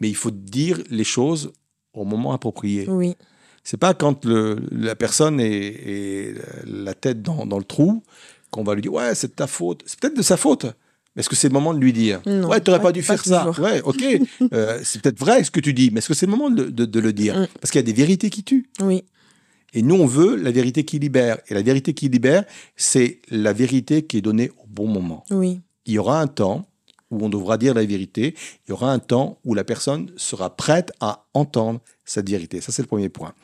Mais 0.00 0.08
il 0.08 0.14
faut 0.16 0.30
dire 0.30 0.78
les 0.90 1.04
choses 1.04 1.52
au 1.92 2.04
moment 2.04 2.32
approprié. 2.32 2.86
Oui. 2.88 3.14
C'est 3.64 3.78
pas 3.78 3.94
quand 3.94 4.24
le, 4.24 4.58
la 4.70 4.94
personne 4.94 5.40
est, 5.40 5.48
est 5.48 6.34
la 6.66 6.94
tête 6.94 7.22
dans, 7.22 7.46
dans 7.46 7.58
le 7.58 7.64
trou 7.64 8.02
qu'on 8.50 8.62
va 8.62 8.74
lui 8.74 8.82
dire 8.82 8.92
ouais 8.92 9.14
c'est 9.14 9.28
de 9.28 9.32
ta 9.32 9.46
faute. 9.46 9.82
C'est 9.86 9.98
peut-être 9.98 10.16
de 10.16 10.22
sa 10.22 10.36
faute. 10.36 10.66
Mais 11.14 11.20
est-ce 11.20 11.28
que 11.30 11.34
c'est 11.36 11.48
le 11.48 11.54
moment 11.54 11.72
de 11.74 11.80
lui 11.80 11.92
dire? 11.94 12.20
Non, 12.26 12.48
ouais 12.48 12.60
t'aurais 12.60 12.78
pas- 12.78 12.84
pas 12.84 12.92
dû 12.92 13.00
pas 13.02 13.16
faire 13.16 13.24
ça. 13.24 13.50
Ouais 13.60 13.80
ok 13.82 14.04
Euh, 14.52 14.80
c'est 14.84 15.00
peut-être 15.02 15.18
vrai 15.18 15.42
ce 15.42 15.50
que 15.50 15.60
tu 15.60 15.72
dis. 15.72 15.90
Mais 15.90 15.98
est-ce 15.98 16.08
que 16.08 16.14
c'est 16.14 16.26
le 16.26 16.30
moment 16.32 16.50
de, 16.50 16.64
de- 16.66 16.84
de 16.84 17.00
le 17.00 17.12
dire? 17.12 17.36
Mm. 17.38 17.46
Parce 17.60 17.70
qu'il 17.72 17.78
y 17.80 17.84
a 17.84 17.86
des 17.86 17.92
vérités 17.94 18.30
qui 18.30 18.44
tuent. 18.44 18.68
Oui. 18.80 19.02
Et 19.72 19.82
nous 19.82 19.96
on 19.96 20.06
veut 20.06 20.36
la 20.36 20.50
vérité 20.52 20.84
qui 20.84 20.98
libère. 21.00 21.38
Et 21.48 21.54
la 21.54 21.62
vérité 21.62 21.92
qui 21.94 22.08
libère 22.08 22.44
c'est 22.76 23.20
la 23.30 23.52
vérité 23.52 24.02
qui 24.02 24.18
est 24.18 24.22
donnée 24.22 24.50
au 24.62 24.66
bon 24.68 24.86
moment. 24.86 25.24
Oui. 25.30 25.60
Il 25.86 25.94
y 25.94 25.98
aura 25.98 26.20
un 26.20 26.26
temps 26.28 26.66
où 27.10 27.24
on 27.24 27.28
devra 27.28 27.58
dire 27.58 27.74
la 27.74 27.84
vérité. 27.84 28.34
Il 28.66 28.70
y 28.70 28.72
aura 28.72 28.92
un 28.92 28.98
temps 28.98 29.38
où 29.44 29.54
la 29.54 29.64
personne 29.64 30.10
sera 30.16 30.56
prête 30.56 30.92
à 31.00 31.26
entendre 31.34 31.80
cette 32.04 32.28
vérité. 32.28 32.60
Ça, 32.60 32.72
c'est 32.72 32.82
le 32.82 32.88
premier 32.88 33.08
point. 33.08 33.34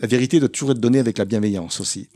La 0.00 0.08
vérité 0.08 0.40
doit 0.40 0.48
toujours 0.48 0.72
être 0.72 0.80
donnée 0.80 0.98
avec 0.98 1.18
la 1.18 1.24
bienveillance 1.24 1.80
aussi. 1.80 2.08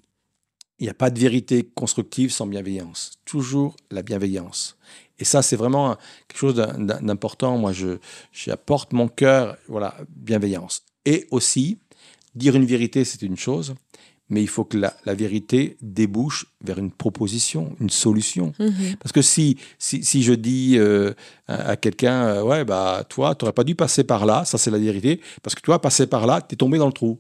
Il 0.78 0.85
n'y 0.85 0.90
a 0.90 0.94
pas 0.94 1.11
de 1.11 1.18
vérité 1.18 1.68
constructive 1.74 2.31
sans 2.31 2.46
bienveillance. 2.46 3.12
Toujours 3.24 3.76
la 3.90 4.02
bienveillance. 4.02 4.76
Et 5.18 5.24
ça, 5.24 5.42
c'est 5.42 5.57
vraiment 5.57 5.96
quelque 6.28 6.38
chose 6.38 6.54
d'im- 6.54 7.00
d'important. 7.02 7.59
Moi, 7.59 7.72
je, 7.72 7.98
j'apporte 8.33 8.92
mon 8.92 9.09
cœur, 9.09 9.57
voilà, 9.66 9.96
bienveillance. 10.09 10.83
Et 11.04 11.26
aussi, 11.31 11.78
dire 12.35 12.54
une 12.54 12.66
vérité, 12.66 13.04
c'est 13.04 13.22
une 13.22 13.37
chose, 13.37 13.74
mais 14.31 14.43
il 14.43 14.49
faut 14.49 14.64
que 14.64 14.77
la, 14.77 14.95
la 15.07 15.14
vérité 15.14 15.77
débouche 15.81 16.47
vers 16.62 16.79
une 16.79 16.91
proposition, 16.91 17.75
une 17.81 17.91
solution. 17.91 18.53
Mhm. 18.59 18.97
Parce 19.01 19.12
que 19.12 19.23
si, 19.23 19.57
si, 19.79 20.05
si 20.05 20.23
je 20.23 20.33
dis 20.35 20.75
euh, 20.77 21.12
à 21.47 21.71
à 21.71 21.77
quelqu'un, 21.77 22.25
euh, 22.27 22.43
ouais, 22.43 22.64
bah, 22.64 23.05
toi, 23.09 23.35
tu 23.35 23.45
n'aurais 23.45 23.55
pas 23.55 23.64
dû 23.64 23.75
passer 23.75 24.05
par 24.05 24.27
là, 24.27 24.45
ça 24.45 24.59
c'est 24.59 24.71
la 24.71 24.79
vérité, 24.79 25.21
parce 25.43 25.55
que 25.55 25.61
toi, 25.62 25.81
passer 25.81 26.07
par 26.07 26.27
là, 26.27 26.41
tu 26.41 26.55
es 26.55 26.57
tombé 26.57 26.79
dans 26.79 26.87
le 26.87 26.93
trou. 26.93 27.19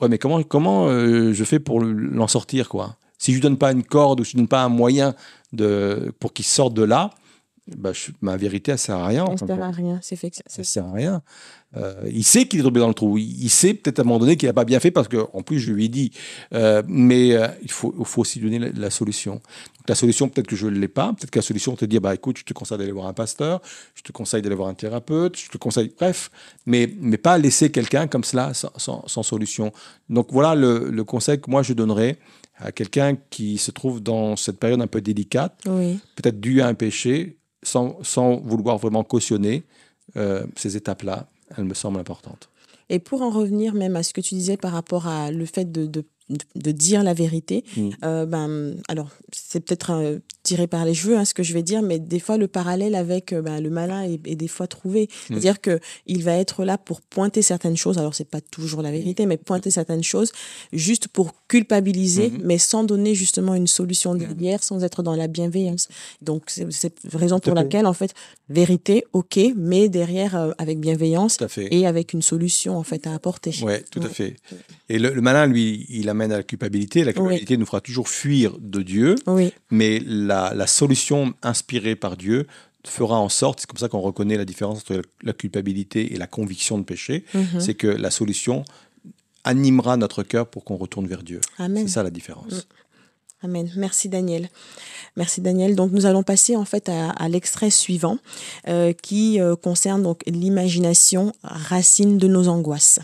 Ouais, 0.00 0.08
mais 0.08 0.16
comment, 0.18 0.42
comment 0.42 0.88
euh, 0.88 1.32
je 1.34 1.44
fais 1.44 1.58
pour 1.60 1.80
le- 1.80 1.92
l'en 1.92 2.26
sortir, 2.28 2.68
quoi? 2.70 2.96
Si 3.18 3.32
je 3.32 3.36
lui 3.36 3.42
donne 3.42 3.58
pas 3.58 3.70
une 3.72 3.82
corde 3.84 4.20
ou 4.20 4.24
je 4.24 4.30
lui 4.30 4.36
donne 4.38 4.48
pas 4.48 4.62
un 4.62 4.70
moyen 4.70 5.14
de, 5.52 6.10
pour 6.20 6.32
qu'il 6.32 6.46
sorte 6.46 6.72
de 6.72 6.82
là, 6.84 7.10
bah, 7.76 7.92
je- 7.92 8.10
ma 8.20 8.36
vérité, 8.36 8.72
elle 8.72 8.78
sert 8.78 8.96
à 8.96 9.06
rien. 9.06 9.24
Ne 9.30 9.36
sert 9.36 9.62
à 9.62 9.70
rien. 9.70 9.98
C'est 10.02 10.16
fait 10.16 10.30
que 10.30 10.36
ça- 10.36 10.42
Ça 10.46 10.64
sert 10.64 10.84
à 10.86 10.92
rien. 10.92 11.22
Euh, 11.76 11.94
il 12.12 12.24
sait 12.24 12.46
qu'il 12.46 12.58
est 12.58 12.62
tombé 12.64 12.80
dans 12.80 12.88
le 12.88 12.94
trou. 12.94 13.16
Il, 13.16 13.42
il 13.44 13.48
sait 13.48 13.74
peut-être 13.74 14.00
à 14.00 14.02
un 14.02 14.04
moment 14.04 14.18
donné 14.18 14.36
qu'il 14.36 14.48
n'a 14.48 14.52
pas 14.52 14.64
bien 14.64 14.80
fait 14.80 14.90
parce 14.90 15.06
qu'en 15.06 15.42
plus, 15.42 15.60
je 15.60 15.72
lui 15.72 15.84
ai 15.84 15.88
dit. 15.88 16.10
Euh, 16.52 16.82
mais 16.88 17.32
euh, 17.36 17.46
il, 17.62 17.70
faut, 17.70 17.94
faut 18.04 18.22
aussi 18.22 18.40
donner 18.40 18.58
la, 18.58 18.70
la 18.70 18.90
solution. 18.90 19.34
Donc, 19.34 19.88
la 19.88 19.94
solution, 19.94 20.28
peut-être 20.28 20.48
que 20.48 20.56
je 20.56 20.66
ne 20.66 20.78
l'ai 20.78 20.88
pas. 20.88 21.12
Peut-être 21.12 21.30
que 21.30 21.38
la 21.38 21.42
solution, 21.44 21.76
c'est 21.78 21.86
de 21.86 21.90
dire 21.90 22.00
bah, 22.00 22.14
écoute, 22.14 22.38
je 22.38 22.44
te 22.44 22.52
conseille 22.52 22.78
d'aller 22.78 22.90
voir 22.92 23.06
un 23.06 23.12
pasteur, 23.12 23.60
je 23.94 24.02
te 24.02 24.10
conseille 24.12 24.42
d'aller 24.42 24.56
voir 24.56 24.68
un 24.68 24.74
thérapeute, 24.74 25.38
je 25.38 25.48
te 25.48 25.58
conseille. 25.58 25.92
Bref, 25.96 26.30
mais, 26.66 26.92
mais 27.00 27.18
pas 27.18 27.38
laisser 27.38 27.70
quelqu'un 27.70 28.08
comme 28.08 28.24
cela 28.24 28.52
sans, 28.52 28.72
sans- 28.76 29.04
sans 29.06 29.22
solution. 29.22 29.72
Donc, 30.08 30.28
voilà 30.32 30.54
le, 30.56 30.90
le 30.90 31.04
conseil 31.04 31.40
que 31.40 31.50
moi, 31.50 31.62
je 31.62 31.72
donnerais 31.72 32.18
à 32.62 32.72
quelqu'un 32.72 33.16
qui 33.30 33.56
se 33.56 33.70
trouve 33.70 34.02
dans 34.02 34.36
cette 34.36 34.58
période 34.58 34.82
un 34.82 34.86
peu 34.86 35.00
délicate 35.00 35.54
Oui. 35.66 35.98
peut-être 36.16 36.40
dû 36.40 36.60
à 36.60 36.66
un 36.66 36.74
péché, 36.74 37.38
sans, 37.62 38.36
vouloir 38.42 38.78
vraiment 38.78 39.04
cautionner 39.04 39.64
euh, 40.16 40.44
ces 40.56 40.76
étapes-là, 40.76 41.26
elles 41.56 41.64
me 41.64 41.74
semblent 41.74 42.00
importantes. 42.00 42.48
Et 42.88 42.98
pour 42.98 43.22
en 43.22 43.30
revenir 43.30 43.74
même 43.74 43.96
à 43.96 44.02
ce 44.02 44.12
que 44.12 44.20
tu 44.20 44.34
disais 44.34 44.56
par 44.56 44.72
rapport 44.72 45.06
à 45.06 45.30
le 45.30 45.46
fait 45.46 45.70
de, 45.70 46.04
de- 46.56 46.70
dire 46.70 47.02
la 47.02 47.14
vérité, 47.14 47.64
Mm. 47.76 47.88
euh, 48.04 48.26
ben, 48.26 48.74
alors 48.88 49.08
c'est 49.32 49.60
peut-être 49.60 49.90
euh, 49.90 50.18
tiré 50.42 50.66
par 50.66 50.84
les 50.84 50.94
cheveux 50.94 51.16
hein, 51.18 51.24
ce 51.24 51.34
que 51.34 51.42
je 51.42 51.52
vais 51.52 51.62
dire, 51.62 51.82
mais 51.82 51.98
des 51.98 52.20
fois 52.20 52.36
le 52.36 52.48
parallèle 52.48 52.94
avec 52.94 53.32
euh, 53.32 53.42
ben, 53.42 53.60
le 53.60 53.68
malin 53.70 54.02
est, 54.04 54.20
est 54.26 54.36
des 54.36 54.48
fois 54.48 54.66
trouvé. 54.66 55.02
Mm. 55.04 55.08
C'est-à-dire 55.28 55.60
que 55.60 55.80
il 56.06 56.22
va 56.22 56.34
être 56.36 56.64
là 56.64 56.78
pour 56.78 57.00
pointer 57.02 57.42
certaines 57.42 57.76
choses, 57.76 57.98
alors 57.98 58.14
c'est 58.14 58.28
pas 58.28 58.40
toujours 58.40 58.82
la 58.82 58.90
vérité, 58.90 59.26
mais 59.26 59.36
pointer 59.36 59.70
certaines 59.70 60.02
choses 60.04 60.32
juste 60.72 61.08
pour 61.08 61.32
culpabiliser, 61.48 62.30
Mhm. 62.30 62.40
mais 62.44 62.58
sans 62.58 62.84
donner 62.84 63.14
justement 63.14 63.54
une 63.54 63.66
solution 63.66 64.14
derrière, 64.14 64.62
sans 64.62 64.82
être 64.84 65.02
dans 65.02 65.16
la 65.16 65.26
bienveillance. 65.26 65.88
Donc 66.22 66.44
c'est 66.46 66.66
c'est 66.72 66.94
raison 67.12 67.38
pour 67.40 67.54
laquelle 67.54 67.86
en 67.86 67.92
fait 67.92 68.14
vérité, 68.48 69.04
ok, 69.12 69.38
mais 69.56 69.88
derrière 69.88 70.54
avec 70.58 70.78
bienveillance 70.80 71.38
et 71.70 71.86
avec 71.86 72.12
une 72.12 72.22
solution 72.22 72.76
en 72.78 72.82
fait 72.84 73.06
à 73.06 73.14
apporter. 73.14 73.52
Oui, 73.62 73.74
tout 73.90 74.00
à 74.00 74.04
Ouais. 74.04 74.08
fait. 74.10 74.36
Et 74.88 74.98
le, 74.98 75.10
le 75.12 75.20
malin, 75.20 75.46
lui, 75.46 75.86
il 75.88 76.08
amène 76.20 76.32
à 76.32 76.36
la 76.38 76.42
culpabilité. 76.42 77.04
La 77.04 77.12
culpabilité 77.12 77.56
nous 77.56 77.66
fera 77.66 77.80
toujours 77.80 78.08
fuir 78.08 78.56
de 78.60 78.82
Dieu, 78.82 79.14
Oui, 79.26 79.52
mais 79.70 80.00
la, 80.04 80.52
la 80.54 80.66
solution 80.66 81.34
inspirée 81.42 81.96
par 81.96 82.16
Dieu 82.16 82.46
fera 82.86 83.18
en 83.18 83.28
sorte, 83.28 83.60
c'est 83.60 83.66
comme 83.66 83.78
ça 83.78 83.88
qu'on 83.88 84.00
reconnaît 84.00 84.36
la 84.38 84.44
différence 84.46 84.78
entre 84.78 85.02
la 85.22 85.32
culpabilité 85.32 86.14
et 86.14 86.16
la 86.16 86.26
conviction 86.26 86.78
de 86.78 86.84
péché, 86.84 87.24
Mhm. 87.34 87.60
c'est 87.60 87.74
que 87.74 87.86
la 87.88 88.10
solution 88.10 88.64
animera 89.44 89.96
notre 89.96 90.22
cœur 90.22 90.46
pour 90.46 90.64
qu'on 90.64 90.76
retourne 90.76 91.06
vers 91.06 91.22
Dieu. 91.22 91.40
C'est 91.58 91.88
ça 91.88 92.02
la 92.02 92.10
différence. 92.10 92.52
Mm. 92.52 92.60
Amen. 93.42 93.70
Merci 93.76 94.10
Daniel. 94.10 94.50
Merci 95.16 95.40
Daniel. 95.40 95.74
Donc 95.74 95.92
nous 95.92 96.04
allons 96.04 96.22
passer 96.22 96.56
en 96.56 96.66
fait 96.66 96.90
à, 96.90 97.28
l'extrait 97.28 97.70
suivant 97.70 98.18
euh, 98.68 98.92
qui 98.92 99.40
euh, 99.40 99.56
concerne 99.56 100.02
donc 100.02 100.22
l'imagination, 100.26 101.32
racine 101.42 102.18
de 102.18 102.28
nos 102.28 102.48
angoisses. 102.48 103.00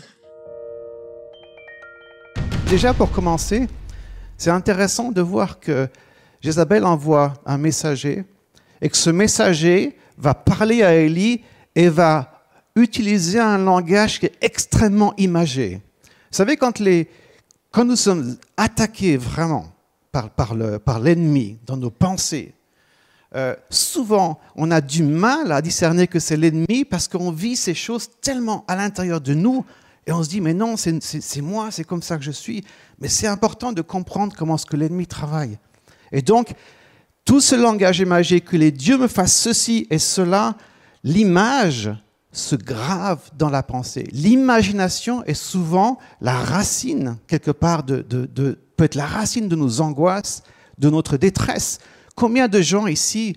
Déjà 2.69 2.93
pour 2.93 3.11
commencer, 3.11 3.65
c'est 4.37 4.49
intéressant 4.49 5.13
de 5.13 5.21
voir 5.21 5.61
que 5.61 5.87
Jézabel 6.41 6.83
envoie 6.83 7.33
un 7.45 7.57
messager 7.57 8.25
et 8.81 8.89
que 8.89 8.97
ce 8.97 9.09
messager 9.09 9.97
va 10.17 10.33
parler 10.33 10.83
à 10.83 10.93
Élie 10.93 11.43
et 11.75 11.87
va 11.87 12.43
utiliser 12.75 13.39
un 13.39 13.57
langage 13.57 14.19
qui 14.19 14.25
est 14.25 14.35
extrêmement 14.41 15.13
imagé. 15.15 15.81
Vous 16.03 16.09
savez, 16.31 16.57
quand, 16.57 16.79
les, 16.79 17.07
quand 17.71 17.85
nous 17.85 17.95
sommes 17.95 18.35
attaqués 18.57 19.15
vraiment 19.15 19.71
par, 20.11 20.29
par 20.29 20.99
l'ennemi 20.99 21.59
dans 21.65 21.77
nos 21.77 21.89
pensées, 21.89 22.53
euh, 23.33 23.55
souvent 23.69 24.39
on 24.57 24.71
a 24.71 24.81
du 24.81 25.03
mal 25.03 25.53
à 25.53 25.61
discerner 25.61 26.07
que 26.07 26.19
c'est 26.19 26.37
l'ennemi 26.37 26.83
parce 26.83 27.07
qu'on 27.07 27.31
vit 27.31 27.55
ces 27.55 27.73
choses 27.73 28.09
tellement 28.19 28.65
à 28.67 28.75
l'intérieur 28.75 29.21
de 29.21 29.33
nous 29.33 29.65
et 30.07 30.13
on 30.13 30.23
se 30.23 30.29
dit, 30.29 30.39
mais 30.39 30.53
non, 30.53 30.75
c'est 30.77 31.41
moi, 31.41 31.69
c'est 31.69 31.83
comme 31.83 32.01
ça 32.01 32.17
que 32.17 32.23
je 32.23 32.31
suis. 32.31 32.63
Mais 32.99 33.09
c'est 33.09 33.27
important 33.27 33.73
de 33.73 33.81
comprendre 33.81 34.33
comment 34.37 34.57
ce 34.57 34.65
que 34.65 34.77
l'ennemi 34.77 35.05
travaille. 35.05 35.59
Et 36.13 36.21
donc, 36.21 36.53
tout 37.25 37.41
ce 37.41 37.55
langage 37.55 37.99
imagé, 37.99 38.39
que 38.39 38.55
les 38.55 38.71
dieux 38.71 38.97
me 38.97 39.09
fassent 39.09 39.35
ceci 39.35 39.85
et 39.89 39.99
cela, 39.99 40.55
l'image 41.03 41.91
se 42.31 42.55
grave 42.55 43.19
dans 43.37 43.49
la 43.49 43.63
pensée. 43.63 44.07
L'imagination 44.13 45.25
est 45.25 45.33
souvent 45.33 45.99
la 46.21 46.37
racine, 46.37 47.17
quelque 47.27 47.51
part, 47.51 47.83
de, 47.83 48.01
peut 48.77 48.85
être 48.85 48.95
la 48.95 49.05
racine 49.05 49.49
de 49.49 49.57
nos 49.57 49.81
angoisses, 49.81 50.41
de 50.77 50.89
notre 50.89 51.17
détresse. 51.17 51.79
Combien 52.15 52.47
de 52.47 52.61
gens 52.61 52.87
ici 52.87 53.35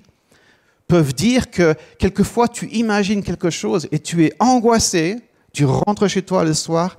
peuvent 0.87 1.15
dire 1.15 1.51
que 1.51 1.75
quelquefois 1.99 2.47
tu 2.47 2.69
imagines 2.69 3.25
quelque 3.25 3.51
chose 3.51 3.89
et 3.91 3.99
tu 3.99 4.25
es 4.25 4.33
angoissé, 4.39 5.21
tu 5.53 5.65
rentres 5.65 6.09
chez 6.09 6.23
toi 6.23 6.45
le 6.45 6.55
soir, 6.55 6.97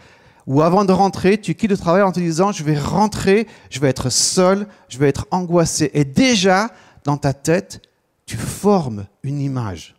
ou 0.47 0.61
avant 0.61 0.85
de 0.85 0.91
rentrer, 0.91 1.39
tu 1.39 1.55
quittes 1.55 1.71
le 1.71 1.77
travail 1.77 2.01
en 2.01 2.11
te 2.11 2.19
disant, 2.19 2.51
je 2.51 2.63
vais 2.63 2.77
rentrer, 2.77 3.47
je 3.69 3.79
vais 3.79 3.89
être 3.89 4.09
seul, 4.09 4.67
je 4.89 4.97
vais 4.97 5.07
être 5.07 5.27
angoissé. 5.31 5.91
Et 5.93 6.03
déjà, 6.03 6.69
dans 7.03 7.17
ta 7.17 7.33
tête, 7.33 7.81
tu 8.25 8.37
formes 8.37 9.05
une 9.23 9.39
image 9.39 9.95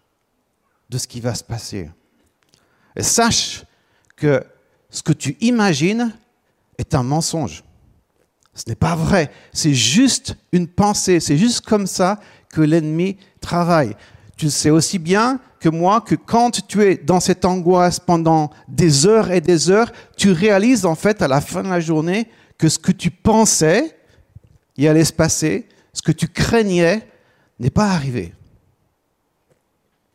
de 0.90 0.98
ce 0.98 1.06
qui 1.06 1.20
va 1.20 1.34
se 1.34 1.44
passer. 1.44 1.90
Et 2.96 3.02
sache 3.02 3.64
que 4.16 4.44
ce 4.90 5.02
que 5.02 5.12
tu 5.12 5.36
imagines 5.40 6.12
est 6.78 6.94
un 6.94 7.02
mensonge. 7.02 7.64
Ce 8.54 8.64
n'est 8.68 8.76
pas 8.76 8.94
vrai. 8.94 9.30
C'est 9.52 9.74
juste 9.74 10.36
une 10.52 10.68
pensée. 10.68 11.20
C'est 11.20 11.38
juste 11.38 11.62
comme 11.62 11.86
ça 11.86 12.20
que 12.50 12.60
l'ennemi 12.60 13.16
travaille. 13.40 13.96
Tu 14.42 14.50
sais 14.50 14.70
aussi 14.70 14.98
bien 14.98 15.38
que 15.60 15.68
moi 15.68 16.00
que 16.00 16.16
quand 16.16 16.66
tu 16.66 16.82
es 16.82 16.96
dans 16.96 17.20
cette 17.20 17.44
angoisse 17.44 18.00
pendant 18.00 18.50
des 18.66 19.06
heures 19.06 19.30
et 19.30 19.40
des 19.40 19.70
heures, 19.70 19.92
tu 20.16 20.32
réalises 20.32 20.84
en 20.84 20.96
fait 20.96 21.22
à 21.22 21.28
la 21.28 21.40
fin 21.40 21.62
de 21.62 21.68
la 21.68 21.78
journée 21.78 22.28
que 22.58 22.68
ce 22.68 22.80
que 22.80 22.90
tu 22.90 23.12
pensais 23.12 23.96
y 24.76 24.88
allait 24.88 25.04
se 25.04 25.12
passer, 25.12 25.68
ce 25.92 26.02
que 26.02 26.10
tu 26.10 26.26
craignais 26.26 27.06
n'est 27.60 27.70
pas 27.70 27.90
arrivé. 27.90 28.34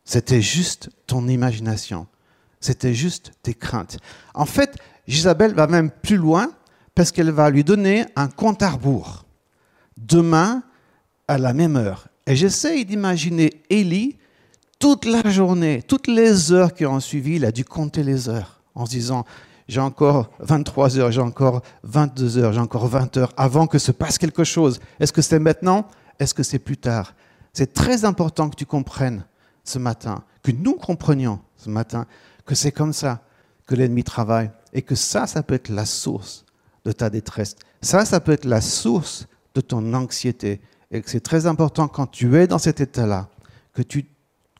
C'était 0.03 0.41
juste 0.41 0.89
ton 1.05 1.25
imagination. 1.29 2.05
C'était 2.59 2.93
juste 2.93 3.31
tes 3.43 3.53
craintes. 3.53 3.97
En 4.33 4.45
fait, 4.45 4.75
Isabelle 5.07 5.53
va 5.53 5.67
même 5.67 5.89
plus 5.89 6.17
loin 6.17 6.51
parce 6.95 7.13
qu'elle 7.13 7.31
va 7.31 7.49
lui 7.49 7.63
donner 7.63 8.03
un 8.17 8.27
compte 8.27 8.61
à 8.61 8.71
rebours. 8.71 9.23
Demain, 9.95 10.63
à 11.29 11.37
la 11.37 11.53
même 11.53 11.77
heure. 11.77 12.09
Et 12.27 12.35
j'essaye 12.35 12.85
d'imaginer 12.85 13.63
Élie 13.69 14.17
toute 14.79 15.05
la 15.05 15.27
journée, 15.29 15.81
toutes 15.81 16.07
les 16.07 16.51
heures 16.51 16.73
qui 16.73 16.85
ont 16.85 16.99
suivi, 16.99 17.37
il 17.37 17.45
a 17.45 17.51
dû 17.53 17.63
compter 17.63 18.03
les 18.03 18.27
heures 18.27 18.61
en 18.75 18.85
se 18.85 18.91
disant, 18.91 19.25
j'ai 19.69 19.79
encore 19.79 20.29
23 20.39 20.99
heures, 20.99 21.11
j'ai 21.11 21.21
encore 21.21 21.61
22 21.83 22.37
heures, 22.37 22.53
j'ai 22.53 22.59
encore 22.59 22.87
20 22.87 23.15
heures 23.17 23.33
avant 23.37 23.65
que 23.65 23.79
se 23.79 23.93
passe 23.93 24.17
quelque 24.17 24.43
chose. 24.43 24.79
Est-ce 24.99 25.13
que 25.13 25.21
c'est 25.21 25.39
maintenant? 25.39 25.87
Est-ce 26.19 26.33
que 26.33 26.43
c'est 26.43 26.59
plus 26.59 26.77
tard? 26.77 27.15
C'est 27.53 27.73
très 27.73 28.03
important 28.03 28.49
que 28.49 28.55
tu 28.55 28.65
comprennes 28.65 29.25
ce 29.63 29.79
matin, 29.79 30.23
que 30.43 30.51
nous 30.51 30.75
comprenions 30.75 31.39
ce 31.55 31.69
matin, 31.69 32.05
que 32.45 32.55
c'est 32.55 32.73
comme 32.73 32.93
ça 32.93 33.21
que 33.65 33.75
l'ennemi 33.75 34.03
travaille 34.03 34.51
et 34.73 34.81
que 34.81 34.95
ça, 34.95 35.27
ça 35.27 35.43
peut 35.43 35.55
être 35.55 35.69
la 35.69 35.85
source 35.85 36.45
de 36.83 36.91
ta 36.91 37.09
détresse. 37.09 37.55
Ça, 37.81 38.05
ça 38.05 38.19
peut 38.19 38.33
être 38.33 38.45
la 38.45 38.61
source 38.61 39.27
de 39.55 39.61
ton 39.61 39.93
anxiété. 39.93 40.61
Et 40.91 41.01
que 41.01 41.09
c'est 41.09 41.19
très 41.19 41.45
important 41.45 41.87
quand 41.87 42.07
tu 42.07 42.37
es 42.37 42.47
dans 42.47 42.59
cet 42.59 42.79
état-là, 42.79 43.29
que 43.73 43.81
tu 43.81 44.05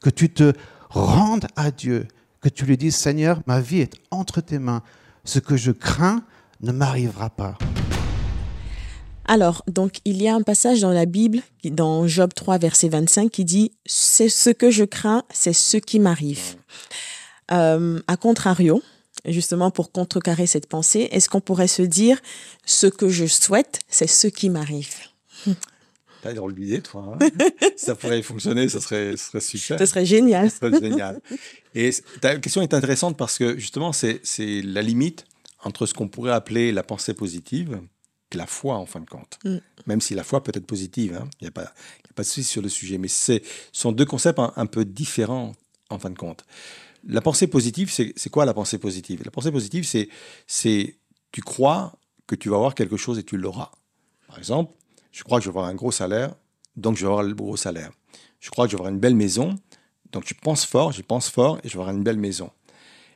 que 0.01 0.09
tu 0.09 0.31
te 0.31 0.53
rendes 0.89 1.47
à 1.55 1.71
Dieu, 1.71 2.07
que 2.41 2.49
tu 2.49 2.65
lui 2.65 2.77
dises, 2.77 2.95
Seigneur, 2.95 3.41
ma 3.47 3.59
vie 3.59 3.81
est 3.81 3.93
entre 4.11 4.41
tes 4.41 4.59
mains, 4.59 4.83
ce 5.23 5.39
que 5.39 5.57
je 5.57 5.71
crains 5.71 6.23
ne 6.61 6.71
m'arrivera 6.71 7.29
pas. 7.29 7.57
Alors, 9.25 9.63
donc, 9.67 9.99
il 10.05 10.21
y 10.21 10.27
a 10.27 10.35
un 10.35 10.41
passage 10.41 10.79
dans 10.79 10.91
la 10.91 11.05
Bible, 11.05 11.39
dans 11.65 12.07
Job 12.07 12.33
3, 12.33 12.59
verset 12.59 12.87
25, 12.87 13.29
qui 13.29 13.43
dit, 13.43 13.71
c'est 13.85 14.29
ce 14.29 14.49
que 14.49 14.71
je 14.71 14.85
crains, 14.85 15.23
c'est 15.33 15.53
ce 15.53 15.75
qui 15.75 15.99
m'arrive. 15.99 16.55
Euh, 17.51 17.99
à 18.07 18.15
contrario, 18.15 18.81
justement 19.25 19.69
pour 19.69 19.91
contrecarrer 19.91 20.47
cette 20.47 20.67
pensée, 20.67 21.09
est-ce 21.11 21.27
qu'on 21.27 21.41
pourrait 21.41 21.67
se 21.67 21.81
dire, 21.81 22.21
ce 22.65 22.87
que 22.87 23.09
je 23.09 23.25
souhaite, 23.25 23.79
c'est 23.89 24.07
ce 24.07 24.27
qui 24.27 24.49
m'arrive? 24.49 24.95
T'as 26.27 26.33
drôle 26.33 26.55
d'idée, 26.55 26.81
toi. 26.81 27.17
Hein 27.19 27.27
ça 27.77 27.95
pourrait 27.95 28.21
fonctionner, 28.21 28.69
ça 28.69 28.81
serait, 28.81 29.15
ça 29.15 29.27
serait 29.31 29.39
super. 29.39 29.79
Ce 29.79 29.85
serait 29.85 30.05
génial. 30.05 30.49
Ça 30.51 30.57
serait 30.57 30.79
génial. 30.79 31.21
Et 31.73 31.91
ta 32.21 32.37
question 32.37 32.61
est 32.61 32.73
intéressante 32.73 33.17
parce 33.17 33.37
que 33.37 33.57
justement, 33.57 33.93
c'est 33.93 34.21
la 34.63 34.81
limite 34.81 35.25
entre 35.63 35.85
ce 35.85 35.93
qu'on 35.93 36.07
pourrait 36.07 36.33
appeler 36.33 36.71
la 36.71 36.83
pensée 36.83 37.13
positive 37.13 37.79
et 38.31 38.37
la 38.37 38.45
foi, 38.45 38.75
en 38.75 38.85
fin 38.85 38.99
de 38.99 39.09
compte. 39.09 39.39
Mm. 39.43 39.57
Même 39.85 40.01
si 40.01 40.13
la 40.15 40.23
foi 40.23 40.43
peut 40.43 40.51
être 40.53 40.65
positive, 40.65 41.17
hein. 41.19 41.29
il 41.39 41.45
n'y 41.45 41.47
a, 41.47 41.51
pas, 41.51 41.63
a 41.63 42.13
pas 42.15 42.23
de 42.23 42.27
souci 42.27 42.43
sur 42.43 42.61
le 42.61 42.69
sujet. 42.69 42.97
Mais 42.97 43.07
ce 43.07 43.39
sont 43.71 43.91
deux 43.91 44.05
concepts 44.05 44.39
un, 44.39 44.51
un, 44.55 44.65
peu 44.65 44.85
différents, 44.85 45.53
en 45.89 45.99
fin 45.99 46.09
de 46.09 46.17
compte. 46.17 46.43
La 47.07 47.21
pensée 47.21 47.47
positive, 47.47 47.89
c'est 47.89 48.29
quoi 48.29 48.45
la 48.45 48.53
pensée 48.53 48.77
positive? 48.77 49.21
La 49.23 49.31
pensée 49.31 49.51
positive, 49.51 49.87
c'est 50.47 50.97
tu 51.31 51.41
crois 51.41 51.93
que 52.25 52.35
tu 52.35 52.49
vas 52.49 52.57
avoir 52.57 52.75
quelque 52.75 52.97
chose 52.97 53.17
et 53.17 53.23
tu 53.23 53.37
l'auras. 53.37 53.71
Par 54.27 54.37
exemple, 54.37 54.73
je 55.11 55.23
crois 55.23 55.39
que 55.39 55.45
je 55.45 55.49
vais 55.49 55.57
avoir 55.57 55.65
un 55.65 55.75
gros 55.75 55.91
salaire, 55.91 56.35
donc 56.75 56.95
je 56.97 57.01
vais 57.01 57.11
avoir 57.11 57.23
le 57.23 57.33
gros 57.33 57.57
salaire. 57.57 57.91
Je 58.39 58.49
crois 58.49 58.65
que 58.65 58.71
je 58.71 58.75
vais 58.75 58.81
avoir 58.81 58.93
une 58.93 58.99
belle 58.99 59.15
maison, 59.15 59.55
donc 60.11 60.25
tu 60.25 60.35
penses 60.35 60.65
fort, 60.65 60.91
je 60.91 61.01
pense 61.01 61.29
fort 61.29 61.59
et 61.63 61.67
je 61.67 61.73
vais 61.73 61.81
avoir 61.81 61.95
une 61.95 62.03
belle 62.03 62.17
maison. 62.17 62.51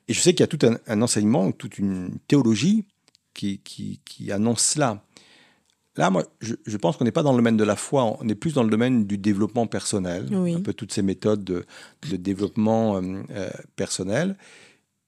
Et 0.07 0.13
je 0.13 0.19
sais 0.19 0.33
qu'il 0.33 0.41
y 0.41 0.43
a 0.43 0.47
tout 0.47 0.59
un, 0.87 1.01
enseignement, 1.01 1.51
toute 1.51 1.77
une 1.77 2.17
théologie 2.27 2.85
qui, 3.33 3.61
qui, 3.63 4.31
annonce 4.31 4.61
cela. 4.61 5.05
Là, 5.95 6.09
moi, 6.09 6.25
je, 6.41 6.77
pense 6.77 6.97
qu'on 6.97 7.05
n'est 7.05 7.11
pas 7.11 7.23
dans 7.23 7.31
le 7.31 7.37
domaine 7.37 7.57
de 7.57 7.63
la 7.63 7.75
foi, 7.75 8.17
on 8.19 8.27
est 8.27 8.35
plus 8.35 8.53
dans 8.53 8.63
le 8.63 8.69
domaine 8.69 9.05
du 9.05 9.17
développement 9.17 9.67
personnel, 9.67 10.27
un 10.33 10.61
peu 10.61 10.73
toutes 10.73 10.91
ces 10.91 11.01
méthodes 11.01 11.43
de, 11.43 11.65
développement 12.17 12.97
euh, 12.97 13.23
euh, 13.31 13.49
personnel. 13.75 14.37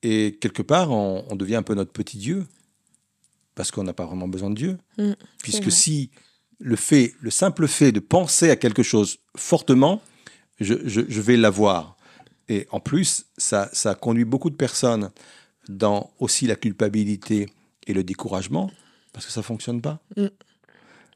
Et 0.04 0.38
quelque 0.40 0.62
part, 0.62 0.92
on, 0.92 1.36
devient 1.36 1.56
un 1.56 1.64
peu 1.64 1.74
notre 1.74 1.92
petit 1.92 2.18
Dieu, 2.18 2.46
parce 3.56 3.72
qu'on 3.72 3.84
n'a 3.84 3.94
pas 3.94 4.06
vraiment 4.06 4.28
besoin 4.28 4.50
de 4.50 4.56
Dieu. 4.56 4.78
Mm, 4.98 5.14
puisque 5.42 5.72
si 5.72 6.12
le 6.60 6.76
fait, 6.76 7.14
le 7.20 7.30
simple 7.30 7.68
fait 7.68 7.92
de 7.92 8.00
penser 8.00 8.50
à 8.50 8.56
quelque 8.56 8.84
chose 8.84 9.20
fortement, 9.36 10.02
je, 10.60 10.74
vais 11.22 11.38
l'avoir. 11.38 11.98
Et 12.50 12.68
en 12.72 12.80
plus, 12.80 13.26
ça, 13.38 13.70
ça 13.74 13.96
conduit 13.96 14.26
beaucoup 14.26 14.50
de 14.50 14.56
personnes 14.56 15.12
dans 15.68 16.12
aussi 16.20 16.48
la 16.48 16.56
culpabilité 16.56 17.50
et 17.88 17.94
le 17.94 18.04
découragement, 18.04 18.72
parce 19.12 19.26
que 19.26 19.32
ça 19.32 19.42
fonctionne 19.42 19.82
pas. 19.82 20.00
Mm. 20.16 20.28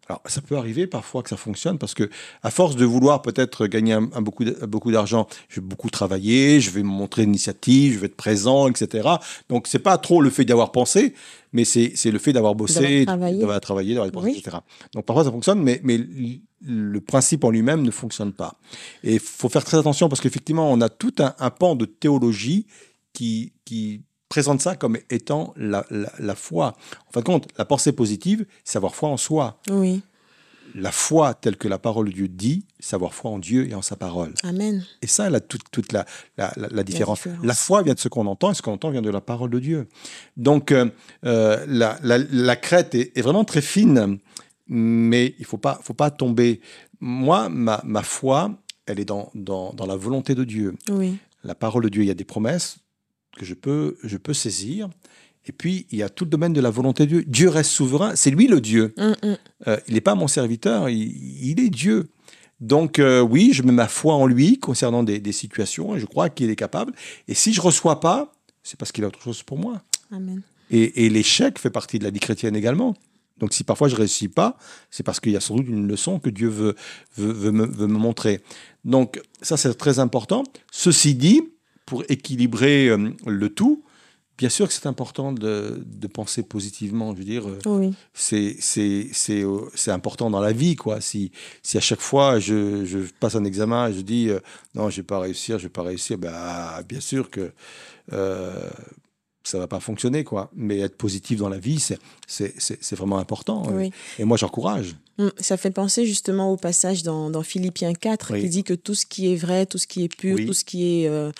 Alors, 0.09 0.21
ça 0.25 0.41
peut 0.41 0.55
arriver 0.55 0.87
parfois 0.87 1.21
que 1.21 1.29
ça 1.29 1.37
fonctionne 1.37 1.77
parce 1.77 1.93
que, 1.93 2.09
à 2.41 2.49
force 2.49 2.75
de 2.75 2.85
vouloir 2.85 3.21
peut-être 3.21 3.67
gagner 3.67 3.93
un, 3.93 4.01
beaucoup, 4.21 4.45
beaucoup 4.67 4.91
d'argent, 4.91 5.27
je 5.49 5.59
vais 5.59 5.65
beaucoup 5.65 5.89
travailler, 5.89 6.61
je 6.61 6.71
vais 6.71 6.81
me 6.83 6.87
montrer 6.87 7.23
l'initiative, 7.23 7.93
je 7.93 7.99
vais 7.99 8.05
être 8.05 8.15
présent, 8.15 8.69
etc. 8.69 9.09
Donc, 9.49 9.67
c'est 9.67 9.79
pas 9.79 9.97
trop 9.97 10.21
le 10.21 10.29
fait 10.29 10.45
d'avoir 10.45 10.71
pensé, 10.71 11.13
mais 11.51 11.65
c'est 11.65 11.91
le 12.05 12.19
fait 12.19 12.31
d'avoir 12.31 12.55
bossé, 12.55 13.05
d'avoir 13.05 13.59
travaillé, 13.59 13.95
d'avoir 13.95 14.11
pensé, 14.11 14.37
etc. 14.37 14.57
Donc, 14.93 15.05
parfois 15.05 15.25
ça 15.25 15.31
fonctionne, 15.31 15.61
mais, 15.61 15.81
mais 15.83 15.99
le 16.61 17.01
principe 17.01 17.43
en 17.43 17.49
lui-même 17.49 17.81
ne 17.81 17.91
fonctionne 17.91 18.31
pas. 18.31 18.55
Et 19.03 19.15
il 19.15 19.19
faut 19.19 19.49
faire 19.49 19.65
très 19.65 19.77
attention 19.77 20.07
parce 20.07 20.21
qu'effectivement, 20.21 20.71
on 20.71 20.79
a 20.79 20.89
tout 20.89 21.13
un, 21.19 21.35
un, 21.39 21.49
pan 21.49 21.75
de 21.75 21.85
théologie 21.85 22.65
qui, 23.13 23.53
qui 23.65 24.03
présente 24.29 24.61
ça 24.61 24.75
comme 24.75 24.97
étant 25.09 25.53
la, 25.57 25.85
la, 25.89 26.35
foi. 26.35 26.75
En 27.07 27.11
fin 27.11 27.19
de 27.21 27.25
compte, 27.25 27.47
la 27.57 27.65
pensée 27.65 27.91
positive, 27.91 28.45
c'est 28.63 28.77
avoir 28.77 28.95
foi 28.95 29.09
en 29.09 29.17
soi. 29.17 29.59
Oui. 29.69 30.01
la 30.75 30.91
foi 30.91 31.33
telle 31.33 31.55
que 31.57 31.67
la 31.67 31.77
parole 31.79 32.07
de 32.09 32.13
Dieu 32.13 32.27
dit, 32.27 32.65
savoir 32.79 33.13
foi 33.13 33.31
en 33.31 33.39
Dieu 33.39 33.67
et 33.69 33.73
en 33.73 33.81
sa 33.81 33.95
parole. 33.95 34.33
Amen. 34.43 34.85
Et 35.01 35.07
ça, 35.07 35.29
là, 35.29 35.39
toute, 35.39 35.63
toute 35.71 35.91
la, 35.91 36.05
la, 36.37 36.53
la, 36.57 36.67
la 36.69 36.83
différence. 36.83 37.19
différence. 37.19 37.45
La 37.45 37.53
foi 37.53 37.83
vient 37.83 37.93
de 37.93 37.99
ce 37.99 38.09
qu'on 38.09 38.27
entend, 38.27 38.51
et 38.51 38.53
ce 38.53 38.61
qu'on 38.61 38.73
entend 38.73 38.91
vient 38.91 39.01
de 39.01 39.09
la 39.09 39.21
parole 39.21 39.49
de 39.49 39.59
Dieu. 39.59 39.87
Donc, 40.35 40.71
euh, 40.71 40.89
euh, 41.25 41.65
la, 41.67 41.97
la, 42.03 42.17
la 42.17 42.55
crête 42.55 42.93
est, 42.95 43.17
est 43.17 43.21
vraiment 43.21 43.45
très 43.45 43.61
fine, 43.61 44.19
mais 44.67 45.35
il 45.37 45.41
ne 45.41 45.45
faut 45.47 45.57
pas, 45.57 45.79
faut 45.83 45.93
pas 45.93 46.11
tomber. 46.11 46.59
Moi, 46.99 47.49
ma, 47.49 47.81
ma 47.85 48.03
foi, 48.03 48.51
elle 48.85 48.99
est 48.99 49.05
dans, 49.05 49.31
dans, 49.35 49.73
dans 49.73 49.85
la 49.85 49.95
volonté 49.95 50.35
de 50.35 50.43
Dieu. 50.43 50.75
Oui. 50.89 51.17
La 51.43 51.55
parole 51.55 51.83
de 51.83 51.89
Dieu, 51.89 52.03
il 52.03 52.07
y 52.07 52.11
a 52.11 52.15
des 52.15 52.25
promesses 52.25 52.77
que 53.37 53.45
je 53.45 53.53
peux, 53.53 53.97
je 54.03 54.17
peux 54.17 54.33
saisir. 54.33 54.89
Et 55.45 55.53
puis, 55.53 55.87
il 55.91 55.99
y 55.99 56.03
a 56.03 56.09
tout 56.09 56.25
le 56.25 56.29
domaine 56.29 56.51
de 56.51 56.59
la 56.59 56.69
volonté 56.69 57.05
de 57.05 57.09
Dieu. 57.09 57.23
Dieu 57.25 57.49
reste 57.49 57.71
souverain, 57.71 58.15
c'est 58.15 58.31
lui 58.31 58.47
le 58.47 58.59
Dieu. 58.59 58.93
Mm, 58.97 59.27
mm. 59.27 59.37
Euh, 59.67 59.77
il 59.87 59.93
n'est 59.93 60.01
pas 60.01 60.15
mon 60.15 60.27
serviteur, 60.27 60.89
il, 60.89 61.49
il 61.49 61.59
est 61.61 61.69
Dieu. 61.69 62.09
Donc 62.59 62.99
euh, 62.99 63.21
oui, 63.21 63.51
je 63.53 63.63
mets 63.63 63.71
ma 63.71 63.87
foi 63.87 64.15
en 64.15 64.25
lui 64.25 64.59
concernant 64.59 65.03
des, 65.03 65.19
des 65.19 65.31
situations 65.31 65.95
et 65.95 65.99
je 65.99 66.05
crois 66.05 66.29
qu'il 66.29 66.49
est 66.49 66.55
capable. 66.55 66.93
Et 67.27 67.33
si 67.33 67.53
je 67.53 67.61
reçois 67.61 67.99
pas, 67.99 68.33
c'est 68.63 68.77
parce 68.77 68.91
qu'il 68.91 69.03
a 69.03 69.07
autre 69.07 69.21
chose 69.21 69.43
pour 69.43 69.59
moi. 69.59 69.81
Amen. 70.11 70.41
Et, 70.71 71.05
et 71.05 71.09
l'échec 71.09 71.59
fait 71.59 71.69
partie 71.69 71.99
de 71.99 72.03
la 72.03 72.09
vie 72.09 72.19
chrétienne 72.19 72.55
également. 72.55 72.95
Donc 73.37 73.53
si 73.53 73.63
parfois 73.63 73.87
je 73.87 73.95
réussis 73.95 74.27
pas, 74.27 74.57
c'est 74.89 75.03
parce 75.03 75.19
qu'il 75.19 75.31
y 75.31 75.37
a 75.37 75.39
sans 75.39 75.55
doute 75.55 75.67
une 75.67 75.87
leçon 75.87 76.19
que 76.19 76.31
Dieu 76.31 76.49
veut, 76.49 76.75
veut, 77.15 77.31
veut 77.31 77.51
me, 77.51 77.65
veut 77.67 77.87
me 77.87 77.97
montrer. 77.97 78.41
Donc 78.83 79.21
ça 79.41 79.55
c'est 79.55 79.73
très 79.75 79.99
important. 79.99 80.43
Ceci 80.71 81.13
dit, 81.13 81.43
pour 81.87 82.03
équilibrer 82.09 82.89
euh, 82.89 83.09
le 83.25 83.49
tout, 83.49 83.81
bien 84.37 84.49
sûr 84.49 84.67
que 84.67 84.73
c'est 84.73 84.85
important 84.85 85.31
de, 85.31 85.81
de 85.83 86.07
penser 86.07 86.43
positivement. 86.43 87.13
Je 87.13 87.17
veux 87.19 87.23
dire, 87.23 87.47
euh, 87.49 87.57
Oui. 87.65 87.93
c'est 88.13 88.57
euh, 88.79 89.61
c'est 89.73 89.91
important 89.91 90.29
dans 90.29 90.39
la 90.41 90.51
vie 90.51 90.75
quoi 90.75 91.01
si 91.01 91.31
si 91.63 91.77
à 91.77 91.81
chaque 91.81 92.01
fois 92.01 92.39
je, 92.39 92.85
je 92.85 92.99
passe 93.19 93.35
un 93.35 93.45
examen 93.45 93.87
et 93.89 93.93
je 93.93 94.01
dis 94.01 94.29
euh, 94.29 94.39
non 94.75 94.89
je 94.91 94.97
vais 94.97 95.03
pas 95.13 95.19
réussir 95.19 95.57
je 95.57 95.63
vais 95.63 95.69
pas 95.79 95.81
réussir 95.83 96.17
ben 96.19 96.35
bien 96.87 96.99
sûr 96.99 97.31
que 97.31 97.51
euh, 98.13 98.69
ça 99.47 99.57
va 99.59 99.67
pas 99.67 99.79
fonctionner 99.79 100.23
quoi 100.23 100.49
mais 100.55 100.79
être 100.79 100.97
positif 100.97 101.39
dans 101.39 101.49
la 101.49 101.57
vie 101.59 101.79
c'est 102.27 102.95
vraiment 102.95 103.17
important 103.17 103.63
Oui. 103.71 103.91
et 104.19 104.23
moi 104.25 104.37
j'encourage 104.37 104.95
Mm, 105.19 105.29
Ça 105.39 105.57
fait 105.57 105.71
penser 105.71 106.05
justement 106.05 106.51
au 106.51 106.57
passage 106.57 107.01
dans, 107.01 107.31
dans 107.31 107.41
Philippiens 107.41 107.95
4 107.95 108.33
Oui. 108.33 108.41
qui 108.41 108.49
dit 108.49 108.63
que 108.63 108.75
tout 108.75 108.93
ce 108.93 109.07
qui 109.07 109.33
est 109.33 109.35
vrai, 109.35 109.65
tout 109.65 109.79
ce 109.79 109.87
qui 109.87 110.03
est 110.03 110.15
pur, 110.15 110.35
Oui. 110.35 110.45
tout 110.45 110.53
ce 110.53 110.63
qui 110.63 111.01
est, 111.03 111.07
euh, 111.09 111.31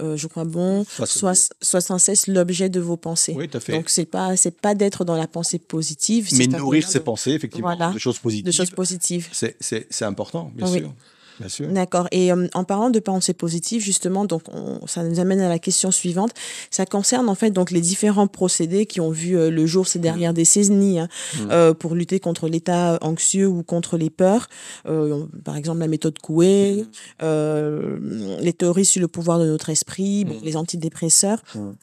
euh, 0.00 0.16
je 0.16 0.26
crois, 0.26 0.44
bon, 0.46 0.84
Soit- 0.84 1.04
soit, 1.04 1.52
soit 1.60 1.82
sans 1.82 1.98
cesse 1.98 2.28
l'objet 2.28 2.70
de 2.70 2.80
vos 2.80 2.96
pensées. 2.96 3.34
oui 3.36 3.46
tout 3.46 3.58
à 3.58 3.60
fait 3.60 3.72
Donc, 3.72 3.90
c'est 3.90 4.06
pas, 4.06 4.38
c'est 4.38 4.58
pas 4.58 4.74
d'être 4.74 5.04
dans 5.04 5.16
la 5.18 5.26
pensée 5.26 5.58
positive, 5.58 6.30
mais 6.32 6.46
nourrir 6.46 6.88
ses 6.88 6.98
de- 7.00 7.04
pensées 7.04 7.32
effectivement 7.32 7.74
Voilà. 7.76 7.92
de 7.92 7.98
choses 7.98 8.18
positives 8.18 8.46
de 8.46 8.52
choses 8.52 8.70
positives. 8.70 9.28
c'est 9.32 10.02
important 10.02 10.50
bien 10.54 10.66
sûr 10.66 10.94
bien 11.38 11.48
sûr 11.48 11.68
D'accord. 11.68 12.08
Et 12.12 12.32
euh, 12.32 12.46
en 12.54 12.64
parlant 12.64 12.90
de 12.90 12.98
pensée 13.00 13.34
positive, 13.34 13.80
justement, 13.82 14.24
donc 14.24 14.42
on- 14.52 14.86
ça 14.86 15.02
nous 15.02 15.20
amène 15.20 15.40
à 15.40 15.48
la 15.48 15.58
question 15.58 15.90
suivante. 15.90 16.32
Ça 16.70 16.86
concerne 16.86 17.28
en 17.28 17.34
fait 17.34 17.50
donc 17.50 17.70
les 17.70 17.80
différents 17.80 18.26
procédés 18.26 18.86
qui 18.86 19.00
ont 19.00 19.10
vu 19.10 19.36
euh, 19.36 19.50
le 19.50 19.66
jour 19.66 19.86
ces 19.88 19.98
dernières 19.98 20.34
décennies 20.34 20.98
hein, 21.00 21.08
euh, 21.50 21.74
pour 21.74 21.94
lutter 21.94 22.20
contre 22.20 22.48
l'état 22.48 22.98
anxieux 23.02 23.46
ou 23.46 23.62
contre 23.62 23.96
les 23.96 24.10
peurs. 24.10 24.48
Euh, 24.86 25.24
par 25.44 25.56
exemple, 25.56 25.80
la 25.80 25.88
méthode 25.88 26.18
Coué, 26.18 26.84
euh, 27.22 28.36
les 28.40 28.52
théories 28.52 28.84
sur 28.84 29.00
le 29.00 29.08
pouvoir 29.08 29.38
de 29.38 29.46
notre 29.46 29.70
esprit, 29.70 30.24
bon, 30.24 30.36
les 30.42 30.56
antidépresseurs. 30.56 31.42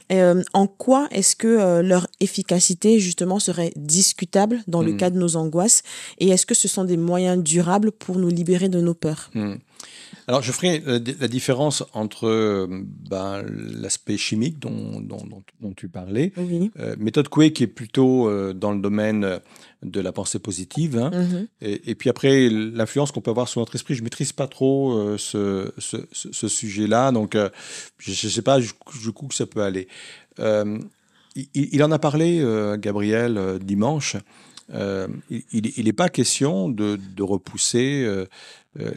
Et, 0.10 0.22
euh, 0.22 0.42
en 0.54 0.68
quoi 0.68 1.08
est-ce 1.12 1.36
que 1.36 1.48
euh, 1.48 1.82
leur 1.82 2.08
efficacité 2.20 3.00
justement 3.00 3.40
serait 3.40 3.72
discutable 3.76 4.62
dans 4.68 4.82
le 4.82 4.94
Mm. 4.94 4.98
cas 4.98 5.10
de 5.10 5.18
nos 5.20 5.36
angoisses? 5.36 5.82
Et 6.20 6.30
est-ce 6.30 6.46
que 6.46 6.56
ce 6.56 6.68
sont 6.68 6.84
des 6.84 6.98
moyens 6.98 7.42
durables 7.44 7.92
pour 7.92 8.18
nous 8.18 8.30
libérer 8.30 8.70
de 8.70 8.80
nos 8.82 8.94
peurs? 8.94 9.30
Hmm. 9.44 9.58
Alors, 10.28 10.42
je 10.42 10.52
ferai 10.54 10.82
la, 10.86 11.00
la 11.20 11.28
différence 11.28 11.84
entre 11.94 12.28
euh, 12.28 12.68
ben, 13.10 13.44
l'aspect 13.82 14.16
chimique 14.16 14.58
dont, 14.60 15.02
dont, 15.02 15.18
dont- 15.26 15.44
dont 15.60 15.74
tu 15.74 15.90
parlais, 15.90 16.32
Oui. 16.38 16.72
euh, 16.80 16.96
méthode 16.98 17.28
Coué 17.28 17.52
qui 17.52 17.64
est 17.64 17.68
plutôt 17.68 18.30
euh, 18.30 18.54
dans 18.54 18.72
le 18.72 18.80
domaine 18.80 19.26
euh, 19.26 19.40
de 19.82 20.00
la 20.00 20.14
pensée 20.14 20.40
positive, 20.40 20.98
hein, 20.98 21.12
Mhm. 21.14 21.48
et, 21.62 21.92
et 21.92 21.96
puis 21.96 22.10
après 22.10 22.48
l'influence 22.50 23.12
qu'on 23.12 23.20
peut 23.20 23.32
avoir 23.32 23.50
sur 23.50 23.60
notre 23.60 23.76
esprit. 23.76 23.96
Je 23.96 24.04
maîtrise 24.04 24.32
pas 24.32 24.48
trop 24.48 24.94
euh, 24.98 25.18
ce, 25.18 25.72
ce, 25.78 25.98
ce- 26.14 26.32
ce 26.32 26.48
sujet-là, 26.48 27.12
donc 27.12 27.36
euh, 27.36 27.50
je 27.98 28.12
ne 28.12 28.32
sais 28.32 28.42
pas 28.44 28.62
jusqu'où 28.62 28.94
jusqu'où 28.94 29.28
que 29.28 29.36
ça 29.36 29.46
peut 29.46 29.62
aller. 29.64 29.90
Euh, 30.40 30.80
il, 31.36 31.48
il 31.54 31.84
en 31.84 31.92
a 31.92 32.00
parlé, 32.00 32.40
euh, 32.40 32.78
Gabriel, 32.78 33.38
euh, 33.38 33.60
dimanche. 33.60 34.16
Euh, 34.74 35.08
il 35.30 35.84
n'est 35.84 35.92
pas 35.94 36.08
question 36.08 36.70
de, 36.70 36.98
de 37.18 37.24
repousser 37.24 38.04
euh, 38.06 38.22
euh, 38.22 38.26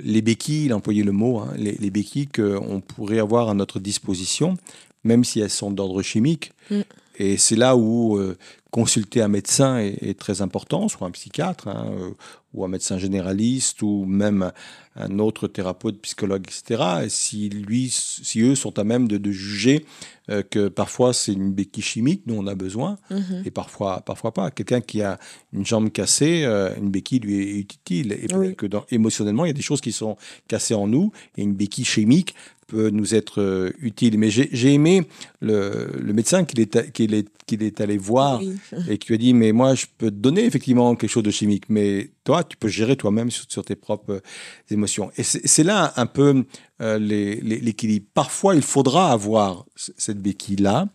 les 0.03 0.23
béquilles, 0.23 0.67
il 0.67 0.73
a 0.73 0.77
employé 0.77 1.03
le 1.03 1.13
mot, 1.13 1.39
hein, 1.39 1.53
les, 1.57 1.73
les 1.73 1.91
béquilles 1.91 2.29
qu'on 2.29 2.81
pourrait 2.81 3.19
avoir 3.19 3.49
à 3.51 3.55
notre 3.55 3.79
disposition, 3.79 4.57
même 5.05 5.25
si 5.25 5.41
elles 5.41 5.51
sont 5.51 5.71
d'ordre 5.71 6.03
chimique. 6.03 6.53
Mm. 6.71 6.81
Et 7.19 7.37
c'est 7.37 7.57
là 7.57 7.77
où 7.77 8.17
euh, 8.17 8.37
consulter 8.77 9.23
un 9.23 9.29
médecin 9.29 9.79
est, 9.79 10.03
est 10.03 10.19
très 10.19 10.43
important, 10.43 10.89
soit 10.89 11.07
un 11.07 11.11
psychiatre, 11.11 11.67
hein, 11.69 11.87
euh, 11.99 12.11
ou 12.53 12.63
un 12.63 12.69
médecin 12.69 12.99
généraliste, 12.99 13.81
ou 13.81 14.05
même 14.05 14.53
un 14.97 15.19
autre 15.19 15.49
thérapeute, 15.49 15.99
psychologue, 16.03 16.45
etc. 16.47 16.83
Et 17.05 17.09
si, 17.09 17.49
lui, 17.49 17.89
si 17.91 18.41
eux 18.43 18.55
sont 18.55 18.79
à 18.79 18.85
même 18.85 19.09
de, 19.09 19.17
de 19.17 19.31
juger 19.31 19.87
euh, 20.29 20.43
que 20.43 20.69
parfois 20.69 21.15
c'est 21.15 21.33
une 21.33 21.53
béquille 21.53 21.83
chimique 21.83 22.23
dont 22.27 22.39
on 22.45 22.47
a 22.47 22.55
besoin, 22.55 22.99
Mhm. 23.11 23.43
et 23.47 23.51
parfois, 23.51 24.01
parfois 24.03 24.33
pas. 24.35 24.51
Quelqu'un 24.51 24.83
qui 24.83 25.01
a 25.01 25.19
une 25.55 25.65
jambe 25.65 25.91
cassée, 25.91 26.45
euh, 26.45 26.75
une 26.77 26.91
béquille 26.91 27.21
lui 27.21 27.35
est 27.59 27.59
utile. 27.61 28.13
Et 28.13 28.27
Oui. 28.35 28.55
que 28.57 28.67
dans, 28.67 28.85
émotionnellement, 28.91 29.47
il 29.47 29.49
y 29.49 29.57
a 29.57 29.61
des 29.63 29.63
choses 29.71 29.81
qui 29.81 29.93
sont 29.93 30.17
cassées 30.49 30.75
en 30.75 30.87
nous, 30.87 31.13
et 31.39 31.43
une 31.43 31.55
béquille 31.55 31.87
chimique 31.87 32.35
peut 32.67 32.91
nous 32.91 33.15
être 33.15 33.41
euh, 33.41 33.71
utile. 33.79 34.19
Mais 34.19 34.31
j'ai 34.31 34.73
aimé 34.73 35.07
le, 35.41 35.91
le 35.99 36.13
médecin 36.13 36.45
qu'il 36.45 36.61
est, 36.61 36.93
qu'il 36.93 37.15
est, 37.15 37.29
qu'il 37.47 37.63
est 37.63 37.81
allé 37.81 37.97
voir 37.97 38.41
Oui. 38.41 38.57
et 38.89 38.99
qui 38.99 39.09
lui 39.09 39.15
a 39.15 39.19
dit, 39.19 39.35
mais 39.35 39.53
moi, 39.53 39.75
je 39.75 39.87
peux 39.99 40.11
te 40.11 40.17
donner 40.17 40.45
effectivement 40.45 40.95
quelque 40.97 41.11
chose 41.11 41.23
de 41.23 41.31
chimique, 41.31 41.65
mais 41.69 42.11
toi, 42.25 42.43
tu 42.45 42.57
peux 42.57 42.69
gérer 42.69 42.97
toi-même 42.97 43.31
sur, 43.31 43.45
sur 43.49 43.65
tes 43.65 43.77
propres 43.77 44.15
euh, 44.15 44.21
émotions. 44.71 45.11
Et 45.17 45.23
c'est 45.23 45.65
là 45.65 45.93
un 45.97 46.07
peu 46.07 46.45
euh, 46.81 46.99
l'équilibre. 46.99 48.07
Parfois, 48.15 48.55
il 48.57 48.63
faudra 48.63 49.13
avoir 49.13 49.65
cette 49.77 50.21
béquille-là, 50.21 50.89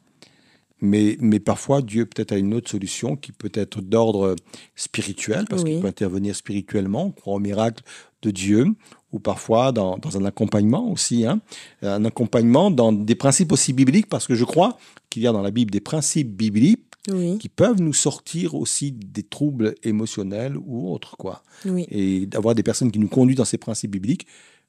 mais, 0.84 1.16
mais 1.20 1.40
parfois, 1.40 1.82
Dieu 1.84 2.06
peut-être 2.08 2.32
a 2.32 2.38
une 2.38 2.54
autre 2.56 2.70
solution 2.72 3.16
qui 3.16 3.32
peut 3.32 3.52
être 3.54 3.82
d'ordre 3.82 4.36
spirituel, 4.76 5.46
parce 5.48 5.62
Oui. 5.62 5.74
qu'il 5.74 5.82
peut 5.82 5.88
intervenir 5.88 6.36
spirituellement, 6.36 7.06
on 7.06 7.12
croit 7.12 7.36
au 7.36 7.40
miracle 7.40 7.84
de 8.24 8.32
Dieu, 8.32 8.66
ou 9.12 9.20
parfois 9.20 9.72
dans, 9.72 9.98
dans 9.98 10.18
un 10.18 10.26
accompagnement 10.26 10.90
aussi, 10.92 11.26
hein, 11.26 11.42
un 11.82 12.06
accompagnement 12.06 12.72
dans 12.72 12.92
des 12.94 13.16
principes 13.16 13.52
aussi 13.52 13.74
bibliques, 13.74 14.08
parce 14.08 14.28
que 14.28 14.36
je 14.36 14.46
crois 14.46 14.78
qu'il 15.10 15.22
y 15.24 15.28
a 15.28 15.32
dans 15.32 15.42
la 15.42 15.52
Bible 15.52 15.72
des 15.72 15.82
principes 15.82 16.36
bibliques 16.36 16.86
Oui. 17.10 17.38
qui 17.40 17.50
peuvent 17.50 17.82
nous 17.82 17.94
sortir 17.94 18.56
aussi 18.56 18.92
des 18.92 19.24
troubles 19.24 19.76
émotionnels 19.84 20.56
ou 20.58 20.92
autres, 20.94 21.18
quoi. 21.18 21.44
Oui. 21.66 21.86
Et 21.90 22.26
d'avoir 22.26 22.56
des 22.56 22.64
personnes 22.64 22.92
qui 22.92 23.00
nous 23.00 23.10
conduisent 23.10 23.38
dans 23.38 23.46
ces 23.46 23.58
principes 23.58 23.92
bibliques 23.92 24.28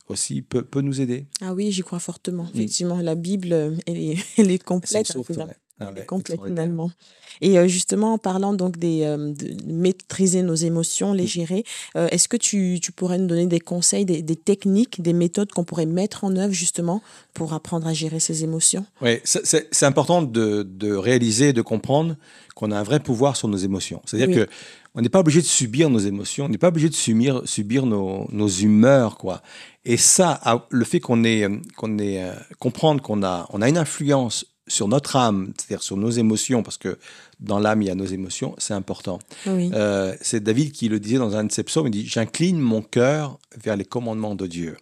aussi 0.09 0.43
peut, 0.43 0.63
peut 0.63 0.81
nous 0.81 1.01
aider. 1.01 1.27
Ah 1.41 1.55
oui, 1.55 1.71
j'y 1.71 1.83
crois 1.83 2.01
fortement. 2.01 2.47
Effectivement, 2.55 3.01
la 3.01 3.15
Bible, 3.15 3.53
euh, 3.53 3.77
elle 3.87 3.99
est, 3.99 4.17
elle 4.39 4.51
est 4.51 4.63
complète. 4.63 5.09
Hein, 5.11 5.13
sauf, 5.13 5.27
finalement. 5.29 5.53
ouais. 5.53 5.57
Ah 5.89 5.93
ouais, 5.93 6.05
complète 6.07 6.41
finalement. 6.45 6.91
Et 7.41 7.59
euh, 7.59 7.67
justement, 7.67 8.13
en 8.15 8.19
parlant 8.19 8.53
donc 8.53 8.77
des, 8.79 9.03
euh, 9.03 9.33
de 9.33 9.57
maîtriser 9.73 10.43
nos 10.43 10.55
émotions, 10.55 11.13
les 11.13 11.27
gérer, 11.27 11.65
euh, 11.97 12.07
est-ce 12.11 12.29
que 12.29 12.37
tu, 12.37 12.79
tu 12.81 12.93
pourrais 12.93 13.19
nous 13.19 13.27
donner 13.27 13.47
des 13.47 13.59
conseils, 13.59 14.05
des, 14.05 14.23
des 14.23 14.37
techniques, 14.37 15.01
des 15.03 15.13
méthodes 15.13 15.51
qu'on 15.51 15.65
pourrait 15.65 15.87
mettre 15.87 16.25
en 16.25 16.37
œuvre 16.37 16.53
justement 16.53 17.03
pour 17.35 17.53
apprendre 17.55 17.87
à 17.87 17.95
gérer 17.95 18.21
ses 18.21 18.45
émotions? 18.45 18.85
Oui, 19.01 19.19
c'est- 19.25 19.83
important 19.83 20.23
de, 20.23 20.63
de 20.63 20.93
réaliser, 20.93 21.53
de 21.53 21.63
comprendre 21.63 22.17
qu'on 22.55 22.71
a 22.71 22.79
un 22.79 22.83
vrai 22.85 23.01
pouvoir 23.01 23.35
sur 23.37 23.49
nos 23.49 23.57
émotions. 23.57 24.03
C'est-à-dire 24.05 24.29
Oui. 24.29 24.35
que 24.47 24.51
on 24.95 25.01
n'est 25.01 25.09
pas 25.09 25.21
obligé 25.21 25.41
de 25.41 25.47
subir 25.47 25.89
nos 25.89 25.99
émotions, 25.99 26.45
on 26.45 26.49
n'est 26.51 26.59
pas 26.59 26.69
obligé 26.69 26.91
de 26.91 26.95
subir, 26.95 27.41
subir 27.47 27.87
nos, 27.87 28.29
nos 28.31 28.49
humeurs, 28.49 29.17
quoi. 29.17 29.41
Et 29.87 29.97
ça, 29.97 30.39
le 30.69 30.85
fait 30.85 31.01
qu'on 31.01 31.25
ait, 31.25 31.49
qu'on 31.77 31.99
ait, 31.99 32.31
comprendre 32.59 33.01
qu'on 33.03 33.23
a, 33.23 33.47
on 33.55 33.63
a 33.63 33.69
une 33.71 33.79
influence 33.79 34.45
sur 34.69 34.89
notre 34.89 35.17
âme, 35.17 35.53
c'est-à-dire 35.57 35.83
sur 35.83 35.97
nos 35.97 36.11
émotions, 36.11 36.63
parce 36.63 36.79
que 36.79 36.99
dans 37.41 37.59
l'âme 37.59 37.83
il 37.83 37.89
y 37.89 37.91
a 37.91 37.95
nos 37.95 38.07
émotions, 38.07 38.55
c'est 38.59 38.75
important. 38.75 39.19
Oui. 39.47 39.71
Euh, 39.75 40.15
c'est 40.21 40.43
David 40.43 40.73
qui 40.73 40.89
le 40.89 41.01
disait 41.01 41.19
dans 41.19 41.37
un 41.37 41.45
de 41.45 41.53
ses 41.53 41.65
psaumes, 41.65 41.89
il 41.89 41.91
dit 41.91 42.07
J'incline 42.07 42.59
mon 42.59 42.83
cœur 42.83 43.39
vers 43.57 43.77
les 43.77 43.85
commandements 43.85 44.35
de 44.35 44.47
Dieu. 44.47 44.77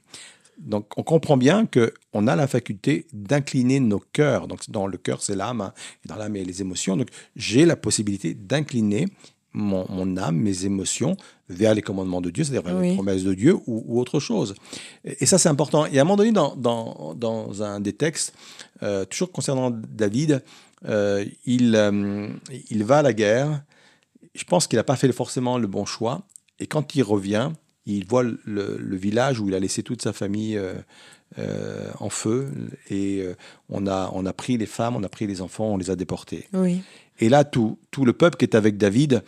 Donc 0.58 0.86
on 0.98 1.02
comprend 1.02 1.38
bien 1.38 1.64
que 1.64 1.94
on 2.12 2.26
a 2.26 2.36
la 2.36 2.46
faculté 2.46 3.06
d'incliner 3.12 3.80
nos 3.80 4.00
cœurs. 4.12 4.46
Donc 4.46 4.68
dans 4.68 4.86
le 4.86 4.98
cœur 4.98 5.22
c'est 5.22 5.34
l'âme, 5.34 5.62
hein, 5.62 5.72
et 6.04 6.08
dans 6.08 6.16
l'âme 6.16 6.36
il 6.36 6.40
y 6.40 6.44
a 6.44 6.46
les 6.46 6.60
émotions. 6.60 6.96
Donc 6.96 7.08
j'ai 7.34 7.64
la 7.64 7.76
possibilité 7.76 8.34
d'incliner 8.34 9.06
mon, 9.52 9.84
mon 9.90 10.16
âme, 10.16 10.36
mes 10.36 10.64
émotions 10.64 11.16
vers 11.48 11.74
les 11.74 11.82
commandements 11.82 12.20
de 12.20 12.30
Dieu, 12.30 12.44
c'est-à-dire 12.44 12.62
vers 12.62 12.80
les 12.80 12.94
promesses 12.94 13.24
de 13.24 13.34
Dieu 13.34 13.56
ou, 13.66 13.84
ou 13.86 14.00
autre 14.00 14.20
chose. 14.20 14.54
Et, 15.04 15.24
et 15.24 15.26
ça 15.26 15.38
c'est 15.38 15.48
important. 15.48 15.86
Et 15.86 15.98
à 15.98 16.02
un 16.02 16.04
moment 16.04 16.16
donné 16.16 16.32
dans, 16.32 16.54
dans, 16.56 17.14
dans 17.14 17.62
un 17.62 17.80
des 17.80 17.92
textes, 17.92 18.32
euh, 18.82 19.04
toujours 19.04 19.32
concernant 19.32 19.70
David, 19.70 20.42
euh, 20.86 21.24
il, 21.46 21.74
euh, 21.74 22.28
il 22.70 22.84
va 22.84 22.98
à 22.98 23.02
la 23.02 23.12
guerre. 23.12 23.62
Je 24.34 24.44
pense 24.44 24.66
qu'il 24.66 24.76
n'a 24.76 24.84
pas 24.84 24.96
fait 24.96 25.10
forcément 25.12 25.58
le 25.58 25.66
bon 25.66 25.84
choix. 25.84 26.22
Et 26.60 26.66
quand 26.66 26.94
il 26.94 27.02
revient, 27.02 27.50
il 27.86 28.06
voit 28.06 28.22
le, 28.22 28.36
le 28.44 28.96
village 28.96 29.40
où 29.40 29.48
il 29.48 29.54
a 29.54 29.58
laissé 29.58 29.82
toute 29.82 30.02
sa 30.02 30.12
famille 30.12 30.60
en 31.98 32.10
feu 32.10 32.50
et 32.90 33.24
on, 33.68 33.86
a, 33.86 34.10
on 34.12 34.26
a 34.26 34.32
pris 34.32 34.58
les 34.58 34.66
femmes, 34.66 34.94
on 34.96 35.02
a 35.02 35.08
pris 35.08 35.26
les 35.26 35.40
enfants, 35.40 35.72
on 35.74 35.76
les 35.78 35.90
a 35.90 35.96
déportés. 35.96 36.48
Oui. 36.52 36.82
Et 37.20 37.28
là, 37.28 37.44
tout, 37.44 37.78
tout 37.90 38.04
le 38.04 38.12
peuple 38.12 38.36
qui 38.36 38.44
est 38.44 38.54
avec 38.54 38.76
David 38.76 39.22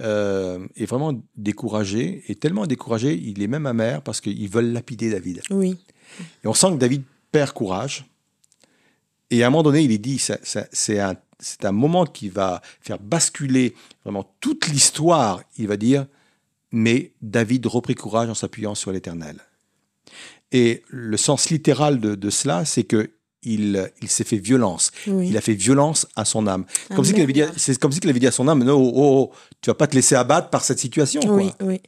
euh, 0.00 0.66
est 0.76 0.84
vraiment 0.84 1.18
découragé, 1.36 2.24
et 2.28 2.34
tellement 2.34 2.66
découragé, 2.66 3.14
il 3.14 3.42
est 3.42 3.46
même 3.46 3.66
amer 3.66 4.02
parce 4.02 4.20
qu'ils 4.20 4.48
veulent 4.48 4.72
lapider 4.72 5.10
David. 5.10 5.42
Oui. 5.50 5.78
Et 6.44 6.48
on 6.48 6.54
sent 6.54 6.72
que 6.72 6.76
David 6.76 7.02
perd 7.32 7.52
courage. 7.52 8.04
Et 9.30 9.42
à 9.42 9.46
un 9.46 9.50
moment 9.50 9.62
donné, 9.62 9.82
il 9.82 9.92
est 9.92 9.98
dit, 9.98 10.18
c'est 10.18 11.00
un, 11.00 11.72
moment 11.72 12.04
qui 12.04 12.28
va 12.28 12.60
faire 12.80 12.98
basculer 12.98 13.74
vraiment 14.04 14.30
toute 14.40 14.68
l'histoire. 14.68 15.42
Il 15.56 15.68
va 15.68 15.76
dire, 15.76 16.06
mais 16.72 17.12
David 17.22 17.66
reprit 17.66 17.94
courage 17.94 18.28
en 18.28 18.34
s'appuyant 18.34 18.74
sur 18.74 18.92
l'Éternel. 18.92 19.40
Et 20.52 20.84
le 20.88 21.16
sens 21.16 21.50
littéral 21.50 22.00
de, 22.00 22.14
de 22.14 22.30
cela, 22.30 22.64
c'est 22.64 22.84
que 22.84 23.10
il, 23.42 23.90
il 24.02 24.08
s'est 24.08 24.24
fait 24.24 24.38
violence. 24.38 24.90
Oui. 25.06 25.28
Il 25.28 25.36
a 25.36 25.40
fait 25.40 25.54
violence 25.54 26.06
à 26.16 26.24
son 26.24 26.46
âme. 26.46 26.64
Comme 26.94 27.04
si 27.04 27.20
avait 27.20 27.32
dit, 27.32 27.42
c'est 27.56 27.78
comme 27.78 27.92
si 27.92 28.00
qu'il 28.00 28.10
avait 28.10 28.18
dit 28.18 28.26
à 28.26 28.32
son 28.32 28.48
âme, 28.48 28.64
non, 28.64 28.74
oh, 28.74 28.92
oh, 28.94 29.30
oh, 29.30 29.36
tu 29.60 29.70
vas 29.70 29.74
pas 29.74 29.86
te 29.86 29.94
laisser 29.94 30.14
abattre 30.14 30.50
par 30.50 30.64
cette 30.64 30.78
situation. 30.78 31.20
quoi. 31.20 31.34
Oui, 31.34 31.50
oui. 31.60 31.80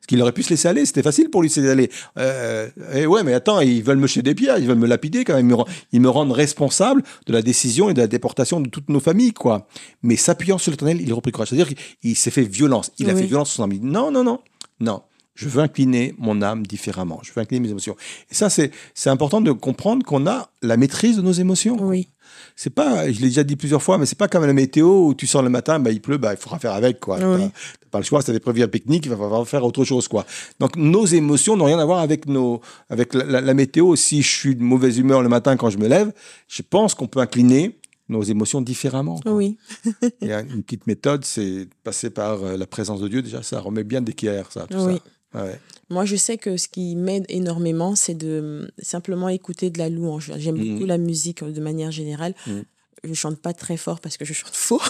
Parce 0.00 0.06
qu'il 0.06 0.22
aurait 0.22 0.32
pu 0.32 0.42
se 0.42 0.48
laisser 0.48 0.66
aller, 0.66 0.86
c'était 0.86 1.02
facile 1.02 1.28
pour 1.28 1.42
lui 1.42 1.50
de 1.50 1.52
se 1.54 1.60
laisser 1.60 1.72
aller. 1.72 1.90
Euh, 2.18 2.68
et 2.94 3.06
ouais, 3.06 3.22
mais 3.22 3.34
attends, 3.34 3.60
ils 3.60 3.82
veulent 3.82 3.98
me 3.98 4.06
jeter 4.06 4.22
des 4.22 4.34
pierres, 4.34 4.56
ils 4.58 4.66
veulent 4.66 4.78
me 4.78 4.86
lapider 4.86 5.24
quand 5.24 5.34
même. 5.34 5.54
Ils 5.92 6.00
me, 6.00 6.08
rendent 6.08 6.32
responsable 6.32 7.02
de 7.26 7.32
la 7.34 7.42
décision 7.42 7.90
et 7.90 7.94
de 7.94 8.00
la 8.00 8.06
déportation 8.06 8.60
de 8.60 8.70
toutes 8.70 8.88
nos 8.88 9.00
familles, 9.00 9.34
quoi. 9.34 9.66
Mais 10.02 10.16
s'appuyant 10.16 10.56
sur 10.56 10.70
l'éternel, 10.70 11.02
il 11.02 11.12
reprit 11.12 11.32
courage. 11.32 11.48
C'est-à-dire 11.48 11.68
qu'il 11.68 11.76
il 12.02 12.16
s'est 12.16 12.30
fait 12.30 12.44
violence. 12.44 12.92
Il 12.98 13.10
a 13.10 13.14
fait 13.14 13.26
violence 13.26 13.52
à 13.52 13.56
son 13.56 13.64
âme. 13.64 13.72
Il 13.72 13.80
dit, 13.80 13.86
non, 13.86 14.10
non, 14.10 14.24
non, 14.24 14.40
non. 14.80 15.02
Je 15.40 15.48
veux 15.48 15.62
incliner 15.62 16.14
mon 16.18 16.42
âme 16.42 16.66
différemment. 16.66 17.18
Je 17.22 17.32
veux 17.32 17.40
incliner 17.40 17.60
mes 17.60 17.70
émotions. 17.70 17.96
Et 18.30 18.34
ça, 18.34 18.50
c'est 18.50 18.70
important 19.06 19.40
de 19.40 19.52
comprendre 19.52 20.04
qu'on 20.04 20.26
a 20.26 20.50
la 20.62 20.76
maîtrise 20.76 21.16
de 21.16 21.22
nos 21.22 21.32
émotions. 21.32 21.76
Oui. 21.80 22.08
C'est 22.56 22.70
pas, 22.70 23.10
je 23.10 23.20
l'ai 23.20 23.28
déjà 23.28 23.42
dit 23.42 23.56
plusieurs 23.56 23.82
fois, 23.82 23.96
mais 23.96 24.04
c'est 24.06 24.18
pas 24.18 24.28
comme 24.28 24.44
la 24.44 24.52
météo 24.52 25.06
où 25.06 25.14
tu 25.14 25.26
sors 25.26 25.42
le 25.42 25.48
matin, 25.48 25.78
bah, 25.80 25.90
il 25.90 26.00
pleut, 26.02 26.18
bah, 26.18 26.32
il 26.34 26.36
faudra 26.36 26.58
faire 26.58 26.72
avec, 26.74 27.00
quoi. 27.00 27.16
Oui. 27.16 27.40
T'as- 27.48 27.86
pas 27.90 27.98
le 27.98 28.04
choix, 28.04 28.22
t'avais 28.22 28.38
prévu 28.38 28.62
un 28.62 28.68
pique-nique, 28.68 29.06
il 29.06 29.08
va 29.10 29.16
falloir 29.16 29.48
faire 29.48 29.64
autre 29.64 29.82
chose, 29.84 30.06
quoi. 30.08 30.24
Donc, 30.60 30.76
nos 30.76 31.06
émotions 31.06 31.56
n'ont 31.56 31.64
rien 31.64 31.78
à 31.78 31.84
voir 31.84 32.00
avec 32.00 32.26
nos, 32.26 32.60
avec 32.90 33.14
la, 33.14 33.24
la- 33.24 33.40
la 33.40 33.54
météo. 33.54 33.96
Si 33.96 34.20
je 34.22 34.28
suis 34.30 34.54
de 34.54 34.62
mauvaise 34.62 34.98
humeur 34.98 35.22
le 35.22 35.28
matin 35.28 35.56
quand 35.56 35.70
je 35.70 35.78
me 35.78 35.88
lève, 35.88 36.12
je 36.48 36.62
pense 36.62 36.94
qu'on 36.94 37.08
peut 37.08 37.20
incliner 37.20 37.78
nos 38.08 38.22
émotions 38.22 38.60
différemment. 38.60 39.18
quoi. 39.20 39.32
Oui. 39.32 39.56
Il 40.20 40.28
y 40.28 40.32
a 40.32 40.40
une 40.40 40.62
petite 40.62 40.86
méthode, 40.86 41.24
c'est 41.24 41.66
passer 41.82 42.10
par 42.10 42.42
euh, 42.44 42.56
la 42.56 42.66
présence 42.66 43.00
de 43.00 43.08
Dieu. 43.08 43.22
Déjà, 43.22 43.42
ça 43.42 43.58
remet 43.60 43.84
bien 43.84 44.02
d'équerre, 44.02 44.50
ça, 44.52 44.66
tout 44.68 44.76
Oui. 44.78 44.96
ça. 44.96 45.00
Ouais. 45.34 45.58
Moi, 45.90 46.04
je 46.04 46.16
sais 46.16 46.38
que 46.38 46.56
ce 46.56 46.68
qui 46.68 46.96
m'aide 46.96 47.24
énormément, 47.28 47.94
c'est 47.94 48.14
de 48.14 48.28
euh, 48.28 48.68
simplement 48.82 49.28
écouter 49.28 49.70
de 49.70 49.78
la 49.78 49.88
louange. 49.88 50.32
J'aime 50.38 50.56
Mhm. 50.56 50.72
beaucoup 50.74 50.86
la 50.86 50.98
musique 50.98 51.42
euh, 51.42 51.50
de 51.52 51.60
manière 51.60 51.90
générale. 51.90 52.34
Mhm. 52.46 52.64
Je 53.04 53.14
chante 53.14 53.38
pas 53.40 53.52
très 53.54 53.76
fort 53.76 54.00
parce 54.00 54.16
que 54.16 54.24
je 54.24 54.32
chante 54.34 54.54
faux, 54.54 54.80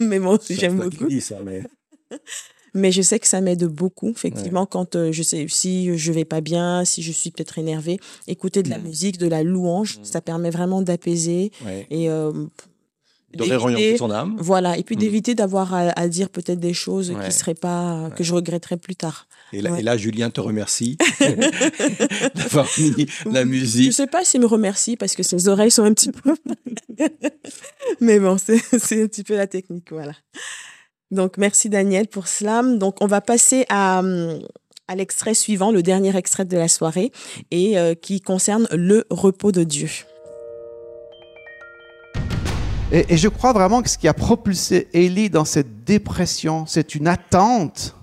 mais 0.00 0.18
bon, 0.20 0.38
j'aime 0.48 0.76
beaucoup. 0.78 1.06
dis 1.08 1.20
ça, 1.20 1.38
mais... 1.44 1.62
Mais 2.74 2.92
je 2.92 3.00
sais 3.00 3.18
que 3.18 3.26
ça 3.26 3.40
m'aide 3.40 3.64
beaucoup, 3.64 4.10
effectivement, 4.10 4.66
quand 4.66 4.96
euh, 4.96 5.10
je 5.10 5.22
sais 5.22 5.46
si 5.48 5.96
je 5.96 6.12
vais 6.12 6.26
pas 6.26 6.42
bien, 6.42 6.84
si 6.84 7.00
je 7.02 7.10
suis 7.10 7.30
peut-être 7.30 7.56
énervée, 7.58 7.98
écouter 8.26 8.62
de 8.62 8.68
la 8.68 8.76
Mhm. 8.76 8.84
musique, 8.84 9.16
de 9.16 9.26
la 9.26 9.42
louange, 9.42 9.96
Mhm. 9.96 10.04
ça 10.04 10.20
permet 10.20 10.50
vraiment 10.50 10.82
d'apaiser 10.82 11.52
Ouais. 11.64 11.86
et 11.88 12.10
euh, 12.10 12.32
De 13.34 13.42
réorienter 13.44 13.96
son 13.96 14.10
âme. 14.10 14.36
Voilà, 14.38 14.76
et 14.76 14.82
puis 14.82 14.96
d'éviter 14.96 15.34
d'avoir 15.34 15.72
à, 15.72 15.88
à 15.98 16.06
dire 16.08 16.28
peut-être 16.28 16.60
des 16.60 16.74
choses 16.74 17.14
qui 17.24 17.32
seraient 17.32 17.54
pas 17.54 18.10
que 18.14 18.22
je 18.22 18.34
regretterais 18.34 18.76
plus 18.76 18.94
tard. 18.96 19.26
Et 19.52 19.60
là, 19.62 19.70
Ouais. 19.72 19.80
et 19.80 19.82
là, 19.82 19.96
Julien 19.96 20.30
te 20.30 20.40
remercie 20.40 20.96
d'avoir 22.34 22.66
mis 22.78 23.06
la 23.30 23.42
Je 23.42 23.46
musique. 23.46 23.92
sais 23.92 24.06
pas 24.06 24.24
s'il 24.24 24.40
me 24.40 24.46
remercie 24.46 24.96
parce 24.96 25.14
que 25.14 25.22
ses 25.22 25.48
oreilles 25.48 25.70
sont 25.70 25.84
un 25.84 25.92
petit 25.94 26.10
peu. 26.12 26.34
Mais 28.00 28.18
bon, 28.18 28.36
c'est 28.38 28.56
un 28.56 29.06
petit 29.06 29.22
peu 29.24 29.36
la 29.36 29.46
technique, 29.46 29.90
voilà. 29.92 30.12
Donc, 31.10 31.38
merci 31.38 31.68
Daniel 31.68 32.08
pour 32.08 32.26
cela. 32.26 32.62
Donc, 32.62 32.96
on 33.00 33.06
va 33.06 33.20
passer 33.20 33.64
à, 33.68 34.02
à 34.88 34.94
l'extrait 34.96 35.34
suivant, 35.34 35.70
le 35.70 35.82
dernier 35.82 36.16
extrait 36.16 36.44
de 36.44 36.56
la 36.56 36.68
soirée, 36.68 37.12
et 37.52 37.78
euh, 37.78 37.94
qui 37.94 38.20
concerne 38.20 38.66
le 38.72 39.04
repos 39.10 39.52
de 39.52 39.62
Dieu. 39.62 39.88
Et, 42.92 43.04
et 43.14 43.16
je 43.16 43.28
crois 43.28 43.52
vraiment 43.52 43.82
que 43.82 43.90
ce 43.90 43.98
qui 43.98 44.06
a 44.08 44.14
propulsé 44.14 44.88
Élie 44.92 45.28
dans 45.30 45.44
cette 45.44 45.84
dépression, 45.84 46.66
c'est 46.66 46.94
une 46.94 47.08
attente, 47.08 47.95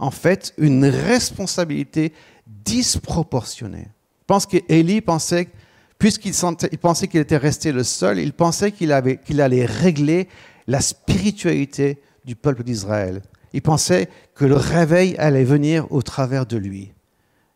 en 0.00 0.10
fait, 0.10 0.54
une 0.56 0.86
responsabilité 0.86 2.14
disproportionnée. 2.46 3.86
Je 4.20 4.26
pense 4.26 4.46
qu'Élie 4.46 5.02
pensait, 5.02 5.48
puisqu'il 5.98 6.32
pensait 6.80 7.06
qu'il 7.06 7.20
était 7.20 7.36
resté 7.36 7.70
le 7.70 7.84
seul, 7.84 8.18
il 8.18 8.32
pensait 8.32 8.72
qu'il 8.72 8.92
allait 8.92 9.66
régler 9.66 10.26
la 10.66 10.80
spiritualité 10.80 11.98
du 12.24 12.34
peuple 12.34 12.64
d'Israël. 12.64 13.20
Il 13.52 13.60
pensait 13.60 14.08
que 14.34 14.46
le 14.46 14.56
réveil 14.56 15.16
allait 15.18 15.44
venir 15.44 15.86
au 15.92 16.00
travers 16.00 16.46
de 16.46 16.56
lui. 16.56 16.92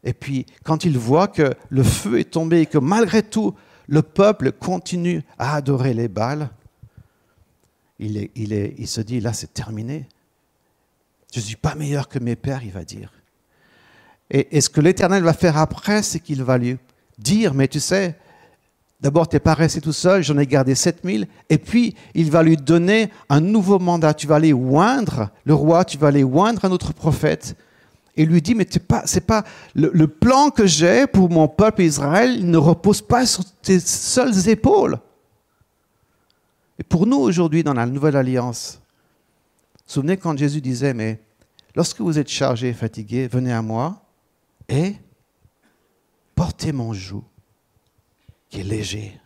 Et 0.03 0.13
puis, 0.13 0.45
quand 0.65 0.85
il 0.85 0.99
voit 0.99 1.29
que 1.29 1.55
le 1.71 1.83
feu 1.83 2.19
est 2.19 2.31
tombé 2.31 2.61
et 2.61 2.67
que 2.67 2.79
malgré 2.79 3.23
tout, 3.23 3.55
le 3.87 4.03
peuple 4.03 4.53
continue 4.53 5.23
à 5.39 5.55
adorer 5.55 5.95
les 5.95 6.09
Baals, 6.09 6.51
il, 7.99 8.29
il 8.35 8.87
se 8.87 9.01
dit, 9.01 9.21
là, 9.21 9.33
c'est 9.33 9.55
terminé. 9.55 10.07
Je 11.35 11.41
ne 11.41 11.45
suis 11.47 11.57
pas 11.57 11.75
meilleur 11.75 12.09
que 12.09 12.21
mes 12.21 12.37
pères, 12.37 12.63
il 12.63 12.71
va 12.71 12.85
dire. 12.85 13.11
Et, 14.31 14.61
ce 14.61 14.71
que 14.71 14.81
l'Éternel 14.81 15.25
va 15.25 15.33
faire 15.33 15.59
après, 15.59 16.01
c'est 16.05 16.21
qu'il 16.21 16.45
va 16.45 16.59
lui 16.59 16.77
dire, 17.19 17.55
mais 17.55 17.67
tu 17.67 17.81
sais, 17.81 18.17
d'abord, 19.01 19.29
tu 19.29 19.35
n'es 19.35 19.41
pas 19.41 19.55
resté 19.55 19.81
tout 19.81 19.93
seul, 19.93 20.23
j'en 20.23 20.39
ai 20.39 20.47
gardé 20.47 20.77
7000, 20.77 21.27
et 21.51 21.59
puis 21.59 21.97
il 22.15 22.31
va 22.31 22.45
lui 22.45 22.57
donner 22.57 23.11
un 23.29 23.41
nouveau 23.41 23.81
mandat. 23.81 24.15
Tu 24.15 24.29
vas 24.29 24.37
aller 24.37 24.53
oindre 24.53 25.29
le 25.45 25.55
roi, 25.55 25.85
tu 25.85 25.99
vas 25.99 26.07
aller 26.07 26.23
oindre 26.23 26.67
un 26.67 26.71
autre 26.71 26.95
prophète, 26.95 27.57
et 28.17 28.27
lui 28.27 28.41
dit, 28.41 28.55
mais 28.55 28.67
pas, 28.87 29.03
c'est 29.05 29.27
pas 29.27 29.43
le, 29.75 29.91
le 29.93 30.07
plan 30.07 30.51
que 30.51 30.69
j'ai 30.69 31.09
pour 31.09 31.31
mon 31.31 31.49
peuple 31.49 31.83
Israël, 31.83 32.37
il 32.39 32.49
ne 32.49 32.59
repose 32.59 33.03
pas 33.03 33.27
sur 33.27 33.45
tes 33.61 33.81
seules 33.81 34.49
épaules. 34.49 35.01
Et 36.79 36.85
pour 36.85 37.09
nous 37.09 37.19
aujourd'hui 37.19 37.65
dans 37.65 37.75
la 37.75 37.87
nouvelle 37.87 38.15
alliance, 38.15 38.81
souvenez 39.87 40.17
quand 40.17 40.37
Jésus 40.37 40.61
disait, 40.61 40.95
mais 40.95 41.23
lorsque 41.75 42.01
vous 42.01 42.19
êtes 42.19 42.29
chargé 42.29 42.69
et 42.69 42.75
fatigué, 42.75 43.29
venez 43.29 43.53
à 43.53 43.63
moi 43.63 44.03
et 44.69 44.97
portez 46.35 46.73
mon 46.73 46.93
joug 46.93 47.25
qui 48.49 48.61
est 48.61 48.65
léger. 48.65 49.21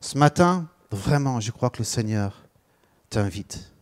Ce 0.00 0.16
matin, 0.16 0.68
vraiment, 0.90 1.40
je 1.40 1.50
crois 1.50 1.70
que 1.70 1.78
le 1.78 1.84
Seigneur 1.84 2.46
t'invite 3.10 3.72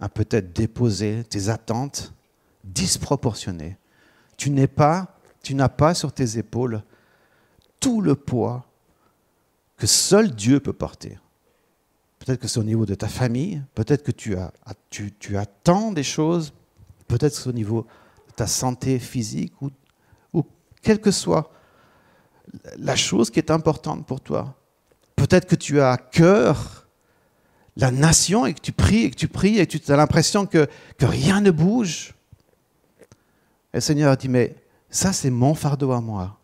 à 0.00 0.08
peut-être 0.08 0.52
déposer 0.52 1.24
tes 1.24 1.48
attentes 1.48 2.12
disproportionnées. 2.64 3.76
Tu 4.36 4.50
n'es 4.50 4.66
pas, 4.66 5.18
tu 5.42 5.54
n'as 5.54 5.68
pas 5.68 5.94
sur 5.94 6.12
tes 6.12 6.38
épaules 6.38 6.82
tout 7.78 8.00
le 8.00 8.14
poids 8.14 8.66
que 9.76 9.86
seul 9.86 10.34
Dieu 10.34 10.60
peut 10.60 10.72
porter. 10.72 11.18
Peut-être 12.24 12.38
que 12.40 12.46
c'est 12.46 12.60
au 12.60 12.64
niveau 12.64 12.86
de 12.86 12.94
ta 12.94 13.08
famille, 13.08 13.60
peut-être 13.74 14.04
que 14.04 14.12
tu, 14.12 14.36
as, 14.36 14.52
tu, 14.90 15.12
tu 15.18 15.36
attends 15.36 15.90
des 15.90 16.04
choses, 16.04 16.52
peut-être 17.08 17.34
que 17.34 17.42
c'est 17.42 17.48
au 17.48 17.52
niveau 17.52 17.84
de 18.28 18.34
ta 18.34 18.46
santé 18.46 19.00
physique, 19.00 19.60
ou, 19.60 19.70
ou 20.32 20.44
quelle 20.82 21.00
que 21.00 21.10
soit 21.10 21.50
la 22.78 22.94
chose 22.94 23.28
qui 23.28 23.40
est 23.40 23.50
importante 23.50 24.06
pour 24.06 24.20
toi. 24.20 24.54
Peut-être 25.16 25.46
que 25.46 25.56
tu 25.56 25.80
as 25.80 25.90
à 25.90 25.96
cœur 25.96 26.86
la 27.76 27.90
nation 27.90 28.46
et 28.46 28.54
que 28.54 28.60
tu 28.60 28.70
pries 28.70 29.04
et 29.04 29.10
que 29.10 29.16
tu 29.16 29.26
pries 29.26 29.58
et 29.58 29.66
que 29.66 29.78
tu 29.78 29.90
as 29.90 29.96
l'impression 29.96 30.46
que, 30.46 30.68
que 30.98 31.06
rien 31.06 31.40
ne 31.40 31.50
bouge. 31.50 32.14
Et 33.72 33.78
le 33.78 33.80
Seigneur 33.80 34.16
dit, 34.16 34.28
mais 34.28 34.54
ça 34.90 35.12
c'est 35.12 35.30
mon 35.30 35.56
fardeau 35.56 35.90
à 35.90 36.00
moi. 36.00 36.38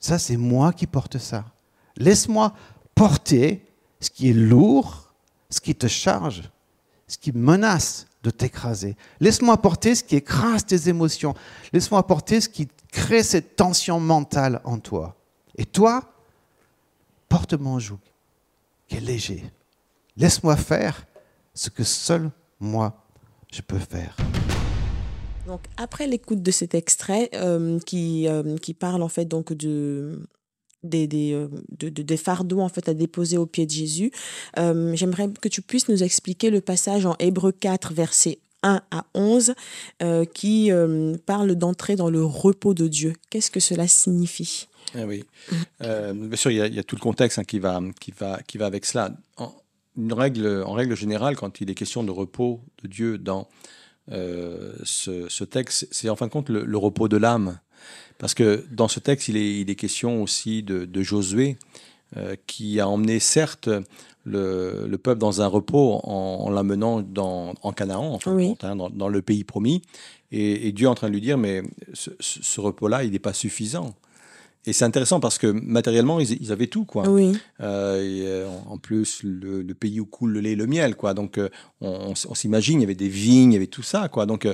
Ça 0.00 0.18
c'est 0.18 0.36
moi 0.36 0.74
qui 0.74 0.86
porte 0.86 1.16
ça. 1.16 1.46
Laisse-moi 1.96 2.52
porter 2.94 3.64
ce 4.00 4.10
qui 4.10 4.28
est 4.28 4.34
lourd, 4.34 5.03
ce 5.54 5.60
qui 5.60 5.76
te 5.76 5.86
charge, 5.86 6.50
ce 7.06 7.16
qui 7.16 7.30
menace 7.30 8.08
de 8.24 8.30
t'écraser. 8.30 8.96
Laisse-moi 9.20 9.56
porter 9.62 9.94
ce 9.94 10.02
qui 10.02 10.16
écrase 10.16 10.66
tes 10.66 10.88
émotions. 10.88 11.34
Laisse-moi 11.72 12.04
porter 12.08 12.40
ce 12.40 12.48
qui 12.48 12.68
crée 12.90 13.22
cette 13.22 13.54
tension 13.54 14.00
mentale 14.00 14.60
en 14.64 14.80
toi. 14.80 15.14
Et 15.56 15.64
toi, 15.64 16.12
porte 17.28 17.52
mon 17.54 17.78
joug, 17.78 18.00
qui 18.88 18.96
est 18.96 19.00
léger. 19.00 19.44
Laisse-moi 20.16 20.56
faire 20.56 21.06
ce 21.54 21.70
que 21.70 21.84
seul 21.84 22.32
moi 22.58 23.06
je 23.52 23.60
peux 23.62 23.78
faire. 23.78 24.16
Donc, 25.46 25.60
après 25.76 26.08
l'écoute 26.08 26.42
de 26.42 26.50
cet 26.50 26.74
extrait 26.74 27.30
euh, 27.34 27.78
qui, 27.86 28.26
euh, 28.26 28.56
qui 28.56 28.74
parle 28.74 29.02
en 29.02 29.08
fait 29.08 29.26
donc 29.26 29.52
de, 29.52 30.26
des, 30.84 31.06
des, 31.06 31.32
euh, 31.32 31.48
de- 31.78 31.88
de- 31.88 32.02
des 32.02 32.16
fardeaux 32.16 32.60
en 32.60 32.68
fait 32.68 32.88
à 32.88 32.94
déposer 32.94 33.38
au 33.38 33.46
pied 33.46 33.66
de 33.66 33.70
Jésus, 33.70 34.12
euh, 34.58 34.94
j'aimerais 34.94 35.28
que 35.40 35.48
tu 35.48 35.62
puisses 35.62 35.88
nous 35.88 36.02
expliquer 36.02 36.50
le 36.50 36.60
passage 36.60 37.06
en 37.06 37.16
Hébreu 37.18 37.52
4, 37.52 37.92
verset 37.92 38.38
1 38.62 38.82
à 38.90 39.04
11, 39.14 39.54
euh, 40.02 40.24
qui 40.24 40.70
parle 41.26 41.54
d'entrer 41.54 41.96
dans 41.96 42.10
le 42.10 42.24
repos 42.24 42.74
de 42.74 42.88
Dieu. 42.88 43.14
Qu'est-ce 43.30 43.50
que 43.50 43.60
cela 43.60 43.86
signifie? 43.88 44.68
Ah 44.94 45.04
oui. 45.06 45.24
Euh, 45.82 46.12
bien 46.12 46.36
sûr, 46.36 46.50
il 46.50 46.74
y, 46.74 46.78
a, 46.78 46.82
tout 46.82 46.96
le 46.96 47.00
contexte 47.00 47.38
hein, 47.38 47.44
qui, 47.44 47.58
va, 47.58 47.80
qui, 48.00 48.12
va, 48.12 48.40
qui 48.46 48.58
va 48.58 48.66
avec 48.66 48.84
cela. 48.84 49.10
En, 49.36 49.52
une 49.96 50.12
règle, 50.12 50.62
en 50.66 50.72
règle 50.72 50.96
générale, 50.96 51.36
quand 51.36 51.60
il 51.60 51.70
est 51.70 51.74
question 51.74 52.02
de 52.04 52.10
repos 52.10 52.60
de 52.82 52.88
Dieu 52.88 53.18
dans 53.18 53.48
ce, 54.08 55.44
texte, 55.44 55.86
c'est 55.90 56.08
en 56.08 56.16
fin 56.16 56.26
de 56.26 56.32
compte 56.32 56.48
le, 56.48 56.78
repos 56.78 57.08
de 57.08 57.16
l'âme. 57.16 57.58
Parce 58.18 58.34
que 58.34 58.64
dans 58.70 58.88
ce 58.88 59.00
texte, 59.00 59.28
il 59.28 59.36
est, 59.36 59.60
il 59.60 59.70
est 59.70 59.74
question 59.74 60.22
aussi 60.22 60.62
de, 60.62 60.84
de 60.84 61.02
Josué, 61.02 61.56
qui 62.46 62.78
a 62.78 62.88
emmené 62.88 63.18
certes 63.18 63.68
le, 64.24 64.96
peuple 64.96 65.18
dans 65.18 65.42
un 65.42 65.46
repos 65.46 66.00
en, 66.04 66.50
l'amenant 66.50 67.04
en 67.16 67.72
Canaan, 67.72 68.18
en 68.24 68.38
hein, 68.62 68.76
dans, 68.76 69.08
le 69.08 69.22
pays 69.22 69.44
promis. 69.44 69.82
Et, 70.32 70.72
Dieu 70.72 70.86
est 70.86 70.90
en 70.90 70.94
train 70.94 71.08
de 71.08 71.12
lui 71.12 71.20
dire, 71.20 71.38
mais 71.38 71.62
ce 71.92 72.60
repos-là, 72.60 73.04
il 73.04 73.12
n'est 73.12 73.18
pas 73.18 73.32
suffisant. 73.32 73.94
Et 74.66 74.72
c'est 74.72 74.84
intéressant 74.84 75.20
parce 75.20 75.36
que 75.36 75.46
matériellement, 75.46 76.20
ils, 76.20 76.50
avaient 76.50 76.68
tout, 76.68 76.84
quoi. 76.86 77.08
Oui. 77.08 77.36
Euh, 77.60 78.00
euh, 78.00 78.48
en 78.66 78.78
plus, 78.78 79.20
le, 79.22 79.62
pays 79.74 80.00
où 80.00 80.06
coule 80.06 80.32
le 80.32 80.40
lait 80.40 80.52
et 80.52 80.56
le 80.56 80.66
miel, 80.66 80.96
quoi. 80.96 81.12
Donc, 81.12 81.36
euh, 81.36 81.50
on, 81.80 82.14
s'imagine, 82.14 82.80
il 82.80 82.82
y 82.82 82.84
avait 82.84 82.94
des 82.94 83.08
vignes, 83.08 83.52
il 83.52 83.54
y 83.54 83.56
avait 83.56 83.66
tout 83.66 83.82
ça, 83.82 84.08
quoi. 84.08 84.24
Donc, 84.24 84.48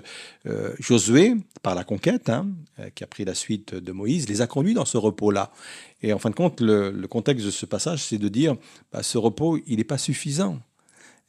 Josué, 0.81 1.35
par 1.63 1.75
la 1.75 1.85
conquête, 1.85 2.29
hein, 2.29 2.49
qui 2.95 3.05
a 3.05 3.07
pris 3.07 3.25
la 3.25 3.35
suite 3.35 3.75
de 3.75 3.93
Moïse, 3.93 4.29
les 4.29 4.41
a 4.41 4.47
conduits 4.47 4.75
dans 4.75 4.85
ce 4.85 4.97
repos-là. 4.99 5.53
Et 6.03 6.13
en 6.13 6.19
fin 6.19 6.31
de 6.31 6.35
compte, 6.35 6.61
le, 6.61 7.07
contexte 7.07 7.47
de 7.47 7.51
ce 7.51 7.67
passage, 7.67 8.03
c'est 8.03 8.19
de 8.19 8.29
dire, 8.29 8.57
bah, 8.93 9.03
ce 9.03 9.17
repos, 9.17 9.59
il 9.67 9.77
n'est 9.77 9.85
pas 9.85 9.99
suffisant. 9.99 10.59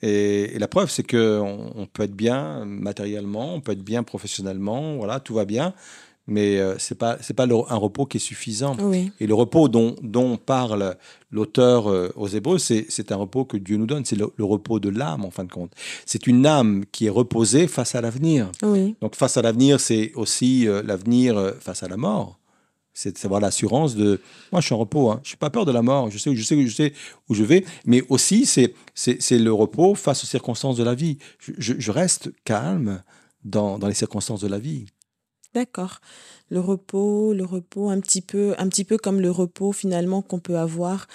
Et, 0.02 0.58
la 0.58 0.68
preuve, 0.68 0.90
c'est 0.90 1.04
qu'on 1.04 1.72
on 1.76 1.86
peut 1.86 2.04
être 2.04 2.16
bien 2.16 2.66
matériellement, 2.66 3.54
on 3.54 3.62
peut 3.62 3.74
être 3.74 3.84
bien 3.84 4.02
professionnellement, 4.02 4.96
voilà, 4.96 5.20
tout 5.20 5.36
va 5.36 5.46
bien 5.46 5.76
mais 6.28 6.58
ce 6.58 6.62
euh, 6.62 6.76
c'est 6.78 6.98
pas 6.98 7.18
c'est 7.22 7.34
pas 7.34 7.46
un 7.46 7.76
repos 7.76 8.06
qui 8.06 8.18
est 8.18 8.22
suffisant. 8.22 8.78
Et 9.20 9.28
le 9.28 9.34
repos 9.34 9.68
dont, 9.68 9.96
dont 10.02 10.38
parle 10.38 10.96
l'auteur 11.32 11.90
euh, 11.90 12.12
aux 12.16 12.28
Hébreux, 12.28 12.60
c'est 12.60 13.12
un 13.12 13.16
repos 13.16 13.46
que 13.46 13.58
Dieu 13.58 13.78
nous 13.78 13.88
donne, 13.88 14.06
c'est 14.06 14.16
le, 14.16 14.32
repos 14.40 14.80
de 14.80 14.90
l'âme 14.90 15.26
en 15.26 15.32
fin 15.32 15.44
de 15.44 15.52
compte. 15.52 15.74
C'est 16.06 16.28
une 16.28 16.46
âme 16.46 16.86
qui 16.92 17.08
est 17.08 17.10
reposée 17.10 17.68
face 17.68 17.96
à 17.96 18.02
l'avenir. 18.02 18.52
Donc 19.02 19.16
face 19.16 19.38
à 19.38 19.42
l'avenir, 19.42 19.80
c'est 19.80 20.14
aussi 20.16 20.68
euh, 20.68 20.84
l'avenir 20.84 21.54
face 21.60 21.84
à 21.84 21.88
la 21.88 21.98
mort. 21.98 22.38
C'est 22.94 23.24
avoir 23.24 23.40
l'assurance 23.40 23.96
de 23.96 24.20
moi 24.52 24.60
je 24.60 24.66
suis 24.66 24.76
en 24.76 24.78
repos, 24.78 25.12
hein. 25.12 25.22
je 25.24 25.30
suis 25.30 25.38
pas 25.38 25.50
peur 25.50 25.64
de 25.64 25.72
la 25.72 25.82
mort, 25.82 26.12
je 26.12 26.18
sais 26.18 26.36
je 26.36 26.44
sais 26.44 26.68
je 26.68 26.76
sais 26.76 26.94
où 27.30 27.34
je 27.34 27.44
vais, 27.44 27.64
mais 27.86 28.04
aussi 28.10 28.46
c'est 28.46 28.74
c'est 28.94 29.40
le 29.40 29.54
repos 29.54 29.96
face 29.96 30.24
aux 30.24 30.28
circonstances 30.28 30.76
de 30.76 30.84
la 30.84 30.94
vie. 30.94 31.18
Je, 31.40 31.74
je 31.80 31.92
reste 31.92 32.32
calme 32.44 33.02
dans, 33.46 33.80
dans 33.80 33.88
les 33.88 33.94
circonstances 33.94 34.42
de 34.42 34.48
la 34.48 34.60
vie. 34.60 34.86
D'accord. 35.54 36.00
Le 36.52 36.60
repos, 36.60 37.34
le 37.34 37.46
repos, 37.46 37.90
un 37.90 38.02
petit 38.02 38.22
peu, 38.22 38.54
un 38.58 38.68
petit 38.68 38.84
peu 38.84 38.98
comme 38.98 39.22
le 39.22 39.32
repos 39.32 39.72
finalement 39.72 40.22
qu'on 40.22 40.40
peut 40.40 40.58
avoir 40.58 41.08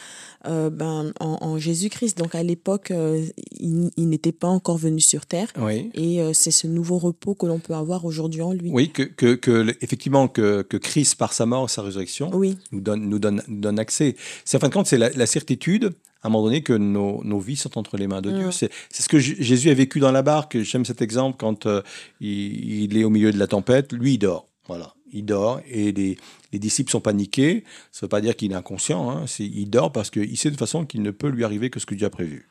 euh, 0.46 0.70
ben, 0.70 1.12
en, 1.20 1.58
Jésus-Christ. 1.58 2.16
Donc 2.16 2.34
à 2.34 2.42
l'époque, 2.42 2.90
euh, 2.90 3.22
il, 3.52 3.90
n'était 4.08 4.32
pas 4.32 4.48
encore 4.48 4.78
venu 4.78 5.00
sur 5.00 5.26
terre. 5.26 5.52
Oui. 5.58 5.90
Et 5.92 6.22
euh, 6.22 6.32
c'est 6.32 6.50
ce 6.50 6.66
nouveau 6.66 6.96
repos 6.96 7.34
que 7.34 7.44
l'on 7.44 7.58
peut 7.58 7.74
avoir 7.74 8.06
aujourd'hui 8.06 8.40
en 8.40 8.54
lui. 8.54 8.70
Oui, 8.72 8.88
que, 8.88 9.02
que, 9.02 9.34
que 9.34 9.76
effectivement 9.82 10.26
que, 10.26 10.62
que, 10.62 10.78
Christ 10.78 11.16
par 11.16 11.34
sa 11.34 11.44
mort, 11.44 11.68
sa 11.68 11.82
résurrection, 11.82 12.30
oui. 12.32 12.56
nous 12.72 12.80
donne, 12.80 13.06
nous 13.06 13.18
donne, 13.18 13.42
donne 13.46 13.78
accès. 13.78 14.16
C'est 14.46 14.56
en 14.56 14.60
fin 14.60 14.68
de 14.68 14.72
compte, 14.72 14.86
c'est 14.86 14.96
la, 14.96 15.26
certitude 15.26 15.92
à 16.22 16.28
un 16.28 16.30
moment 16.30 16.44
donné 16.44 16.62
que 16.62 16.72
nos, 16.72 17.22
nos, 17.24 17.40
vies 17.40 17.56
sont 17.56 17.76
entre 17.76 17.98
les 17.98 18.06
mains 18.06 18.22
de 18.22 18.30
Dieu. 18.30 18.50
C'est 18.52 18.70
ce 18.90 19.08
que 19.08 19.18
Jésus 19.18 19.68
a 19.68 19.74
vécu 19.74 20.00
dans 20.00 20.12
la 20.12 20.22
barque. 20.22 20.58
J'aime 20.62 20.86
cet 20.86 21.02
exemple 21.02 21.36
quand 21.38 21.68
il, 22.20 22.82
il, 22.84 22.96
est 22.96 23.04
au 23.04 23.10
milieu 23.10 23.32
de 23.32 23.38
la 23.38 23.48
tempête. 23.48 23.92
Lui, 23.92 24.14
il 24.14 24.18
dort. 24.18 24.48
Voilà, 24.68 24.95
il 25.16 25.24
dort 25.24 25.60
et 25.68 25.92
les, 25.92 26.16
les 26.52 26.58
disciples 26.58 26.90
sont 26.90 27.00
paniqués. 27.00 27.64
Ça 27.92 28.00
ne 28.00 28.06
veut 28.06 28.10
pas 28.10 28.20
dire 28.20 28.36
qu'il 28.36 28.52
est 28.52 28.56
inconscient, 28.56 29.10
hein. 29.10 29.24
il 29.38 29.68
dort 29.70 29.92
parce 29.92 30.10
qu'il 30.10 30.36
sait 30.36 30.48
de 30.48 30.54
toute 30.54 30.60
façon 30.60 30.84
qu'il 30.84 31.02
ne 31.02 31.10
peut 31.10 31.28
lui 31.28 31.44
arriver 31.44 31.70
que 31.70 31.80
ce 31.80 31.86
que 31.86 31.94
Dieu 31.94 32.06
a 32.06 32.10
prévu. 32.10 32.48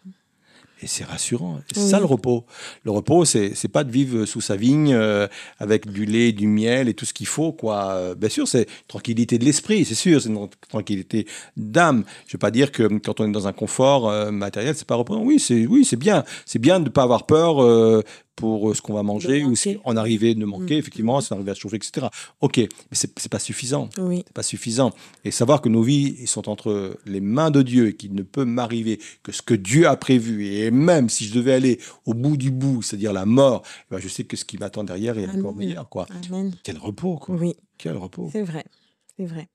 Et 0.82 0.88
c'est 0.88 1.06
rassurant. 1.06 1.62
C'est 1.74 1.80
ça 1.80 2.00
le 2.00 2.06
repos. 2.06 2.46
Le 2.84 2.92
repos, 2.92 3.24
c'est 3.24 3.54
n'est 3.64 3.70
pas 3.72 3.86
de 3.86 3.92
vivre 3.92 4.26
sous 4.26 4.42
sa 4.42 4.58
vigne 4.58 4.94
euh, 4.94 5.26
avec 5.58 5.90
du 5.90 6.06
lait, 6.06 6.34
du 6.34 6.48
miel 6.48 6.90
et 6.90 6.94
tout 6.94 7.06
ce 7.06 7.14
qu'il 7.14 7.28
faut. 7.28 7.54
quoi. 7.54 8.14
Bien 8.16 8.28
sûr, 8.28 8.46
c'est 8.46 8.68
tranquillité 8.88 9.38
de 9.38 9.46
l'esprit, 9.46 9.86
c'est 9.86 9.96
sûr, 9.96 10.22
c'est 10.22 10.28
une 10.28 10.50
tranquillité 10.68 11.28
d'âme. 11.56 12.04
Je 12.28 12.32
ne 12.32 12.34
veux 12.34 12.40
pas 12.40 12.52
dire 12.52 12.74
que 12.74 12.84
quand 13.00 13.22
on 13.22 13.30
est 13.30 13.32
dans 13.32 13.48
un 13.48 13.54
confort 13.54 14.10
euh, 14.10 14.32
matériel, 14.32 14.76
c'est 14.76 14.88
pas 14.88 14.96
reposant. 14.96 15.24
Oui, 15.24 15.40
c'est 15.40 15.66
oui, 15.66 15.90
bien. 15.98 16.26
C'est 16.46 16.60
bien 16.60 16.80
de 16.80 16.86
ne 16.86 16.90
pas 16.90 17.04
avoir 17.04 17.26
peur 17.26 17.64
euh, 17.64 18.04
pour 18.36 18.70
euh, 18.70 18.74
ce 18.74 18.82
qu'on 18.82 18.94
va 18.94 19.04
manger 19.04 19.44
ou 19.44 19.56
si 19.56 19.78
on 19.86 19.96
arrivait 19.98 20.36
de 20.36 20.46
manquer, 20.46 20.76
mm. 20.76 20.80
effectivement, 20.80 21.22
si 21.22 21.32
on 21.32 21.36
arrivait 21.36 21.52
à 21.52 21.56
chauffer, 21.56 21.78
etc. 21.78 22.08
Ok, 22.42 22.58
mais 22.58 22.68
c'est 22.92 23.18
n'est 23.18 23.30
pas 23.30 23.40
suffisant. 23.40 23.90
Oui. 23.98 24.24
C'est 24.26 24.34
pas 24.34 24.44
suffisant. 24.44 24.92
Et 25.24 25.32
savoir 25.32 25.62
que 25.62 25.70
nos 25.70 25.82
vies 25.82 26.28
sont 26.28 26.50
entre 26.50 26.98
les 27.06 27.22
mains 27.22 27.52
de 27.52 27.62
Dieu 27.62 27.88
et 27.88 27.96
qu'il 27.96 28.14
ne 28.14 28.24
peut 28.24 28.46
m'arriver 28.46 29.00
que 29.24 29.32
ce 29.32 29.42
que 29.42 29.54
Dieu 29.54 29.88
a 29.88 29.96
prévu. 29.96 30.48
Et 30.48 30.72
même 30.72 31.10
si 31.10 31.26
je 31.26 31.34
devais 31.34 31.54
aller 31.54 31.80
au 32.06 32.14
bout 32.14 32.38
du 32.38 32.52
bout, 32.52 32.82
c'est-à-dire 32.82 33.14
la 33.14 33.26
mort, 33.26 33.64
eh 33.66 33.96
ben 33.96 34.00
je 34.00 34.08
sais 34.08 34.24
que 34.24 34.38
ce 34.38 34.46
qui 34.46 34.58
m'attend 34.58 34.84
derrière 34.84 35.18
est 35.18 35.30
encore 35.30 35.56
meilleur. 35.56 35.90
Quoi. 35.90 36.08
Quel 36.64 36.78
repos, 36.78 37.18
quoi. 37.18 37.36
Oui. 37.36 37.56
Quel 37.78 37.98
repos. 37.98 38.30
C'est 38.32 38.44
vrai. 38.44 38.66
C'est 39.18 39.26
vrai. 39.26 39.48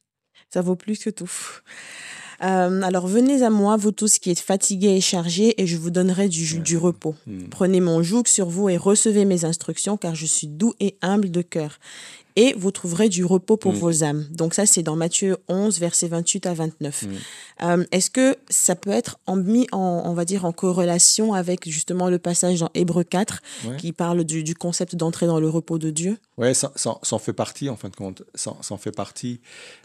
Ça 0.49 0.63
vaut 0.63 0.77
plus 0.77 0.99
que 0.99 1.11
tout. 1.11 1.31
Euh, 2.43 2.83
alors 2.83 3.07
venez 3.07 3.43
à 3.43 3.51
moi, 3.51 3.77
vous 3.77 3.93
tous 3.93 4.19
qui 4.19 4.31
êtes 4.31 4.41
fatigués 4.41 4.97
et 4.97 5.01
chargés, 5.01 5.61
et 5.61 5.67
je 5.67 5.77
vous 5.77 5.91
donnerai 5.91 6.29
du, 6.29 6.59
du 6.61 6.77
repos. 6.77 7.15
Hmm. 7.27 7.49
Prenez 7.51 7.81
mon 7.81 8.03
joug 8.03 8.25
sur 8.27 8.49
vous 8.49 8.69
et 8.69 8.77
recevez 8.77 9.25
mes 9.25 9.45
instructions, 9.45 9.97
car 9.97 10.15
je 10.15 10.27
suis 10.27 10.47
doux 10.47 10.75
et 10.81 10.97
humble 11.03 11.31
de 11.31 11.43
cœur. 11.43 11.79
Et 12.41 12.55
vous 12.57 12.71
trouverez 12.71 13.11
du 13.11 13.27
repos 13.27 13.59
pour 13.59 13.75
hmm. 13.75 13.77
vos 13.77 14.03
âmes. 14.03 14.27
Donc 14.31 14.55
ça, 14.55 14.65
c'est 14.65 14.83
dans 14.83 14.97
Matthieu 14.97 15.37
11, 15.49 15.79
versets 15.79 16.09
28 16.09 16.47
à 16.47 16.55
29. 16.55 17.03
Hmm. 17.03 17.09
Euh, 17.63 17.85
est-ce 17.93 18.09
que 18.09 18.35
ça 18.49 18.75
peut 18.75 18.89
être 18.89 19.19
mis 19.37 19.67
en, 19.73 20.05
on 20.07 20.15
va 20.15 20.25
dire, 20.25 20.47
en 20.47 20.53
corrélation 20.53 21.35
avec 21.35 21.69
justement 21.69 22.09
le 22.09 22.19
passage 22.19 22.61
dans 22.61 22.71
Hébreu 22.73 23.05
4, 23.05 23.43
qui 23.77 23.93
parle 23.93 24.25
du, 24.25 24.55
concept 24.55 24.97
d'entrer 24.97 25.27
dans 25.27 25.39
le 25.39 25.51
repos 25.51 25.77
de 25.77 25.91
Dieu? 25.91 26.17
Oui, 26.39 26.55
ça, 26.55 26.73
ça, 26.77 26.99
en 27.11 27.19
fait 27.19 27.35
partie, 27.35 27.69
en 27.69 27.77
fin 27.77 27.91
de 27.91 27.97
compte. 27.97 28.23
Ça, 28.35 28.53
en 28.71 28.79
fait 28.79 28.91
partie. 28.91 29.41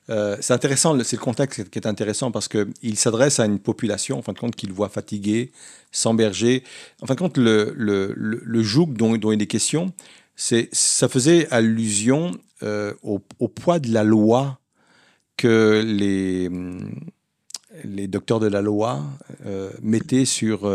Euh, 0.09 0.37
c'est 0.39 0.53
intéressant, 0.53 0.97
c'est 1.03 1.17
le 1.17 1.21
contexte 1.21 1.69
qui 1.69 1.77
est 1.77 1.87
intéressant 1.87 2.31
parce 2.31 2.47
qu'il 2.47 2.97
s'adresse 2.97 3.41
à 3.41 3.45
une 3.45 3.59
population, 3.59 4.19
en 4.19 4.21
fin 4.21 4.31
de 4.31 4.39
compte, 4.39 4.55
qu'il 4.55 4.71
voit 4.71 4.87
fatiguée, 4.87 5.51
sans 5.91 6.13
berger. 6.13 6.63
En 7.01 7.05
fin 7.05 7.15
de 7.15 7.19
compte, 7.19 7.37
le, 7.37 7.73
le, 7.75 8.13
le, 8.15 8.63
joug 8.63 8.93
dont, 8.93 9.17
dont, 9.17 9.33
il 9.33 9.41
est 9.41 9.47
question, 9.47 9.91
ça 10.35 11.07
faisait 11.07 11.47
allusion 11.51 12.31
euh, 12.63 12.93
au, 13.03 13.19
poids 13.47 13.79
de 13.79 13.91
la 13.91 14.03
loi 14.03 14.59
que 15.37 15.83
les, 15.85 16.49
les 17.83 18.07
docteurs 18.07 18.39
de 18.39 18.47
la 18.47 18.61
loi 18.61 19.03
euh, 19.45 19.69
mettaient 19.81 20.25
sur 20.25 20.69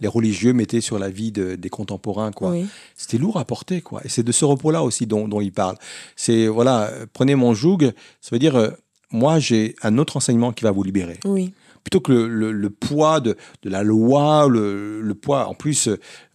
les 0.00 0.08
religieux 0.08 0.52
mettaient 0.52 0.80
sur 0.80 0.98
la 0.98 1.10
vie 1.10 1.32
des 1.32 1.70
contemporains. 1.70 2.32
quoi. 2.32 2.54
C'était 2.96 3.18
lourd 3.18 3.38
à 3.38 3.44
porter. 3.44 3.80
quoi. 3.80 4.00
Et 4.04 4.08
c'est 4.08 4.22
de 4.22 4.32
ce 4.32 4.44
repos-là 4.44 4.82
aussi 4.82 5.06
dont, 5.06 5.28
dont 5.28 5.40
il 5.40 5.52
parle. 5.52 5.76
C'est, 6.16 6.46
voilà, 6.46 6.90
prenez 7.12 7.34
mon 7.34 7.54
joug, 7.54 7.92
ça 8.20 8.28
veut 8.32 8.38
dire, 8.38 8.56
euh, 8.56 8.70
moi, 9.10 9.38
j'ai 9.38 9.74
un 9.82 9.98
autre 9.98 10.16
enseignement 10.16 10.52
qui 10.52 10.64
va 10.64 10.70
vous 10.70 10.82
libérer. 10.82 11.18
Oui. 11.24 11.52
Plutôt 11.84 12.00
que 12.00 12.12
le, 12.12 12.52
le, 12.52 12.70
poids 12.70 13.20
de, 13.20 13.36
de, 13.62 13.70
la 13.70 13.82
loi, 13.82 14.48
le, 14.48 15.00
le, 15.00 15.14
poids. 15.14 15.48
En 15.48 15.54
plus, 15.54 15.88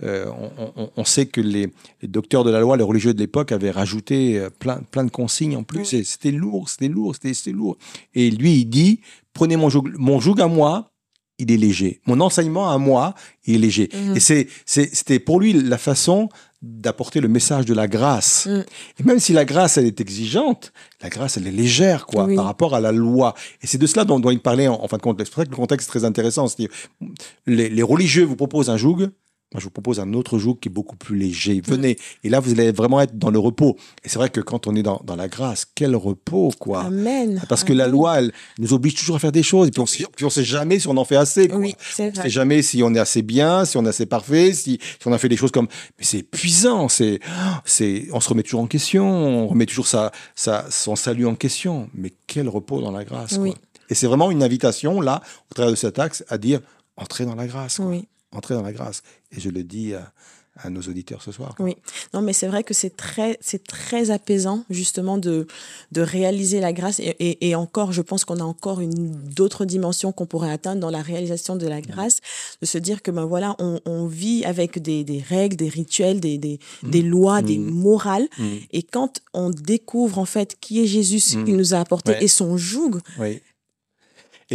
euh, 0.04 0.26
on, 0.78 0.92
on, 0.96 1.06
sait 1.06 1.26
que 1.26 1.42
les, 1.42 1.72
les, 2.02 2.08
docteurs 2.08 2.44
de 2.44 2.52
la 2.52 2.60
loi, 2.60 2.78
les 2.78 2.84
religieux 2.84 3.14
de 3.14 3.20
l'époque, 3.20 3.52
avaient 3.52 3.72
rajouté 3.72 4.40
euh, 4.40 4.50
plein, 4.50 4.82
plein 4.92 5.04
de 5.04 5.12
consignes 5.12 5.58
en 5.58 5.64
plus. 5.64 5.86
C'était 6.04 6.32
lourd, 6.32 6.70
c'était 6.70 6.88
lourd, 6.88 7.16
c'était 7.16 7.52
lourd. 7.52 7.78
Et 8.14 8.32
lui, 8.32 8.54
il 8.54 8.66
dit 8.66 9.02
prenez 9.34 9.58
mon 9.58 9.70
joug, 9.70 9.90
mon 9.98 10.20
joug 10.20 10.40
à 10.40 10.48
moi, 10.48 10.93
il 11.44 11.52
est 11.52 11.58
léger. 11.58 12.02
Mon 12.06 12.20
enseignement 12.20 12.72
à 12.72 12.78
moi, 12.78 13.14
il 13.46 13.56
est 13.56 13.60
léger. 13.60 13.90
Mhm. 13.94 14.16
Et 14.16 14.20
c'est, 14.20 14.48
c'était 14.66 15.20
pour 15.20 15.40
lui 15.40 15.54
la 15.54 15.78
façon 15.78 16.30
d'apporter 16.62 17.20
le 17.20 17.28
message 17.28 17.66
de 17.66 17.74
la 17.74 17.88
grâce. 17.88 18.48
Mhm. 18.48 18.64
Et 19.00 19.04
même 19.04 19.20
si 19.20 19.34
la 19.34 19.46
grâce, 19.46 19.78
elle 19.78 19.86
est 19.86 20.00
exigeante, 20.00 20.72
la 21.02 21.10
grâce, 21.10 21.38
elle 21.38 21.48
est 21.48 21.52
légère, 21.52 22.06
quoi, 22.06 22.28
par 22.36 22.46
rapport 22.46 22.74
à 22.74 22.80
la 22.80 22.92
loi. 22.92 23.34
Et 23.62 23.68
c'est 23.68 23.78
de 23.78 23.88
cela 23.88 24.06
dont, 24.06 24.20
il 24.32 24.40
parlait 24.40 24.68
en, 24.68 24.88
fin 24.88 24.98
de 24.98 25.02
compte. 25.02 25.20
C'est 25.20 25.30
pour 25.30 25.42
ça 25.42 25.46
que 25.46 25.52
le 25.52 25.56
contexte 25.56 25.90
est 25.90 25.92
très 25.92 26.06
intéressant. 26.06 26.48
Les, 27.46 27.70
les 27.70 27.84
religieux 27.84 28.24
vous 28.24 28.38
proposent 28.38 28.70
un 28.70 28.78
joug, 28.78 29.10
moi, 29.54 29.60
je 29.60 29.66
vous 29.66 29.72
propose 29.72 30.00
un 30.00 30.14
autre 30.14 30.40
jour 30.40 30.60
qui 30.60 30.68
est 30.68 30.72
beaucoup 30.72 30.96
plus 30.96 31.16
léger. 31.16 31.62
Venez. 31.64 31.98
Et 32.24 32.30
là, 32.30 32.40
vous 32.40 32.52
allez 32.52 32.72
vraiment 32.72 33.00
être 33.02 33.20
dans 33.20 33.30
le 33.30 33.38
repos. 33.38 33.78
Et 34.04 34.10
c'est 34.10 34.18
vrai 34.18 34.30
que 34.30 34.42
quand 34.42 34.66
on 34.66 34.76
est 34.76 34.82
dans, 34.82 35.00
dans, 35.06 35.16
la 35.16 35.28
grâce, 35.28 35.68
quel 35.76 35.96
repos, 35.96 36.52
quoi. 36.58 36.86
Amen. 36.86 37.40
Parce 37.48 37.64
que 37.64 37.72
la 37.72 37.88
loi, 37.88 38.18
elle 38.18 38.32
nous 38.58 38.74
oblige 38.74 38.96
toujours 38.96 39.18
à 39.18 39.20
faire 39.20 39.32
des 39.32 39.44
choses. 39.44 39.68
Et 39.68 39.72
puis, 39.72 39.82
on 39.82 40.26
ne 40.26 40.30
sait 40.30 40.44
jamais 40.44 40.80
si 40.80 40.88
on 40.88 40.98
en 40.98 41.06
fait 41.06 41.18
assez. 41.18 41.48
Quoi. 41.48 41.60
Oui, 41.60 41.76
c'est 41.80 42.10
vrai. 42.10 42.14
On 42.16 42.20
ne 42.20 42.24
sait 42.24 42.30
jamais 42.32 42.62
si 42.64 42.82
on 42.82 42.96
est 42.96 43.00
assez 43.00 43.22
bien, 43.22 43.64
si 43.66 43.78
on 43.78 43.86
est 43.86 43.90
assez 43.90 44.08
parfait, 44.08 44.54
si, 44.54 44.80
si 44.82 45.08
on 45.08 45.14
a 45.14 45.20
fait 45.20 45.30
des 45.30 45.38
choses 45.38 45.52
comme. 45.52 45.68
Mais 46.00 46.04
c'est 46.04 46.20
épuisant. 46.20 46.90
C'est, 46.90 47.20
c'est, 47.64 48.08
on 48.12 48.20
se 48.20 48.30
remet 48.30 48.42
toujours 48.42 48.62
en 48.62 48.68
question. 48.68 49.06
On 49.06 49.48
remet 49.48 49.68
toujours 49.68 49.88
sa, 49.88 50.12
sa, 50.34 50.66
son 50.72 50.96
salut 50.96 51.28
en 51.28 51.36
question. 51.36 51.90
Mais 51.94 52.12
quel 52.26 52.50
repos 52.50 52.82
dans 52.82 52.92
la 52.92 53.04
grâce, 53.04 53.38
quoi. 53.38 53.54
Et 53.90 53.96
c'est 53.96 54.08
vraiment 54.08 54.32
une 54.32 54.42
invitation, 54.42 55.02
là, 55.02 55.22
au 55.52 55.54
travers 55.54 55.72
de 55.72 55.76
cet 55.76 56.00
axe, 56.00 56.24
à 56.30 56.40
dire 56.40 56.62
entrez 56.98 57.26
dans 57.26 57.36
la 57.36 57.46
grâce. 57.46 57.78
Quoi. 57.78 57.88
Oui 57.88 58.08
entrer 58.34 58.56
dans 58.56 58.62
la 58.62 58.74
grâce. 58.74 59.04
Et 59.32 59.40
je 59.40 59.50
le 59.50 59.64
dis 59.64 59.94
à 60.58 60.70
nos 60.70 60.82
auditeurs 60.82 61.22
ce 61.22 61.32
soir. 61.32 61.56
Oui, 61.60 61.76
non, 62.14 62.22
mais 62.22 62.34
c'est 62.34 62.48
vrai 62.48 62.64
que 62.64 62.74
c'est 62.74 62.96
très, 62.96 63.38
c'est 63.42 63.64
très 63.64 64.12
apaisant 64.12 64.64
justement 64.70 65.18
de, 65.18 65.48
de 65.92 66.02
réaliser 66.02 66.60
la 66.60 66.74
grâce. 66.74 67.00
Et, 67.00 67.48
et, 67.48 67.56
encore, 67.56 67.92
je 67.92 68.02
pense 68.02 68.24
qu'on 68.24 68.40
a 68.40 68.44
encore 68.44 68.80
une 68.80 69.12
d'autres 69.12 69.66
dimensions 69.66 70.12
qu'on 70.12 70.28
pourrait 70.28 70.52
atteindre 70.52 70.80
dans 70.80 70.92
la 70.92 71.02
réalisation 71.02 71.56
de 71.56 71.68
la 71.68 71.82
grâce, 71.82 72.20
de 72.62 72.68
se 72.68 72.78
dire 72.78 73.02
que 73.02 73.10
ben 73.10 73.26
voilà, 73.26 73.56
on, 73.58 73.80
on 73.86 74.06
vit 74.06 74.46
avec 74.46 74.80
des, 74.80 75.04
des, 75.04 75.20
règles, 75.20 75.56
des 75.56 75.70
rituels, 75.70 76.20
des, 76.20 76.38
des, 76.38 76.60
mmh. 76.84 76.90
des 76.90 77.02
lois, 77.02 77.42
des 77.42 77.58
mmh. 77.58 77.70
morales. 77.72 78.28
Mmh. 78.38 78.44
Et 78.72 78.84
quand 78.84 79.22
on 79.34 79.50
découvre 79.50 80.20
en 80.20 80.26
fait 80.26 80.56
qui 80.62 80.84
est 80.84 80.88
Jésus, 80.88 81.20
ce 81.20 81.38
qu'il 81.44 81.58
nous 81.58 81.74
a 81.74 81.80
apporté 81.80 82.16
et 82.22 82.28
son 82.28 82.58
joug, 82.58 83.00
oui. 83.18 83.42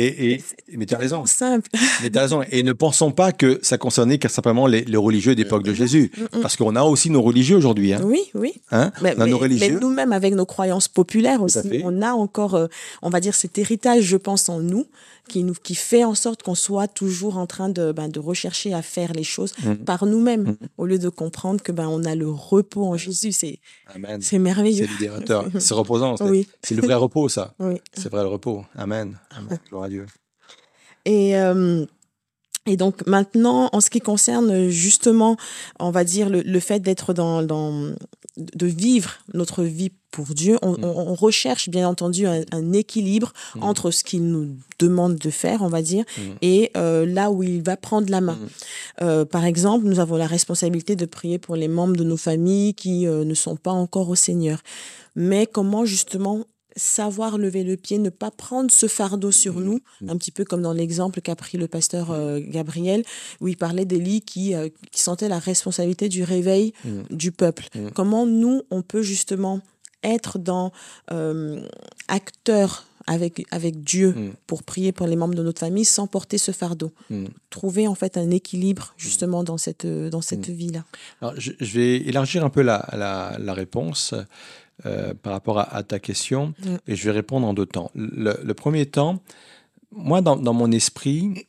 Et, 0.00 0.32
et, 0.32 0.44
mais 0.76 0.86
tu 0.86 0.94
as 0.94 0.98
raison. 0.98 1.26
Simple. 1.26 1.68
Mais 2.02 2.10
tu 2.10 2.18
as 2.18 2.22
raison. 2.22 2.42
Et 2.50 2.62
ne 2.62 2.72
pensons 2.72 3.10
pas 3.10 3.32
que 3.32 3.58
ça 3.62 3.78
concernait 3.78 4.18
simplement 4.28 4.68
les, 4.68 4.82
les 4.82 4.96
religieux 4.96 5.34
d'époque 5.34 5.64
de 5.64 5.74
Jésus. 5.74 6.12
Mm, 6.16 6.38
mm. 6.38 6.40
Parce 6.42 6.56
qu'on 6.56 6.76
a 6.76 6.82
aussi 6.82 7.10
nos 7.10 7.20
religieux 7.20 7.56
aujourd'hui. 7.56 7.92
Hein. 7.92 8.00
Oui, 8.04 8.30
oui. 8.34 8.54
Hein? 8.70 8.92
Mais, 9.02 9.14
on 9.16 9.22
a 9.22 9.26
nos 9.26 9.38
religieux. 9.38 9.74
mais 9.74 9.80
nous-mêmes, 9.80 10.12
avec 10.12 10.34
nos 10.34 10.46
croyances 10.46 10.86
populaires 10.86 11.42
aussi, 11.42 11.82
on 11.84 12.00
a 12.02 12.12
encore, 12.12 12.54
euh, 12.54 12.66
on 13.02 13.10
va 13.10 13.18
dire, 13.18 13.34
cet 13.34 13.58
héritage, 13.58 14.04
je 14.04 14.16
pense, 14.16 14.48
en 14.48 14.60
nous, 14.60 14.86
qui, 15.28 15.44
nous, 15.44 15.54
qui 15.54 15.74
fait 15.74 16.04
en 16.04 16.14
sorte 16.14 16.42
qu'on 16.42 16.54
soit 16.54 16.88
toujours 16.88 17.36
en 17.36 17.46
train 17.46 17.68
de, 17.68 17.92
ben, 17.92 18.08
de 18.08 18.18
rechercher 18.18 18.74
à 18.74 18.82
faire 18.82 19.12
les 19.12 19.22
choses 19.22 19.52
mm. 19.62 19.74
par 19.84 20.06
nous-mêmes, 20.06 20.56
au 20.76 20.86
lieu 20.86 20.98
de 20.98 21.08
comprendre 21.08 21.62
que 21.62 21.70
ben, 21.70 21.86
on 21.86 22.04
a 22.04 22.14
le 22.14 22.28
repos 22.28 22.84
en 22.84 22.96
Jésus. 22.96 23.32
C'est, 23.32 23.60
c'est 24.20 24.38
merveilleux. 24.38 24.86
C'est 24.86 24.92
libérateur. 24.92 25.46
c'est 25.58 25.74
reposant. 25.74 26.16
C'est, 26.16 26.24
oui. 26.24 26.48
c'est 26.62 26.74
le 26.74 26.82
vrai 26.82 26.94
repos, 26.94 27.28
ça. 27.28 27.54
Oui. 27.60 27.80
C'est 27.92 28.10
vrai 28.10 28.22
le 28.22 28.28
repos. 28.28 28.64
Amen. 28.74 29.18
Amen. 29.30 29.58
Gloire 29.68 29.84
à 29.84 29.88
Dieu. 29.88 30.06
Et, 31.04 31.36
euh, 31.36 31.86
et 32.68 32.76
donc 32.76 33.06
maintenant, 33.06 33.68
en 33.72 33.80
ce 33.80 33.90
qui 33.90 34.00
concerne 34.00 34.68
justement, 34.68 35.36
on 35.80 35.90
va 35.90 36.04
dire, 36.04 36.28
le, 36.28 36.42
le 36.42 36.60
fait 36.60 36.80
d'être 36.80 37.12
dans, 37.14 37.42
dans, 37.42 37.92
de 38.36 38.66
vivre 38.66 39.10
notre 39.34 39.62
vie 39.64 39.90
pour 40.10 40.26
Dieu, 40.26 40.56
on, 40.62 40.72
Mm. 40.72 40.84
on, 40.84 41.14
recherche 41.14 41.68
bien 41.68 41.86
entendu 41.88 42.26
un, 42.26 42.40
un 42.52 42.72
équilibre 42.72 43.32
Mm. 43.56 43.62
entre 43.62 43.90
ce 43.90 44.04
qu'il 44.04 44.24
nous 44.26 44.56
demande 44.78 45.16
de 45.16 45.30
faire, 45.30 45.62
on 45.62 45.68
va 45.68 45.82
dire, 45.82 46.04
Mm. 46.16 46.20
et 46.42 46.70
euh, 46.76 47.04
là 47.04 47.30
où 47.30 47.42
il 47.42 47.62
va 47.62 47.76
prendre 47.76 48.10
la 48.10 48.20
main. 48.20 48.38
Euh, 49.02 49.24
par 49.24 49.44
exemple, 49.44 49.84
nous 49.86 50.00
avons 50.00 50.16
la 50.16 50.26
responsabilité 50.26 50.96
de 50.96 51.04
prier 51.06 51.38
pour 51.38 51.56
les 51.56 51.68
membres 51.68 51.96
de 51.96 52.04
nos 52.04 52.16
familles 52.16 52.74
qui 52.74 53.06
euh, 53.06 53.24
ne 53.24 53.34
sont 53.34 53.56
pas 53.56 53.72
encore 53.72 54.08
au 54.08 54.14
Seigneur. 54.14 54.60
Mais 55.16 55.46
comment 55.46 55.84
justement 55.84 56.44
savoir 56.78 57.36
lever 57.36 57.64
le 57.64 57.76
pied, 57.76 57.98
ne 57.98 58.08
pas 58.10 58.30
prendre 58.30 58.70
ce 58.70 58.86
fardeau 58.86 59.30
sur 59.32 59.54
Mm. 59.60 59.64
nous, 59.64 59.80
un 60.08 60.16
petit 60.16 60.30
peu 60.30 60.44
comme 60.44 60.62
dans 60.62 60.72
l'exemple 60.72 61.20
qu'a 61.20 61.36
pris 61.36 61.58
le 61.58 61.68
pasteur 61.68 62.10
euh, 62.12 62.40
Gabriel, 62.40 63.04
où 63.40 63.48
il 63.48 63.56
parlait 63.58 63.84
d'Élie 63.84 64.22
qui, 64.22 64.54
euh, 64.54 64.68
qui 64.92 65.02
sentait 65.02 65.28
la 65.28 65.38
responsabilité 65.38 66.08
du 66.08 66.22
réveil 66.24 66.72
Mm. 66.84 67.02
du 67.10 67.32
peuple. 67.32 67.66
Mm. 67.74 67.88
Comment 67.94 68.24
nous, 68.26 68.62
on 68.70 68.82
peut 68.82 69.02
justement 69.02 69.60
être 70.04 70.38
dans 70.38 70.72
euh, 71.10 71.60
acteur 72.06 72.84
avec, 73.06 73.44
avec 73.50 73.82
Dieu 73.82 74.12
Mm. 74.12 74.32
pour 74.46 74.62
prier 74.62 74.92
pour 74.92 75.06
les 75.06 75.16
membres 75.16 75.34
de 75.34 75.42
notre 75.42 75.60
famille 75.60 75.84
sans 75.86 76.06
porter 76.06 76.36
ce 76.38 76.52
fardeau? 76.52 76.92
Mm. 77.10 77.24
Trouver 77.50 77.88
en 77.88 77.94
fait 77.94 78.16
un 78.18 78.30
équilibre 78.30 78.92
justement 78.96 79.42
dans 79.44 79.56
cette, 79.56 79.86
dans 79.86 80.20
cette 80.20 80.48
Mm. 80.48 80.52
vie-là. 80.52 80.84
Alors, 81.22 81.34
je, 81.38 81.52
je 81.58 81.78
vais 81.78 81.96
élargir 81.96 82.44
un 82.44 82.50
peu 82.50 82.62
la, 82.62 82.86
la, 82.92 83.36
la 83.40 83.54
réponse 83.54 84.14
euh, 84.86 85.14
par 85.14 85.32
rapport 85.32 85.58
à, 85.58 85.74
à 85.74 85.82
ta 85.82 85.98
question 85.98 86.54
Mm. 86.64 86.76
et 86.86 86.96
je 86.96 87.04
vais 87.04 87.10
répondre 87.12 87.46
en 87.46 87.54
deux 87.54 87.66
temps. 87.66 87.90
Le, 87.94 88.38
le 88.42 88.54
premier 88.54 88.86
temps, 88.86 89.22
moi, 89.90 90.20
dans, 90.20 90.36
dans 90.36 90.52
mon 90.54 90.70
esprit, 90.72 91.46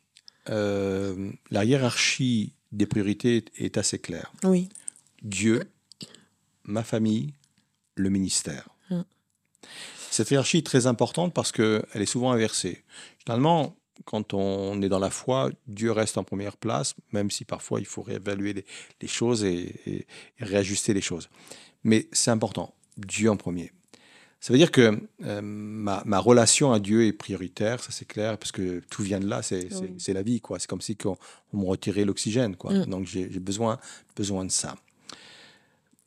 euh, 0.49 1.31
la 1.51 1.65
hiérarchie 1.65 2.53
des 2.71 2.85
priorités 2.85 3.45
est, 3.57 3.77
assez 3.77 3.99
claire. 3.99 4.31
Oui, 4.43 4.69
Dieu, 5.21 5.63
ma 6.63 6.83
famille, 6.83 7.33
le 7.95 8.09
ministère. 8.09 8.69
Mm. 8.89 9.01
Cette 10.11 10.31
hiérarchie 10.31 10.57
est 10.59 10.65
très 10.65 10.87
importante 10.87 11.33
parce 11.33 11.51
qu'elle 11.51 11.83
est 11.93 12.05
souvent 12.05 12.31
inversée. 12.31 12.83
Généralement, 13.25 13.75
quand 14.05 14.33
on 14.33 14.81
est 14.81 14.89
dans 14.89 14.99
la 14.99 15.09
foi, 15.09 15.51
Dieu 15.67 15.91
reste 15.91 16.17
en 16.17 16.23
première 16.23 16.57
place, 16.57 16.95
même 17.11 17.29
si 17.29 17.43
parfois 17.45 17.79
il 17.79 17.85
faut 17.85 18.01
réévaluer 18.01 18.53
les, 18.53 18.65
les 19.01 19.07
choses 19.07 19.43
et, 19.43 19.75
et- 19.85 20.07
et 20.39 20.43
réajuster 20.45 20.93
les 20.93 21.01
choses. 21.01 21.29
Mais 21.83 22.07
c'est 22.11 22.31
important, 22.31 22.73
Dieu 23.05 23.29
en 23.29 23.37
premier. 23.37 23.71
Ça 24.41 24.53
veut 24.53 24.59
dire 24.59 24.71
que 24.71 24.97
euh, 25.25 25.41
ma, 25.41 26.01
ma 26.05 26.17
relation 26.19 26.71
à 26.71 26.79
Dieu 26.79 27.05
est 27.05 27.11
prioritaire, 27.11 27.83
ça 27.83 27.91
c'est 27.91 28.05
clair, 28.05 28.37
parce 28.37 28.53
que 28.53 28.81
tout 28.89 29.03
vient 29.03 29.19
de 29.19 29.27
là, 29.27 29.41
c'est 29.41 29.67
Oui. 29.81 30.13
la 30.13 30.21
vie, 30.21 30.39
quoi. 30.39 30.59
C'est 30.59 30.67
comme 30.69 30.79
si 30.81 30.95
on, 31.03 31.17
on 31.51 31.57
me 31.57 31.65
retirait 31.65 32.05
l'oxygène, 32.05 32.55
quoi. 32.55 32.73
Mm. 32.73 32.85
Donc 32.85 33.05
j'ai 33.05 33.29
j'ai 33.29 33.39
besoin, 33.41 33.79
besoin 34.15 34.45
de 34.45 34.51
ça. 34.51 34.75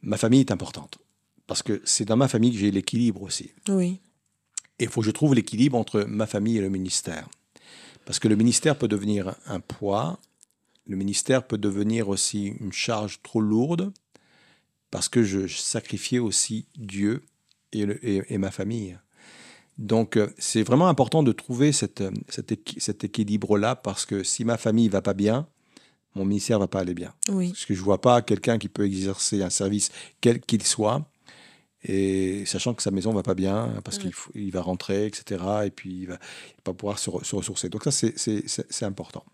Ma 0.00 0.16
famille 0.16 0.40
est 0.40 0.50
importante, 0.50 0.98
parce 1.46 1.62
que 1.62 1.80
c'est 1.84 2.04
dans 2.06 2.16
ma 2.16 2.26
famille 2.28 2.52
que 2.52 2.58
j'ai 2.58 2.70
l'équilibre 2.70 3.22
aussi. 3.22 3.50
oui, 3.68 4.00
Et 4.78 4.84
il 4.84 4.88
faut 4.88 5.00
que 5.02 5.06
je 5.06 5.12
trouve 5.12 5.34
l'équilibre 5.34 5.76
entre 5.76 6.02
ma 6.08 6.26
famille 6.26 6.56
et 6.56 6.60
le 6.62 6.70
ministère. 6.70 7.28
Parce 8.06 8.18
que 8.18 8.26
le 8.28 8.34
ministère 8.34 8.76
peut 8.78 8.88
devenir 8.88 9.34
un 9.46 9.60
poids, 9.60 10.18
le 10.88 10.96
ministère 10.96 11.46
peut 11.46 11.58
devenir 11.58 12.08
aussi 12.08 12.46
une 12.46 12.72
charge 12.72 13.20
trop 13.22 13.40
lourde, 13.40 13.92
parce 14.92 15.08
que 15.08 15.24
je, 15.24 15.48
sacrifiais 15.48 16.20
aussi 16.20 16.66
Dieu 16.78 17.22
et, 17.72 17.84
le- 17.86 17.98
et- 18.08 18.22
et 18.32 18.38
ma 18.38 18.52
famille. 18.52 18.96
Donc 19.78 20.16
euh, 20.16 20.28
c'est 20.38 20.62
vraiment 20.62 20.86
important 20.88 21.22
de 21.24 21.32
trouver 21.32 21.72
cette, 21.72 22.02
euh, 22.02 22.10
cet, 22.28 22.52
équi- 22.52 22.78
cet 22.78 23.02
équilibre-là, 23.02 23.74
parce 23.74 24.06
que 24.06 24.22
si 24.22 24.44
ma 24.44 24.56
famille 24.58 24.88
va 24.88 25.02
pas 25.02 25.14
bien, 25.14 25.48
mon 26.14 26.24
ministère 26.26 26.58
va 26.58 26.68
pas 26.68 26.80
aller 26.80 26.94
bien. 26.94 27.12
oui, 27.30 27.48
Parce 27.48 27.64
que 27.64 27.74
je 27.74 27.80
vois 27.80 28.00
pas 28.00 28.20
quelqu'un 28.22 28.58
qui 28.58 28.68
peut 28.68 28.84
exercer 28.86 29.42
un 29.42 29.48
service 29.50 29.90
quel 30.20 30.40
qu'il 30.40 30.62
soit, 30.62 31.08
et 31.84 32.44
sachant 32.46 32.74
que 32.74 32.82
sa 32.82 32.90
maison 32.90 33.12
va 33.12 33.22
pas 33.22 33.34
bien, 33.34 33.74
parce 33.82 33.96
qu'il 33.98 34.12
il 34.34 34.52
va 34.52 34.60
rentrer, 34.60 35.06
etc. 35.06 35.42
Et 35.66 35.70
puis 35.70 35.90
il 36.02 36.06
va, 36.06 36.14
il 36.14 36.56
va 36.58 36.62
pas 36.64 36.74
pouvoir 36.74 36.98
se, 36.98 37.08
re- 37.10 37.24
se 37.24 37.34
ressourcer. 37.34 37.70
Donc 37.70 37.82
ça, 37.84 37.90
c'est- 37.90 38.84
important. 38.84 39.24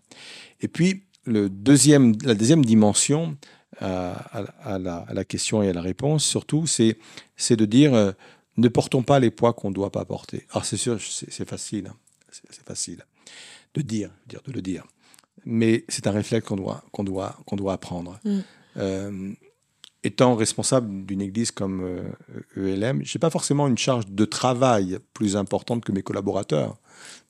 Et 0.61 0.67
puis, 0.69 1.03
le 1.25 1.49
deuxième, 1.49 2.15
la 2.23 2.33
deuxième 2.33 2.63
dimension 2.65 3.37
à, 3.79 4.79
la, 4.79 4.97
à 4.97 5.13
la 5.13 5.25
question 5.25 5.61
et 5.61 5.69
à 5.69 5.73
la 5.73 5.81
réponse, 5.81 6.23
surtout, 6.23 6.67
c'est 6.67 6.97
c'est 7.37 7.55
de 7.55 7.65
dire 7.65 7.93
euh, 7.93 8.11
ne 8.57 8.67
portons 8.67 9.03
pas 9.03 9.19
les 9.19 9.31
poids 9.31 9.53
qu'on 9.53 9.69
ne 9.69 9.75
doit 9.75 9.91
pas 9.91 10.05
porter. 10.05 10.45
Alors 10.51 10.65
c'est 10.65 10.77
sûr, 10.77 10.99
c'est 11.01 11.31
c'est 11.31 11.47
facile, 11.47 11.87
hein. 11.87 11.95
c'est 12.29 12.43
c'est 12.49 12.65
facile 12.65 13.05
de 13.73 13.81
dire, 13.81 14.11
dire, 14.27 14.41
de 14.45 14.51
le 14.51 14.61
dire. 14.61 14.85
Mais 15.45 15.85
c'est 15.87 16.07
un 16.07 16.11
réflexe 16.11 16.47
qu'on 16.47 16.55
doit, 16.55 16.83
qu'on 16.91 17.03
doit, 17.03 17.37
qu'on 17.45 17.55
doit 17.55 17.73
apprendre. 17.73 18.19
Mm. 18.23 18.39
Euh, 18.77 19.31
étant 20.03 20.35
responsable 20.35 21.05
d'une 21.05 21.21
église 21.21 21.51
comme 21.51 21.81
euh, 21.81 22.11
ELM, 22.55 23.03
je 23.03 23.17
n'ai 23.17 23.19
pas 23.19 23.29
forcément 23.29 23.67
une 23.67 23.77
charge 23.77 24.07
de 24.07 24.25
travail 24.25 24.99
plus 25.13 25.35
importante 25.35 25.83
que 25.83 25.91
mes 25.91 26.03
collaborateurs, 26.03 26.77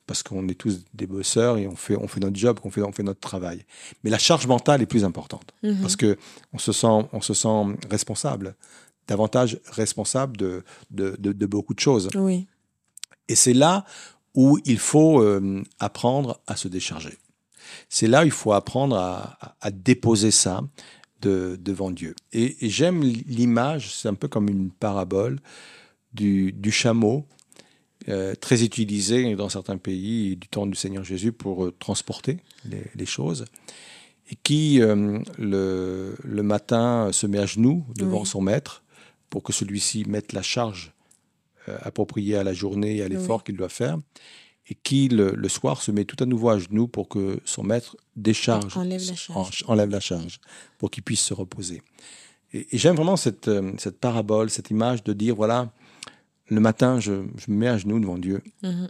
parce 0.10 0.24
qu'on 0.24 0.47
est 0.47 0.55
tous 0.55 0.76
des 0.95 1.05
bosseurs 1.05 1.60
et 1.60 1.68
on 1.68 1.76
fait, 1.76 1.95
on 1.95 2.07
fait 2.07 2.20
notre 2.20 2.36
job, 2.36 2.60
on 2.64 2.72
fait, 2.72 2.82
on 2.82 2.91
fait 2.91 3.03
notre 3.03 3.20
travail. 3.20 3.64
Mais 4.03 4.10
la 4.10 4.18
charge 4.18 4.47
mentale 4.47 4.82
est 4.82 4.88
plus 4.88 5.03
importante, 5.05 5.53
Mhm. 5.62 5.82
parce 5.82 5.95
que 5.95 6.18
on 6.51 6.57
se 6.57 6.72
sent, 6.72 6.97
on 7.14 7.22
se 7.22 7.36
sent 7.36 7.64
responsable, 7.91 8.55
davantage 9.07 9.60
responsable 9.72 10.36
de, 10.38 10.64
de, 10.89 11.16
de, 11.20 11.32
de 11.32 11.45
beaucoup 11.45 11.76
de 11.76 11.80
choses. 11.80 12.10
oui, 12.16 12.47
Et 13.28 13.36
c'est 13.36 13.53
là 13.53 13.86
où 14.34 14.57
il 14.66 14.80
faut 14.80 15.22
euh, 15.22 15.64
apprendre 15.80 16.39
à 16.47 16.55
se 16.55 16.68
décharger. 16.68 17.16
C'est 17.88 18.07
là 18.07 18.24
où 18.24 18.26
il 18.26 18.32
faut 18.41 18.53
apprendre 18.53 18.95
à, 18.97 19.38
à- 19.45 19.55
à 19.62 19.70
déposer 19.70 20.32
ça 20.32 20.62
de- 21.22 21.55
devant 21.62 21.91
Dieu. 21.91 22.16
Et, 22.34 22.66
et 22.66 22.70
j'aime 22.72 23.03
l'image, 23.03 23.93
c'est 23.95 24.07
un 24.07 24.16
peu 24.16 24.28
comme 24.28 24.49
une 24.49 24.72
parabole 24.72 25.38
du, 26.14 26.51
du 26.51 26.72
chameau, 26.72 27.28
euh, 28.08 28.34
très 28.36 28.64
utilisé 28.64 29.36
dans 29.36 29.50
certains 29.50 29.78
pays 29.78 30.36
du 30.38 30.47
temps 30.47 30.66
du 30.66 30.76
Seigneur 30.76 31.04
Jésus 31.04 31.32
pour 31.34 31.66
euh, 31.66 31.72
transporter 31.78 32.38
les, 32.66 32.84
les 32.95 33.06
choses, 33.06 33.45
et 34.32 34.36
qui 34.41 34.82
euh, 34.82 35.20
le, 35.38 36.16
le 36.24 36.43
matin 36.43 37.10
se 37.12 37.28
met 37.28 37.39
à 37.39 37.45
genoux 37.45 37.84
devant 37.95 38.22
Oui. 38.22 38.28
son 38.28 38.41
maître 38.41 38.84
pour 39.30 39.43
que 39.43 39.52
celui-ci 39.54 40.06
mette 40.08 40.34
la 40.34 40.41
charge 40.41 40.93
appropriée 41.82 42.36
à 42.36 42.43
la 42.43 42.54
journée 42.54 42.97
et 42.97 43.04
à 43.04 43.08
l'effort 43.08 43.38
Oui. 43.39 43.43
qu'il 43.45 43.58
doit 43.58 43.70
faire, 43.70 43.97
et 44.70 44.76
qui 44.76 45.08
le, 45.08 45.32
le 45.36 45.50
soir 45.50 45.82
se 45.82 45.91
met 45.91 46.06
tout 46.06 46.16
à 46.24 46.26
nouveau 46.26 46.50
à 46.50 46.58
genoux 46.60 46.88
pour 46.88 47.10
que 47.10 47.39
son 47.45 47.64
maître 47.64 47.95
décharge, 48.16 48.76
Enlève 48.78 49.06
la 49.08 49.16
charge. 49.16 49.64
en- 49.68 49.72
enlève 49.74 49.89
la 49.89 50.00
charge, 50.00 50.39
pour 50.78 50.89
qu'il 50.89 51.04
puisse 51.04 51.22
se 51.22 51.34
reposer. 51.34 51.82
Et, 52.54 52.68
et 52.72 52.78
j'aime 52.80 52.95
vraiment 52.95 53.18
cette, 53.18 53.50
cette 53.78 54.00
parabole, 54.00 54.50
cette 54.50 54.72
image 54.72 55.04
de 55.04 55.14
dire, 55.14 55.36
voilà, 55.36 55.72
le 56.50 56.60
matin, 56.60 57.00
je, 57.00 57.14
je 57.38 57.52
me 57.52 57.58
mets 57.58 57.68
à 57.68 57.78
genoux 57.78 58.00
devant 58.00 58.18
Dieu, 58.18 58.41
Mhm. 58.64 58.89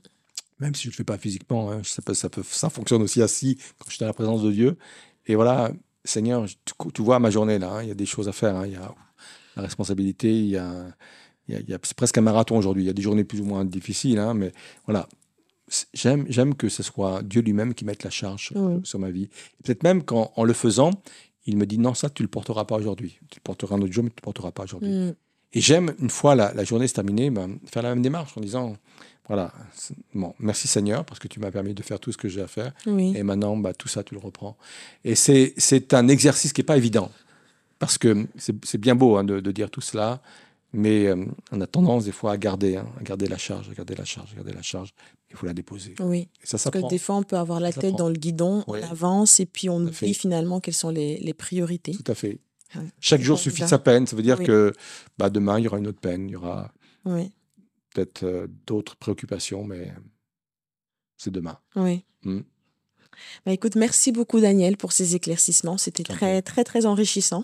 même 0.60 0.76
si 0.76 0.84
je 0.84 0.88
ne 0.88 0.92
le 0.92 0.96
fais 0.98 1.04
pas 1.04 1.18
physiquement, 1.18 1.72
hein, 1.72 1.82
ça, 1.84 2.02
peut, 2.02 2.14
ça, 2.14 2.30
peut, 2.30 2.44
ça 2.44 2.70
fonctionne 2.70 3.02
aussi 3.02 3.22
assis 3.22 3.58
quand 3.78 3.86
je 3.88 3.92
suis 3.96 4.00
dans 4.00 4.08
la 4.08 4.14
présence 4.14 4.42
de 4.44 4.52
Dieu. 4.52 4.78
Et 5.28 5.36
voilà, 5.36 5.72
Seigneur, 6.06 6.46
tu, 6.66 6.74
tu 6.94 7.02
vois 7.02 7.20
ma 7.20 7.30
journée 7.30 7.60
là, 7.60 7.72
hein, 7.72 7.84
il 7.84 7.90
y 7.90 7.92
a 7.92 7.96
des 7.96 8.06
choses 8.06 8.28
à 8.28 8.32
faire, 8.32 8.56
hein, 8.56 8.66
il 8.66 8.74
y 8.74 8.76
a 8.76 8.94
la 9.56 9.62
responsabilité, 9.64 10.30
il 10.38 10.48
y 10.50 10.58
a, 10.58 10.86
y 11.48 11.56
a- 11.56 11.60
il 11.60 11.70
y 11.70 11.74
a- 11.74 11.80
c'est 11.84 11.96
presque 11.98 12.18
un 12.18 12.22
marathon 12.22 12.58
aujourd'hui, 12.58 12.84
il 12.84 12.88
y 12.88 12.90
a 12.90 12.94
des 12.94 13.02
journées 13.02 13.24
plus 13.26 13.42
ou 13.42 13.46
moins 13.46 13.66
difficiles, 13.66 14.22
mais 14.36 14.52
voilà, 14.86 15.08
j'aime, 15.94 16.26
j'aime 16.30 16.56
que 16.56 16.70
ce 16.70 16.84
soit 16.84 17.22
Dieu 17.24 17.42
lui-même 17.42 17.74
qui 17.74 17.86
mette 17.86 18.04
la 18.04 18.10
charge 18.10 18.54
sur 18.84 19.00
ma 19.00 19.12
vie. 19.12 19.24
Et 19.60 19.64
Peut-être 19.64 19.84
même 19.84 20.04
qu'en 20.04 20.32
en 20.36 20.44
le 20.44 20.54
faisant, 20.54 20.92
Il 21.46 21.58
me 21.58 21.66
dit 21.66 21.80
non, 21.80 21.96
ça, 21.96 22.10
tu 22.12 22.22
le 22.22 22.28
porteras 22.30 22.66
pas 22.66 22.76
aujourd'hui. 22.76 23.18
Tu 23.32 23.40
le 23.40 23.44
porteras 23.44 23.76
un 23.76 23.82
autre 23.82 23.92
jour, 23.94 24.04
mais 24.04 24.12
tu 24.12 24.18
le 24.18 24.22
porteras 24.22 24.52
pas 24.52 24.66
aujourd'hui. 24.66 24.92
Mm. 24.92 25.16
Et 25.54 25.62
j'aime, 25.62 25.94
une 26.00 26.10
fois 26.10 26.36
la, 26.36 26.54
la 26.54 26.64
journée 26.64 26.88
se 26.88 26.94
terminée, 26.94 27.30
ben, 27.30 27.58
faire 27.72 27.84
la 27.84 27.90
même 27.90 28.02
démarche 28.04 28.38
en 28.38 28.42
disant 28.42 28.76
voilà, 29.28 29.52
bon, 30.16 30.34
merci 30.40 30.68
Seigneur, 30.68 31.06
parce 31.06 31.20
que 31.20 31.28
tu 31.28 31.40
m'as 31.40 31.52
permis 31.52 31.76
de 31.76 31.84
faire 31.84 32.00
tout 32.00 32.12
ce 32.12 32.18
que 32.18 32.28
j'ai 32.28 32.42
à 32.42 32.48
faire. 32.48 32.74
Oui. 32.88 33.14
Et 33.16 33.22
maintenant, 33.22 33.56
bah, 33.56 33.74
tout 33.76 33.88
ça, 33.88 34.04
tu 34.04 34.16
le 34.16 34.20
reprends. 34.20 34.58
Et 35.06 35.14
c'est 35.14 35.94
un 35.94 36.08
exercice 36.08 36.52
qui 36.52 36.62
n'est 36.62 36.66
pas 36.66 36.78
évident. 36.78 37.12
Parce 37.78 38.00
que 38.00 38.28
c'est 38.38 38.78
bien 38.80 38.96
beau 38.96 39.18
hein, 39.18 39.24
de, 39.24 39.40
de 39.40 39.52
dire 39.52 39.70
tout 39.70 39.82
cela, 39.82 40.20
mais 40.74 41.06
euh, 41.08 41.26
on 41.52 41.62
a 41.62 41.68
tendance 41.68 42.06
des 42.06 42.12
fois 42.12 42.32
à 42.34 42.38
garder, 42.38 42.76
hein, 42.78 42.88
à 43.00 43.04
garder 43.04 43.28
la 43.28 43.38
charge, 43.38 43.70
à 43.70 43.74
garder 43.74 43.96
la 43.96 44.04
charge, 44.04 44.32
à 44.34 44.36
garder 44.36 44.52
la 44.54 44.62
charge. 44.64 44.94
Il 45.30 45.36
faut 45.38 45.46
la 45.46 45.54
déposer. 45.54 45.94
Oui. 46.00 46.28
Et 46.44 46.48
ça 46.48 46.58
Parce 46.58 46.84
que 46.84 46.90
des 46.90 46.98
fois, 46.98 47.16
on 47.18 47.24
peut 47.24 47.38
avoir 47.38 47.60
la 47.60 47.72
Ça 47.72 47.82
tête 47.82 47.92
prend. 47.92 48.00
dans 48.06 48.10
le 48.10 48.16
guidon, 48.16 48.64
on 48.68 48.74
avance 48.74 49.40
et 49.40 49.46
puis 49.46 49.70
on 49.70 49.78
oublie 49.80 50.14
finalement 50.16 50.60
quelles 50.60 50.74
sont 50.74 50.90
les, 50.90 51.20
les 51.20 51.34
priorités. 51.36 51.94
Tout 51.94 52.12
à 52.12 52.16
fait. 52.16 52.40
Chaque 53.00 53.22
jour 53.22 53.40
suffit 53.40 53.68
sa 53.68 53.80
peine. 53.80 54.06
Ça 54.08 54.16
veut 54.16 54.22
dire 54.24 54.40
Oui. 54.40 54.46
que 54.46 54.74
bah, 55.18 55.30
demain, 55.30 55.60
il 55.60 55.64
y 55.66 55.68
aura 55.68 55.78
une 55.80 55.88
autre 55.88 56.00
peine, 56.00 56.28
il 56.30 56.34
y 56.34 56.36
aura 56.36 56.72
Oui. 57.06 57.32
peut-être 57.94 58.24
euh, 58.24 58.48
d'autres 58.68 58.96
préoccupations, 58.96 59.64
mais 59.64 59.92
c'est 61.18 61.32
demain. 61.32 61.58
Oui. 61.76 62.04
Mm. 62.24 62.42
Bah, 63.46 63.52
écoute, 63.52 63.76
merci 63.76 64.12
beaucoup 64.12 64.40
Daniel 64.40 64.78
pour 64.78 64.92
ces 64.92 65.16
éclaircissements. 65.16 65.78
C'était 65.78 66.04
très, 66.04 66.42
très, 66.42 66.64
très 66.64 66.86
enrichissant. 66.86 67.44